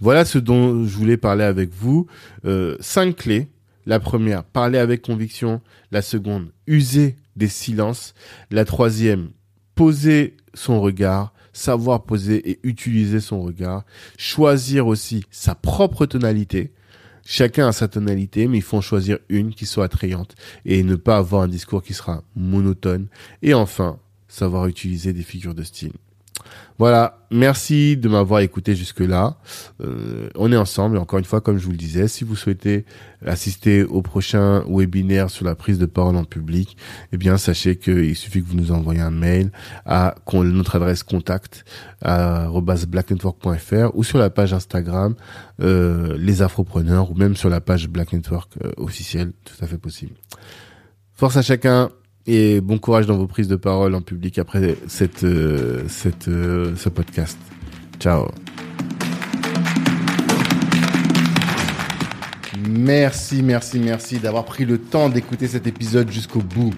Voilà 0.00 0.24
ce 0.24 0.38
dont 0.38 0.84
je 0.84 0.96
voulais 0.96 1.16
parler 1.16 1.44
avec 1.44 1.72
vous. 1.72 2.06
Euh, 2.44 2.76
cinq 2.80 3.16
clés. 3.16 3.48
La 3.86 4.00
première, 4.00 4.44
parler 4.44 4.78
avec 4.78 5.02
conviction. 5.02 5.60
La 5.92 6.00
seconde, 6.00 6.50
user 6.66 7.16
des 7.36 7.48
silences. 7.48 8.14
La 8.50 8.64
troisième, 8.64 9.30
poser 9.74 10.36
son 10.54 10.80
regard 10.80 11.34
savoir 11.54 12.02
poser 12.02 12.50
et 12.50 12.60
utiliser 12.64 13.20
son 13.20 13.40
regard, 13.40 13.84
choisir 14.18 14.86
aussi 14.86 15.24
sa 15.30 15.54
propre 15.54 16.04
tonalité, 16.04 16.72
Chacun 17.26 17.68
a 17.68 17.72
sa 17.72 17.88
tonalité, 17.88 18.46
mais 18.48 18.58
il 18.58 18.62
faut 18.62 18.76
en 18.76 18.82
choisir 18.82 19.18
une 19.28 19.54
qui 19.54 19.64
soit 19.66 19.86
attrayante 19.86 20.34
et 20.66 20.82
ne 20.82 20.94
pas 20.94 21.16
avoir 21.16 21.42
un 21.42 21.48
discours 21.48 21.82
qui 21.82 21.94
sera 21.94 22.22
monotone. 22.36 23.06
Et 23.42 23.54
enfin, 23.54 23.98
savoir 24.28 24.66
utiliser 24.66 25.12
des 25.12 25.22
figures 25.22 25.54
de 25.54 25.62
style. 25.62 25.92
Voilà, 26.78 27.18
merci 27.30 27.96
de 27.96 28.08
m'avoir 28.08 28.40
écouté 28.40 28.74
jusque-là. 28.74 29.36
Euh, 29.80 30.28
on 30.34 30.50
est 30.50 30.56
ensemble, 30.56 30.96
et 30.96 30.98
encore 30.98 31.20
une 31.20 31.24
fois, 31.24 31.40
comme 31.40 31.56
je 31.56 31.64
vous 31.64 31.70
le 31.70 31.76
disais, 31.76 32.08
si 32.08 32.24
vous 32.24 32.34
souhaitez 32.34 32.84
assister 33.24 33.84
au 33.84 34.02
prochain 34.02 34.64
webinaire 34.68 35.30
sur 35.30 35.44
la 35.44 35.54
prise 35.54 35.78
de 35.78 35.86
parole 35.86 36.16
en 36.16 36.24
public, 36.24 36.76
eh 37.12 37.16
bien, 37.16 37.36
sachez 37.36 37.76
qu'il 37.76 38.16
suffit 38.16 38.42
que 38.42 38.48
vous 38.48 38.56
nous 38.56 38.72
envoyez 38.72 39.00
un 39.00 39.12
mail 39.12 39.52
à 39.86 40.16
notre 40.32 40.74
adresse 40.76 41.04
contact 41.04 41.64
à 42.02 42.48
blacknetwork.fr 42.88 43.90
ou 43.94 44.02
sur 44.02 44.18
la 44.18 44.30
page 44.30 44.52
Instagram 44.52 45.14
euh, 45.60 46.16
les 46.18 46.42
Afropreneurs 46.42 47.10
ou 47.12 47.14
même 47.14 47.36
sur 47.36 47.48
la 47.48 47.60
page 47.60 47.88
Black 47.88 48.12
Network 48.12 48.52
euh, 48.64 48.72
officielle, 48.78 49.32
tout 49.44 49.64
à 49.64 49.68
fait 49.68 49.78
possible. 49.78 50.14
Force 51.12 51.36
à 51.36 51.42
chacun, 51.42 51.90
et 52.26 52.60
bon 52.60 52.78
courage 52.78 53.06
dans 53.06 53.16
vos 53.16 53.26
prises 53.26 53.48
de 53.48 53.56
parole 53.56 53.94
en 53.94 54.00
public 54.00 54.38
après 54.38 54.76
cette, 54.86 55.24
euh, 55.24 55.84
cette, 55.88 56.28
euh, 56.28 56.74
ce 56.76 56.88
podcast. 56.88 57.38
Ciao. 58.00 58.28
Merci, 62.68 63.42
merci, 63.42 63.78
merci 63.78 64.18
d'avoir 64.18 64.44
pris 64.44 64.64
le 64.64 64.78
temps 64.78 65.08
d'écouter 65.08 65.48
cet 65.48 65.66
épisode 65.66 66.10
jusqu'au 66.10 66.40
bout. 66.40 66.72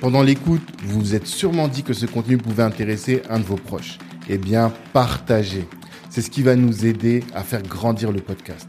Pendant 0.00 0.22
l'écoute, 0.22 0.62
vous 0.84 1.00
vous 1.00 1.14
êtes 1.14 1.26
sûrement 1.26 1.68
dit 1.68 1.82
que 1.82 1.92
ce 1.92 2.06
contenu 2.06 2.38
pouvait 2.38 2.62
intéresser 2.62 3.22
un 3.28 3.38
de 3.38 3.44
vos 3.44 3.56
proches. 3.56 3.98
Eh 4.28 4.38
bien, 4.38 4.72
partagez. 4.92 5.66
C'est 6.10 6.22
ce 6.22 6.30
qui 6.30 6.42
va 6.42 6.56
nous 6.56 6.86
aider 6.86 7.24
à 7.34 7.42
faire 7.42 7.62
grandir 7.62 8.12
le 8.12 8.20
podcast. 8.20 8.68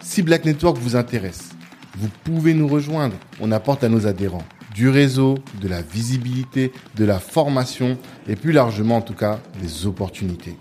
Si 0.00 0.22
Black 0.22 0.44
Network 0.44 0.78
vous 0.78 0.96
intéresse, 0.96 1.50
vous 1.98 2.08
pouvez 2.24 2.54
nous 2.54 2.68
rejoindre. 2.68 3.16
On 3.40 3.52
apporte 3.52 3.84
à 3.84 3.88
nos 3.88 4.06
adhérents 4.06 4.44
du 4.76 4.90
réseau, 4.90 5.36
de 5.60 5.68
la 5.68 5.80
visibilité, 5.80 6.70
de 6.96 7.04
la 7.06 7.18
formation 7.18 7.96
et 8.28 8.36
plus 8.36 8.52
largement 8.52 8.98
en 8.98 9.02
tout 9.02 9.14
cas 9.14 9.40
des 9.60 9.86
opportunités. 9.86 10.56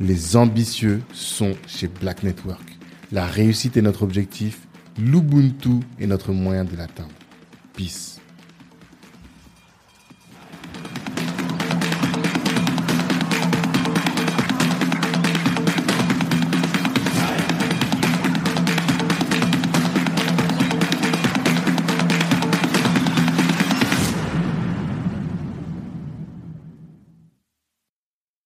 Les 0.00 0.36
ambitieux 0.36 1.02
sont 1.14 1.54
chez 1.66 1.88
Black 1.88 2.24
Network. 2.24 2.78
La 3.10 3.24
réussite 3.24 3.78
est 3.78 3.82
notre 3.82 4.02
objectif, 4.02 4.60
l'Ubuntu 4.98 5.80
est 5.98 6.06
notre 6.06 6.32
moyen 6.32 6.64
de 6.64 6.76
l'atteindre. 6.76 7.08
Peace. 7.74 8.11